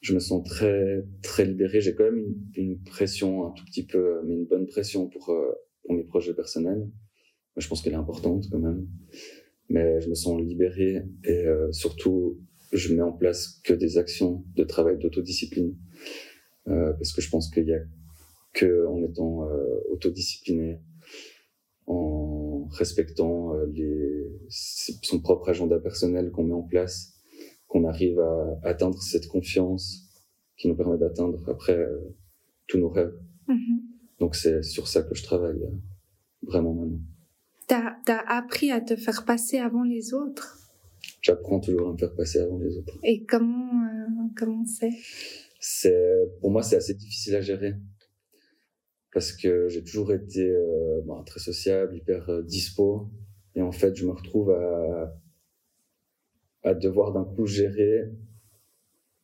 Je 0.00 0.14
me 0.14 0.18
sens 0.18 0.42
très 0.48 1.04
très 1.22 1.44
libéré. 1.44 1.82
J'ai 1.82 1.94
quand 1.94 2.04
même 2.04 2.34
une, 2.54 2.82
pression 2.82 3.46
un 3.46 3.50
tout 3.50 3.64
petit 3.66 3.84
peu, 3.84 4.22
mais 4.24 4.34
une 4.34 4.46
bonne 4.46 4.66
pression 4.66 5.08
pour 5.08 5.28
euh, 5.30 5.52
pour 5.82 5.94
mes 5.94 6.04
projets 6.04 6.32
personnels. 6.32 6.88
Je 7.56 7.68
pense 7.68 7.82
qu'elle 7.82 7.92
est 7.92 7.96
importante 7.96 8.46
quand 8.50 8.58
même. 8.58 8.86
Mais 9.68 10.00
je 10.00 10.08
me 10.08 10.14
sens 10.14 10.40
libéré 10.40 11.02
et 11.24 11.46
euh, 11.46 11.70
surtout 11.70 12.40
je 12.72 12.94
mets 12.94 13.02
en 13.02 13.12
place 13.12 13.60
que 13.62 13.74
des 13.74 13.98
actions 13.98 14.44
de 14.56 14.64
travail 14.64 14.96
d'autodiscipline 14.98 15.76
parce 16.64 17.12
que 17.12 17.20
je 17.20 17.28
pense 17.28 17.50
qu'il 17.50 17.66
y 17.66 17.74
a 17.74 17.80
que 18.52 18.86
en 18.86 19.02
étant 19.02 19.44
autodiscipliné, 19.90 20.80
en 21.90 22.66
respectant 22.70 23.54
euh, 23.54 23.66
les, 23.72 24.30
son 24.48 25.20
propre 25.20 25.48
agenda 25.48 25.78
personnel 25.78 26.30
qu'on 26.30 26.44
met 26.44 26.54
en 26.54 26.62
place, 26.62 27.14
qu'on 27.66 27.84
arrive 27.84 28.18
à 28.20 28.58
atteindre 28.62 29.00
cette 29.02 29.26
confiance 29.28 30.10
qui 30.56 30.68
nous 30.68 30.76
permet 30.76 30.98
d'atteindre 30.98 31.42
après 31.48 31.76
euh, 31.76 32.14
tous 32.66 32.78
nos 32.78 32.90
rêves. 32.90 33.14
Mhm. 33.48 33.82
Donc 34.20 34.36
c'est 34.36 34.62
sur 34.62 34.86
ça 34.86 35.02
que 35.02 35.14
je 35.14 35.22
travaille 35.22 35.62
euh, 35.62 35.76
vraiment 36.42 36.74
maintenant. 36.74 37.00
T'as 37.66 37.94
as 38.08 38.36
appris 38.36 38.70
à 38.70 38.80
te 38.80 38.96
faire 38.96 39.24
passer 39.24 39.58
avant 39.58 39.84
les 39.84 40.12
autres? 40.12 40.58
J'apprends 41.22 41.60
toujours 41.60 41.88
à 41.88 41.92
me 41.92 41.96
faire 41.96 42.14
passer 42.14 42.40
avant 42.40 42.58
les 42.58 42.76
autres. 42.76 42.98
Et 43.04 43.24
comment 43.24 43.84
euh, 43.84 44.28
comment 44.36 44.64
c'est? 44.66 44.90
C'est 45.60 45.96
pour 46.40 46.50
moi 46.50 46.62
c'est 46.62 46.76
assez 46.76 46.94
difficile 46.94 47.36
à 47.36 47.40
gérer 47.40 47.74
parce 49.12 49.32
que 49.32 49.68
j'ai 49.68 49.82
toujours 49.82 50.12
été 50.12 50.48
euh, 50.48 51.00
ben, 51.06 51.22
très 51.24 51.40
sociable, 51.40 51.96
hyper 51.96 52.28
euh, 52.30 52.42
dispo 52.42 53.08
et 53.54 53.62
en 53.62 53.72
fait 53.72 53.94
je 53.96 54.06
me 54.06 54.12
retrouve 54.12 54.50
à 54.50 55.16
à 56.62 56.74
devoir 56.74 57.12
d'un 57.12 57.24
coup 57.24 57.46
gérer 57.46 58.10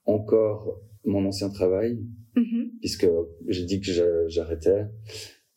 encore 0.05 0.81
mon 1.05 1.25
ancien 1.27 1.51
travail 1.51 1.99
Mhm. 2.37 2.70
puisque 2.81 3.07
j'ai 3.49 3.64
dit 3.64 3.81
que 3.81 3.87
j'a- 3.92 4.29
j'arrêtais, 4.29 4.87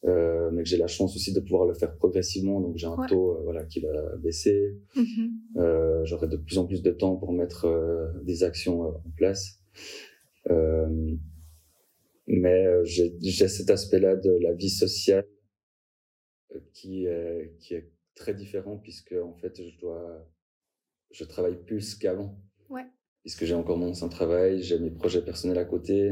euh, 0.05 0.49
mais 0.53 0.63
que 0.63 0.69
j'ai 0.69 0.77
la 0.77 0.87
chance 0.87 1.15
aussi 1.15 1.33
de 1.33 1.39
pouvoir 1.41 1.65
le 1.65 1.73
faire 1.73 1.93
progressivement. 1.97 2.61
Donc 2.61 2.77
j'ai 2.77 2.87
un 2.87 2.95
Ouais. 2.95 3.07
taux 3.07 3.31
euh, 3.37 3.41
voilà 3.43 3.63
qui 3.65 3.79
va 3.81 4.15
baisser. 4.17 4.77
Mhm. 4.95 5.31
Euh, 5.57 6.05
J'aurai 6.05 6.27
de 6.27 6.37
plus 6.37 6.57
en 6.57 6.65
plus 6.65 6.81
de 6.81 6.91
temps 6.91 7.15
pour 7.17 7.33
mettre 7.33 7.67
des 8.23 8.43
actions 8.43 8.81
en 8.81 9.11
place. 9.17 9.59
Mais 12.39 12.65
euh, 12.65 12.83
j'ai 12.85 13.47
cet 13.47 13.69
aspect-là 13.69 14.15
de 14.15 14.31
la 14.41 14.53
vie 14.53 14.69
sociale 14.69 15.25
euh, 16.55 16.59
qui 16.73 17.05
est 17.05 17.53
qui 17.59 17.73
est 17.75 17.91
très 18.15 18.33
différent 18.33 18.77
puisque 18.77 19.13
en 19.13 19.35
fait 19.35 19.55
je 19.61 19.79
dois 19.79 20.27
je 21.11 21.23
travaille 21.23 21.57
plus 21.65 21.95
qu'avant 21.95 22.37
Ouais. 22.69 22.85
puisque 23.23 23.45
j'ai 23.45 23.55
encore 23.55 23.77
mon 23.77 23.89
ancien 23.89 24.09
travail, 24.09 24.61
j'ai 24.61 24.77
mes 24.77 24.91
projets 24.91 25.23
personnels 25.23 25.57
à 25.57 25.65
côté, 25.65 26.11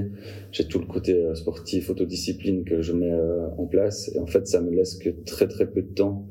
j'ai 0.51 0.67
tout 0.67 0.79
le 0.79 0.87
côté 0.87 1.13
euh, 1.13 1.35
sportif, 1.35 1.89
autodiscipline 1.89 2.65
que 2.65 2.81
je 2.81 2.93
mets 2.93 3.13
en 3.57 3.67
place. 3.67 4.09
Et 4.15 4.19
en 4.19 4.25
fait, 4.27 4.47
ça 4.47 4.59
me 4.61 4.71
laisse 4.71 4.95
que 4.97 5.09
très 5.25 5.47
très 5.47 5.71
peu 5.71 5.83
de 5.83 5.93
temps 5.93 6.27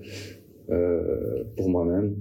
euh, 0.71 1.45
pour 1.57 1.71
moi-même. 1.71 2.17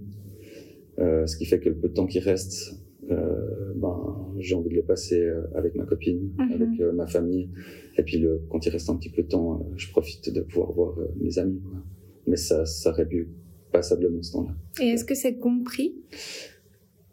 Euh, 0.99 1.25
ce 1.25 1.35
qui 1.35 1.45
fait 1.45 1.59
que 1.59 1.69
le 1.69 1.77
peu 1.79 1.89
de 1.89 1.93
temps 1.93 2.05
qui 2.05 2.19
reste, 2.19 2.75
euh, 3.11 3.73
ben, 3.75 4.33
j'ai 4.39 4.55
envie 4.55 4.69
de 4.69 4.75
le 4.75 4.83
passer 4.83 5.21
euh, 5.21 5.41
avec 5.55 5.75
ma 5.75 5.85
copine, 5.85 6.33
Mhm. 6.37 6.51
avec 6.53 6.79
euh, 6.81 6.91
ma 6.91 7.07
famille. 7.07 7.49
Et 7.97 8.03
puis 8.03 8.17
le, 8.17 8.41
quand 8.49 8.65
il 8.65 8.69
reste 8.69 8.89
un 8.89 8.97
petit 8.97 9.09
peu 9.11 9.23
de 9.23 9.27
temps, 9.27 9.59
euh, 9.61 9.73
je 9.75 9.89
profite 9.91 10.29
de 10.33 10.41
pouvoir 10.41 10.71
voir 10.71 10.97
mes 11.19 11.37
amis. 11.39 11.61
Quoi. 11.61 11.83
Mais 12.27 12.37
ça, 12.37 12.65
ça 12.65 12.91
réduit 12.91 13.27
passablement 13.71 14.21
ce 14.23 14.31
temps-là. 14.33 14.55
Et 14.81 14.87
est-ce 14.89 15.05
que 15.05 15.15
c'est 15.15 15.37
compris? 15.37 15.95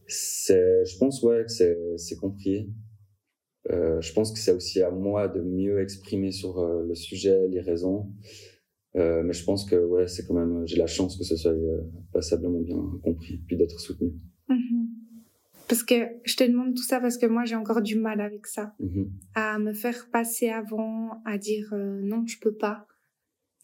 Je 0.09 0.99
pense 0.99 1.23
ouais 1.23 1.45
que 1.47 1.97
c'est 1.97 2.17
compris. 2.17 2.71
Je 3.71 4.13
pense 4.13 4.33
que 4.33 4.39
c'est 4.39 4.53
aussi 4.53 4.83
à 4.83 4.91
moi 4.91 5.29
de 5.29 5.41
mieux 5.41 5.81
exprimer 5.81 6.33
sur 6.33 6.65
le 6.67 6.95
sujet, 6.95 7.49
les 7.49 7.61
raisons. 7.61 8.09
Mais 8.95 9.33
je 9.33 9.45
pense 9.45 9.65
que 9.65 9.77
ouais, 9.77 10.07
c'est 10.09 10.27
quand 10.27 10.35
même 10.35 10.67
j'ai 10.67 10.77
la 10.77 10.87
chance 10.87 11.17
que 11.17 11.25
ce 11.25 11.37
soit 11.37 11.55
passablement 12.13 12.61
bien 12.61 12.77
compris, 13.03 13.39
puis 13.47 13.57
d'être 13.57 13.79
soutenu. 13.81 14.13
Parce 15.73 15.85
que 15.85 15.95
je 16.25 16.37
te 16.37 16.45
demande 16.45 16.75
tout 16.75 16.83
ça 16.83 17.01
parce 17.01 17.17
que 17.17 17.25
moi 17.25 17.47
j'ai 17.47 17.55
encore 17.57 17.81
du 17.81 17.97
mal 17.99 18.21
avec 18.21 18.47
ça, 18.47 18.75
Mhm. 18.79 19.11
à 19.35 19.59
me 19.59 19.73
faire 19.73 20.11
passer 20.11 20.51
avant, 20.51 21.23
à 21.25 21.39
dire 21.39 21.71
euh, 21.73 21.99
non 22.03 22.27
je 22.27 22.39
peux 22.39 22.53
pas, 22.55 22.87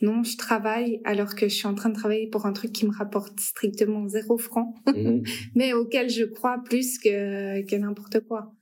non 0.01 0.23
je 0.23 0.39
travaille 0.39 1.03
alors 1.05 1.35
que 1.35 1.49
je 1.51 1.55
suis 1.55 1.67
en 1.67 1.75
train 1.75 1.91
de 1.91 1.95
travailler 1.95 2.27
pour 2.27 2.47
un 2.47 2.55
truc 2.55 2.73
qui 2.73 2.87
me 2.87 2.93
rapporte 2.97 3.39
strictement 3.41 4.09
zéro 4.09 4.39
franc, 4.39 4.73
Mhm. 4.97 5.23
mais 5.55 5.75
auquel 5.75 6.09
je 6.09 6.25
crois 6.25 6.63
plus 6.65 6.99
que 6.99 7.61
que 7.67 7.77
n'importe 7.77 8.21
quoi. 8.21 8.55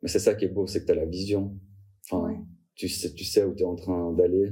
Mais 0.00 0.08
c'est 0.08 0.18
ça 0.18 0.32
qui 0.34 0.46
est 0.46 0.48
beau, 0.48 0.66
c'est 0.66 0.80
que 0.80 0.86
tu 0.86 0.92
as 0.92 0.94
la 0.94 1.04
vision. 1.04 1.54
Enfin, 2.10 2.26
Ouais. 2.26 2.38
tu 2.74 2.88
sais, 2.88 3.12
tu 3.12 3.24
sais 3.24 3.44
où 3.44 3.54
tu 3.54 3.64
es 3.64 3.66
en 3.66 3.76
train 3.76 4.14
d'aller. 4.14 4.50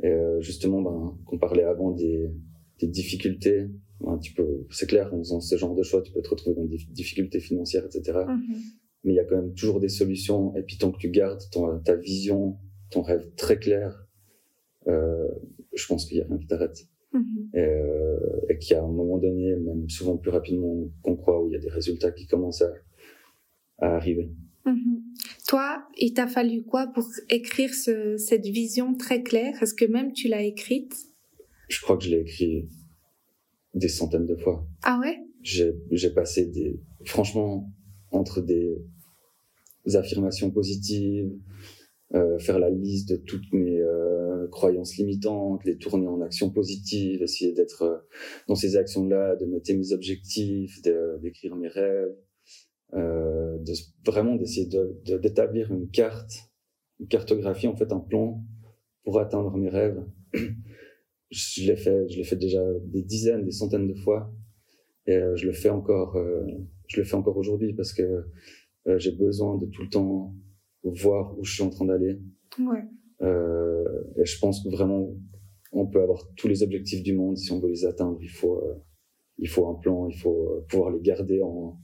Et 0.00 0.06
euh, 0.06 0.40
justement, 0.40 0.80
ben, 0.80 1.18
qu'on 1.26 1.38
parlait 1.38 1.64
avant 1.64 1.90
des, 1.90 2.30
des 2.78 2.86
difficultés, 2.86 3.68
c'est 4.70 4.86
clair, 4.86 5.12
en 5.12 5.18
faisant 5.18 5.40
ce 5.40 5.56
genre 5.56 5.74
de 5.74 5.82
choix, 5.82 6.02
tu 6.02 6.12
peux 6.12 6.22
te 6.22 6.28
retrouver 6.28 6.56
dans 6.56 6.64
des 6.64 6.78
difficultés 6.90 7.40
financières, 7.40 7.84
etc. 7.84 8.20
Mhm. 8.28 8.56
Mais 9.04 9.12
il 9.12 9.16
y 9.16 9.20
a 9.20 9.24
quand 9.24 9.36
même 9.36 9.54
toujours 9.54 9.80
des 9.80 9.88
solutions. 9.88 10.54
Et 10.56 10.62
puis 10.62 10.78
tant 10.78 10.92
que 10.92 10.98
tu 10.98 11.10
gardes 11.10 11.42
ton, 11.50 11.78
ta 11.80 11.96
vision, 11.96 12.56
ton 12.90 13.02
rêve 13.02 13.30
très 13.36 13.58
clair, 13.58 14.06
euh, 14.88 15.28
je 15.74 15.86
pense 15.86 16.06
qu'il 16.06 16.18
y 16.18 16.20
a 16.20 16.26
rien 16.26 16.38
qui 16.38 16.46
t'arrête. 16.46 16.86
Mhm. 17.12 17.50
Et, 17.54 17.58
euh, 17.58 18.46
et 18.48 18.58
qu'il 18.58 18.74
y 18.74 18.78
a 18.78 18.82
un 18.82 18.92
moment 18.92 19.18
donné, 19.18 19.54
même 19.56 19.88
souvent 19.88 20.16
plus 20.16 20.30
rapidement 20.30 20.88
qu'on 21.02 21.16
croit, 21.16 21.42
où 21.42 21.48
il 21.48 21.52
y 21.52 21.56
a 21.56 21.60
des 21.60 21.70
résultats 21.70 22.12
qui 22.12 22.26
commencent 22.26 22.62
à, 22.62 22.72
à 23.78 23.96
arriver. 23.96 24.30
Mhm. 24.64 25.02
Toi, 25.48 25.84
il 25.98 26.14
t'a 26.14 26.26
fallu 26.26 26.62
quoi 26.62 26.86
pour 26.86 27.04
écrire 27.28 27.74
ce, 27.74 28.16
cette 28.16 28.46
vision 28.46 28.94
très 28.94 29.22
claire? 29.22 29.62
Est-ce 29.62 29.74
que 29.74 29.84
même 29.84 30.12
tu 30.12 30.28
l'as 30.28 30.42
écrite? 30.42 30.94
Je 31.68 31.80
crois 31.80 31.96
que 31.96 32.04
je 32.04 32.10
l'ai 32.10 32.20
écrit 32.20 32.68
des 33.74 33.88
centaines 33.88 34.26
de 34.26 34.36
fois. 34.36 34.66
Ah 34.82 34.98
ouais? 35.00 35.18
J'ai 35.42 36.10
passé 36.14 36.46
des, 36.46 36.80
franchement, 37.04 37.70
entre 38.10 38.40
des 38.40 38.78
affirmations 39.94 40.50
positives, 40.50 41.32
euh, 42.14 42.38
faire 42.38 42.58
la 42.58 42.70
liste 42.70 43.08
de 43.08 43.16
toutes 43.16 43.52
mes 43.52 43.80
euh, 43.80 44.46
croyances 44.48 44.96
limitantes, 44.96 45.64
les 45.64 45.78
tourner 45.78 46.06
en 46.06 46.20
actions 46.20 46.50
positives, 46.50 47.22
essayer 47.22 47.52
d'être 47.52 47.82
euh, 47.82 47.96
dans 48.48 48.54
ces 48.54 48.76
actions-là, 48.76 49.34
de 49.36 49.46
noter 49.46 49.74
mes 49.74 49.92
objectifs, 49.92 50.80
d'écrire 51.22 51.56
mes 51.56 51.68
rêves, 51.68 52.14
euh, 52.94 53.56
de 53.58 53.72
vraiment 54.04 54.36
d'essayer 54.36 54.66
de- 54.66 55.00
de- 55.06 55.18
d'établir 55.18 55.72
une 55.72 55.88
carte, 55.88 56.50
une 57.00 57.08
cartographie, 57.08 57.66
en 57.66 57.74
fait, 57.76 57.90
un 57.92 58.00
plan 58.00 58.44
pour 59.04 59.18
atteindre 59.18 59.56
mes 59.56 59.70
rêves. 59.70 60.04
Je 61.32 61.66
l'ai 61.66 61.76
fait, 61.76 62.08
je 62.08 62.18
l'ai 62.18 62.24
fait 62.24 62.36
déjà 62.36 62.62
des 62.84 63.02
dizaines, 63.02 63.44
des 63.44 63.50
centaines 63.50 63.88
de 63.88 63.94
fois, 63.94 64.32
et 65.06 65.16
euh, 65.16 65.34
je 65.36 65.46
le 65.46 65.52
fais 65.52 65.70
encore, 65.70 66.16
euh, 66.16 66.46
je 66.88 67.00
le 67.00 67.04
fais 67.04 67.14
encore 67.14 67.36
aujourd'hui 67.36 67.72
parce 67.72 67.92
que 67.92 68.02
euh, 68.86 68.98
j'ai 68.98 69.12
besoin 69.12 69.56
de 69.58 69.66
tout 69.66 69.82
le 69.82 69.88
temps 69.88 70.34
voir 70.84 71.38
où 71.38 71.44
je 71.44 71.54
suis 71.54 71.62
en 71.62 71.70
train 71.70 71.86
d'aller. 71.86 72.20
Ouais. 72.58 72.84
Et 74.18 74.24
je 74.26 74.38
pense 74.40 74.66
vraiment 74.66 75.14
on 75.70 75.86
peut 75.86 76.02
avoir 76.02 76.28
tous 76.36 76.48
les 76.48 76.62
objectifs 76.62 77.02
du 77.02 77.14
monde. 77.14 77.38
Si 77.38 77.50
on 77.52 77.60
veut 77.60 77.68
les 77.68 77.86
atteindre, 77.86 78.18
il 78.20 78.28
faut, 78.28 78.62
il 79.38 79.48
faut 79.48 79.68
un 79.68 79.74
plan, 79.74 80.08
il 80.08 80.18
faut 80.18 80.64
pouvoir 80.68 80.90
les 80.90 81.00
garder 81.00 81.40
en, 81.40 81.80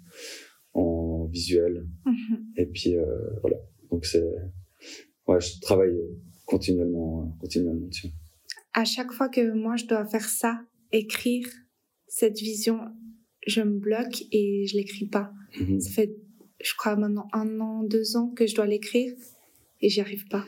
en 0.75 1.25
visuel. 1.27 1.87
Mhm. 2.05 2.45
Et 2.57 2.67
puis, 2.67 2.97
voilà. 3.41 3.57
Donc, 3.91 4.05
c'est, 4.05 4.23
ouais, 5.29 5.41
je 5.41 5.61
travaille 5.61 5.97
continuellement, 6.45 7.35
continuellement 7.41 7.87
dessus. 7.87 8.09
À 8.75 8.85
chaque 8.85 9.13
fois 9.13 9.29
que 9.29 9.53
moi, 9.53 9.77
je 9.77 9.87
dois 9.87 10.05
faire 10.05 10.29
ça, 10.29 10.61
écrire 10.93 11.47
cette 12.07 12.39
vision, 12.39 12.81
je 13.47 13.63
me 13.63 13.79
bloque 13.79 14.25
et 14.33 14.67
je 14.67 14.77
l'écris 14.77 15.07
pas. 15.07 15.33
Mhm. 15.59 15.81
Ça 15.81 15.91
fait, 15.91 16.15
je 16.63 16.75
crois, 16.77 16.97
maintenant 16.97 17.29
un 17.33 17.61
an, 17.61 17.83
deux 17.83 18.17
ans 18.17 18.29
que 18.29 18.47
je 18.47 18.55
dois 18.55 18.67
l'écrire 18.67 19.13
et 19.81 19.89
j'y 19.89 20.01
arrive 20.01 20.27
pas. 20.29 20.45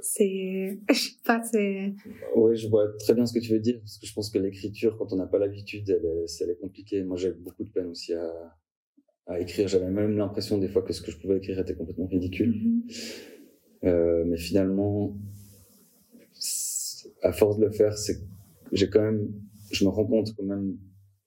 C'est, 0.00 0.78
je 0.88 0.94
sais 0.94 1.10
pas, 1.24 1.42
c'est, 1.42 1.94
Oui, 2.36 2.56
je 2.56 2.68
vois 2.68 2.86
très 2.98 3.14
bien 3.14 3.26
ce 3.26 3.32
que 3.32 3.40
tu 3.40 3.52
veux 3.52 3.60
dire, 3.60 3.78
parce 3.80 3.98
que 3.98 4.06
je 4.06 4.14
pense 4.14 4.30
que 4.30 4.38
l'écriture, 4.38 4.96
quand 4.96 5.12
on 5.12 5.16
n'a 5.16 5.26
pas 5.26 5.38
l'habitude, 5.38 5.88
elle 5.90 6.04
est, 6.04 6.42
elle 6.42 6.50
est 6.50 6.60
compliquée. 6.60 7.02
Moi, 7.02 7.16
j'ai 7.16 7.32
beaucoup 7.32 7.64
de 7.64 7.70
peine 7.70 7.88
aussi 7.88 8.14
à, 8.14 8.56
à 9.26 9.40
écrire. 9.40 9.68
J'avais 9.68 9.90
même 9.90 10.16
l'impression 10.16 10.58
des 10.58 10.68
fois 10.68 10.82
que 10.82 10.92
ce 10.92 11.02
que 11.02 11.10
je 11.10 11.18
pouvais 11.18 11.38
écrire 11.38 11.58
était 11.58 11.74
complètement 11.74 12.06
ridicule. 12.06 12.50
Mhm. 12.50 12.82
Euh, 13.84 14.24
mais 14.26 14.36
finalement, 14.36 15.16
à 17.22 17.32
force 17.32 17.58
de 17.58 17.66
le 17.66 17.70
faire, 17.72 17.96
c'est 17.96 18.16
que 18.20 18.24
j'ai 18.72 18.88
quand 18.88 19.02
même, 19.02 19.28
je 19.72 19.84
me 19.84 19.90
rends 19.90 20.06
compte 20.06 20.34
quand 20.36 20.44
même 20.44 20.76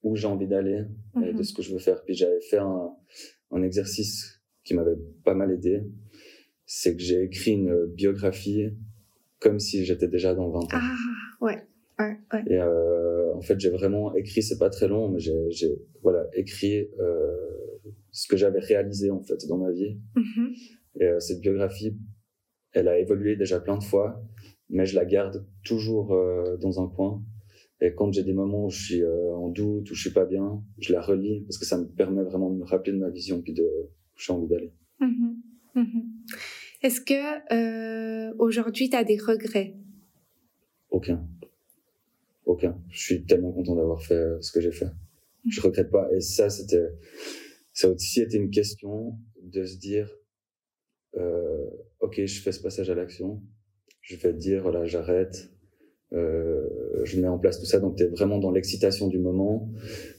où 0.03 0.15
j'ai 0.15 0.27
envie 0.27 0.47
d'aller 0.47 0.83
et 1.21 1.31
de 1.31 1.37
Mhm. 1.37 1.43
ce 1.43 1.53
que 1.53 1.61
je 1.61 1.71
veux 1.71 1.79
faire. 1.79 2.03
Puis 2.03 2.13
j'avais 2.13 2.41
fait 2.41 2.57
un, 2.57 2.89
un 3.51 3.61
exercice 3.63 4.41
qui 4.63 4.73
m'avait 4.73 4.97
pas 5.23 5.33
mal 5.33 5.51
aidé. 5.51 5.83
C'est 6.65 6.95
que 6.95 7.01
j'ai 7.01 7.23
écrit 7.23 7.51
une 7.51 7.85
biographie 7.87 8.69
comme 9.39 9.59
si 9.59 9.85
j'étais 9.85 10.07
déjà 10.07 10.33
dans 10.33 10.49
20 10.49 10.59
ans. 10.59 10.67
ah, 10.71 10.95
ouais, 11.41 11.61
ouais, 11.99 12.17
ouais. 12.33 12.43
Et 12.47 12.57
euh, 12.59 13.33
en 13.35 13.41
fait, 13.41 13.59
j'ai 13.59 13.69
vraiment 13.69 14.13
écrit, 14.15 14.41
c'est 14.41 14.57
pas 14.57 14.69
très 14.69 14.87
long, 14.87 15.09
mais 15.09 15.19
j'ai, 15.19 15.75
voilà, 16.01 16.27
écrit 16.33 16.87
euh, 16.99 17.35
ce 18.11 18.27
que 18.27 18.37
j'avais 18.37 18.59
réalisé 18.59 19.11
en 19.11 19.21
fait 19.21 19.45
dans 19.47 19.57
ma 19.57 19.71
vie. 19.71 19.97
Mhm. 20.15 20.53
Et 20.99 21.05
euh, 21.05 21.19
cette 21.19 21.39
biographie, 21.41 21.95
elle 22.71 22.87
a 22.87 22.97
évolué 22.99 23.35
déjà 23.35 23.59
plein 23.59 23.77
de 23.77 23.83
fois, 23.83 24.23
mais 24.70 24.86
je 24.86 24.95
la 24.95 25.05
garde 25.05 25.45
toujours 25.64 26.14
euh, 26.14 26.57
dans 26.57 26.82
un 26.82 26.88
coin. 26.88 27.24
Et 27.82 27.93
quand 27.93 28.11
j'ai 28.11 28.24
des 28.24 28.34
moments 28.34 28.66
où 28.66 28.70
je 28.70 28.84
suis 28.84 29.03
euh, 29.03 29.36
en 29.36 29.49
doute, 29.49 29.89
où 29.91 29.93
je 29.93 30.01
suis 30.01 30.14
pas 30.14 30.26
bien, 30.26 30.64
je 30.80 30.93
la 30.93 31.01
relis 31.01 31.41
parce 31.41 31.57
que 31.57 31.66
ça 31.66 31.78
me 31.78 31.86
permet 31.86 32.24
vraiment 32.24 32.49
de 32.49 32.57
me 32.57 32.64
rappeler 32.64 32.93
de 32.93 32.97
ma 32.97 33.09
vision 33.09 33.41
puis 33.41 33.53
de 33.53 33.64
où 33.64 34.20
j'ai 34.20 34.34
envie 34.34 34.47
d'aller. 34.47 34.72
Mhm. 34.99 35.38
Mhm. 35.76 36.03
Est-ce 36.82 37.01
que 37.01 37.53
euh, 37.53 38.34
aujourd'hui 38.39 38.89
tu 38.89 38.95
as 38.95 39.03
des 39.03 39.18
regrets? 39.18 39.76
Aucun. 40.89 41.28
Aucun. 42.45 42.80
Je 42.89 42.99
suis 42.99 43.26
tellement 43.26 43.51
content 43.51 43.76
d'avoir 43.76 44.01
fait 44.01 44.41
ce 44.41 44.51
que 44.51 44.61
j'ai 44.61 44.72
fait. 44.72 44.89
Je 45.49 45.59
regrette 45.59 45.89
pas. 45.89 46.09
Et 46.14 46.22
ça, 46.22 46.49
c'était, 46.49 46.88
ça 47.74 47.88
a 47.88 47.91
aussi 47.91 48.22
été 48.22 48.38
une 48.38 48.49
question 48.49 49.18
de 49.41 49.66
se 49.66 49.78
dire, 49.78 50.09
ok, 51.99 52.26
je 52.26 52.41
fais 52.41 52.51
ce 52.51 52.61
passage 52.61 52.89
à 52.89 52.95
l'action. 52.95 53.41
Je 54.03 54.15
vais 54.17 54.33
te 54.33 54.37
dire, 54.37 54.61
voilà, 54.61 54.85
j'arrête. 54.85 55.49
Euh, 56.13 56.67
je 57.05 57.19
mets 57.19 57.27
en 57.27 57.39
place 57.39 57.59
tout 57.59 57.65
ça. 57.65 57.79
Donc, 57.79 57.95
tu 57.95 58.03
es 58.03 58.07
vraiment 58.07 58.37
dans 58.37 58.51
l'excitation 58.51 59.07
du 59.07 59.17
moment. 59.17 59.71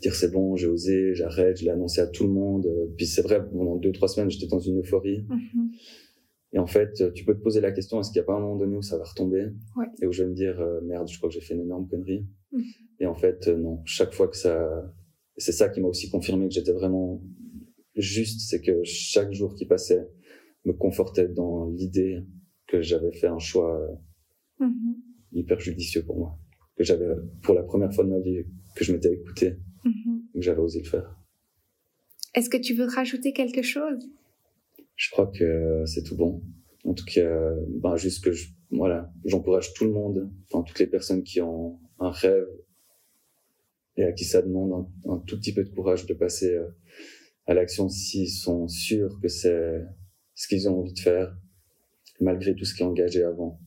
Dire, 0.03 0.15
c'est 0.15 0.33
bon, 0.33 0.57
j'ai 0.57 0.67
osé, 0.67 1.15
j'arrête, 1.15 1.59
je 1.59 1.65
l'ai 1.65 1.71
annoncé 1.71 2.01
à 2.01 2.07
tout 2.07 2.25
le 2.25 2.33
monde. 2.33 2.67
Puis 2.97 3.07
c'est 3.07 3.23
vrai, 3.23 3.47
pendant 3.49 3.77
deux, 3.77 3.93
trois 3.93 4.09
semaines, 4.09 4.31
j'étais 4.31 4.49
dans 4.49 4.59
une 4.59 4.81
euphorie. 4.81 5.25
Mhm. 5.29 5.71
Et 6.55 6.59
en 6.59 6.67
fait, 6.67 7.13
tu 7.15 7.25
peux 7.25 7.35
te 7.35 7.43
poser 7.43 7.61
la 7.61 7.73
question, 7.73 8.01
est-ce 8.01 8.11
qu'il 8.11 8.21
n'y 8.21 8.25
a 8.25 8.27
pas 8.27 8.35
un 8.35 8.41
moment 8.41 8.57
donné 8.57 8.77
où 8.77 8.83
ça 8.83 8.97
va 8.97 9.05
retomber? 9.05 9.49
Ouais. 9.77 9.87
Et 10.01 10.07
où 10.07 10.13
je 10.13 10.23
vais 10.23 10.31
me 10.31 10.35
dire, 10.35 10.61
euh, 10.61 10.81
merde, 10.83 11.09
je 11.09 11.17
crois 11.19 11.29
que 11.29 11.35
j'ai 11.35 11.41
fait 11.41 11.55
une 11.55 11.63
énorme 11.63 11.87
connerie. 11.87 12.27
Mhm. 12.53 12.63
Et 13.01 13.07
en 13.07 13.15
fait, 13.15 13.49
euh, 13.49 13.57
non. 13.57 13.81
Chaque 13.85 14.15
fois 14.15 14.29
que 14.29 14.37
ça... 14.37 14.91
C'est 15.37 15.53
ça 15.53 15.69
qui 15.69 15.81
m'a 15.81 15.89
aussi 15.89 16.11
confirmé 16.11 16.47
que 16.47 16.55
j'étais 16.55 16.73
vraiment 16.73 17.21
juste, 17.97 18.49
c'est 18.49 18.61
que 18.61 18.83
chaque 18.85 19.33
jour 19.33 19.55
qui 19.55 19.67
passait 19.67 20.09
me 20.65 20.73
confortait 20.73 21.29
dans 21.29 21.69
l'idée 21.71 22.23
que 22.79 22.83
j'avais 22.83 23.13
fait 23.13 23.27
un 23.29 23.39
choix 23.39 23.81
euh, 23.81 24.67
Mhm. 24.67 24.95
hyper 25.33 25.59
judicieux 25.61 26.05
pour 26.05 26.17
moi. 26.19 26.39
Que 26.77 26.85
j'avais, 26.85 27.07
pour 27.43 27.55
la 27.55 27.63
première 27.63 27.93
fois 27.95 28.05
de 28.05 28.11
ma 28.11 28.19
vie, 28.21 28.43
que 28.77 28.85
je 28.85 28.93
m'étais 28.93 29.13
écouté, 29.13 29.57
Mhm. 29.85 30.23
que 30.35 30.41
j'avais 30.41 30.61
osé 30.61 30.81
le 30.81 30.89
faire. 30.89 31.17
Est-ce 32.35 32.51
que 32.51 32.57
tu 32.57 32.75
veux 32.75 32.87
rajouter 32.87 33.33
quelque 33.33 33.63
chose? 33.63 34.09
Je 34.97 35.11
crois 35.11 35.27
que 35.29 35.85
c'est 35.87 36.03
tout 36.03 36.17
bon. 36.17 36.43
En 36.85 36.95
tout 36.95 37.05
cas, 37.05 37.53
ben, 37.69 37.97
juste 37.97 38.23
que 38.25 38.33
je, 38.33 38.49
voilà, 38.71 39.13
j'encourage 39.25 39.73
tout 39.75 39.85
le 39.85 39.93
monde, 39.93 40.31
enfin, 40.51 40.63
toutes 40.65 40.79
les 40.81 40.87
personnes 40.87 41.23
qui 41.23 41.41
ont 41.41 41.79
un 41.99 42.11
rêve 42.11 42.47
et 43.97 44.05
à 44.05 44.13
qui 44.13 44.25
ça 44.25 44.43
demande 44.43 44.87
un, 45.07 45.13
un 45.13 45.19
tout 45.21 45.39
petit 45.39 45.55
peu 45.55 45.63
de 45.65 45.71
courage 45.71 46.07
de 46.07 46.15
passer 46.15 46.55
euh, 46.55 46.69
à 47.47 47.55
l'action 47.55 47.89
s'ils 47.89 48.29
sont 48.31 48.67
sûrs 48.69 49.19
que 49.23 49.29
c'est 49.29 49.83
ce 50.35 50.49
qu'ils 50.49 50.69
ont 50.69 50.81
envie 50.81 50.93
de 50.93 50.99
faire, 50.99 51.37
malgré 52.25 52.55
tout 52.55 52.65
ce 52.65 52.75
qui 52.75 52.83
est 52.83 52.87
engagé 52.87 53.23
avant. 53.23 53.61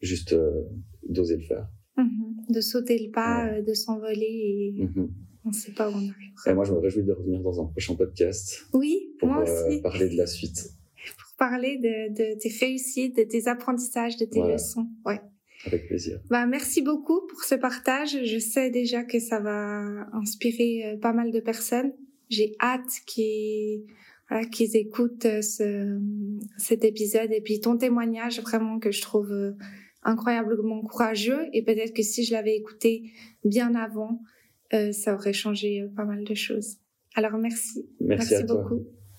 Juste 0.00 0.32
euh, 0.32 0.62
d'oser 1.08 1.36
le 1.36 1.42
faire. 1.42 1.68
Mhm. 1.96 2.46
De 2.48 2.60
sauter 2.60 2.98
le 2.98 3.10
pas, 3.10 3.46
euh, 3.48 3.62
de 3.62 3.74
s'envoler 3.74 4.74
et 4.78 4.82
Mhm. 4.84 5.10
on 5.44 5.48
ne 5.50 5.54
sait 5.54 5.72
pas 5.72 5.88
où 5.90 5.92
on 5.92 5.96
arrive. 5.98 6.34
Et 6.46 6.54
moi, 6.54 6.64
je 6.64 6.72
me 6.72 6.78
réjouis 6.78 7.04
de 7.04 7.12
revenir 7.12 7.40
dans 7.42 7.60
un 7.62 7.66
prochain 7.66 7.94
podcast 7.94 8.66
Oui, 8.72 9.14
pour 9.18 9.28
moi 9.28 9.46
euh, 9.48 9.68
aussi. 9.68 9.82
parler 9.82 10.08
de 10.08 10.16
la 10.16 10.26
suite 10.26 10.70
Pour 11.18 11.36
parler 11.38 11.76
de, 11.78 12.12
de 12.12 12.38
tes 12.38 12.48
réussites, 12.48 13.16
de 13.16 13.22
tes 13.24 13.46
apprentissages, 13.46 14.16
de 14.16 14.24
tes 14.24 14.38
Voilà. 14.40 14.54
leçons. 14.54 14.88
Ouais. 15.04 15.20
avec 15.66 15.86
plaisir. 15.88 16.18
Bah, 16.30 16.46
merci 16.46 16.80
beaucoup 16.80 17.20
pour 17.28 17.44
ce 17.44 17.54
partage. 17.54 18.16
Je 18.24 18.38
sais 18.38 18.70
déjà 18.70 19.04
que 19.04 19.18
ça 19.20 19.40
va 19.40 20.06
inspirer 20.14 20.86
euh, 20.86 20.96
pas 20.96 21.12
mal 21.12 21.30
de 21.30 21.40
personnes. 21.40 21.92
J'ai 22.30 22.54
hâte 22.60 22.88
qu'ils 23.06 23.84
voilà, 24.30 24.46
qu'ils 24.46 24.76
écoutent 24.76 25.26
euh, 25.26 25.42
ce, 25.42 25.98
cet 26.56 26.84
épisode 26.84 27.32
et 27.32 27.40
puis 27.40 27.60
ton 27.60 27.76
témoignage 27.76 28.40
vraiment 28.40 28.78
que 28.78 28.92
je 28.92 29.02
trouve 29.02 29.32
euh, 29.32 29.52
incroyablement 30.02 30.80
courageux 30.82 31.48
et 31.52 31.62
peut-être 31.62 31.92
que 31.92 32.02
si 32.02 32.24
je 32.24 32.32
l'avais 32.32 32.56
écouté 32.56 33.10
bien 33.44 33.74
avant, 33.74 34.22
euh, 34.72 34.92
ça 34.92 35.14
aurait 35.14 35.32
changé 35.32 35.84
pas 35.96 36.04
mal 36.04 36.24
de 36.24 36.34
choses. 36.34 36.76
Alors 37.16 37.36
merci, 37.38 37.84
Merci, 38.00 38.28
merci 38.30 38.34
à 38.34 38.46
toi. 38.46 38.62
beaucoup. 38.62 38.99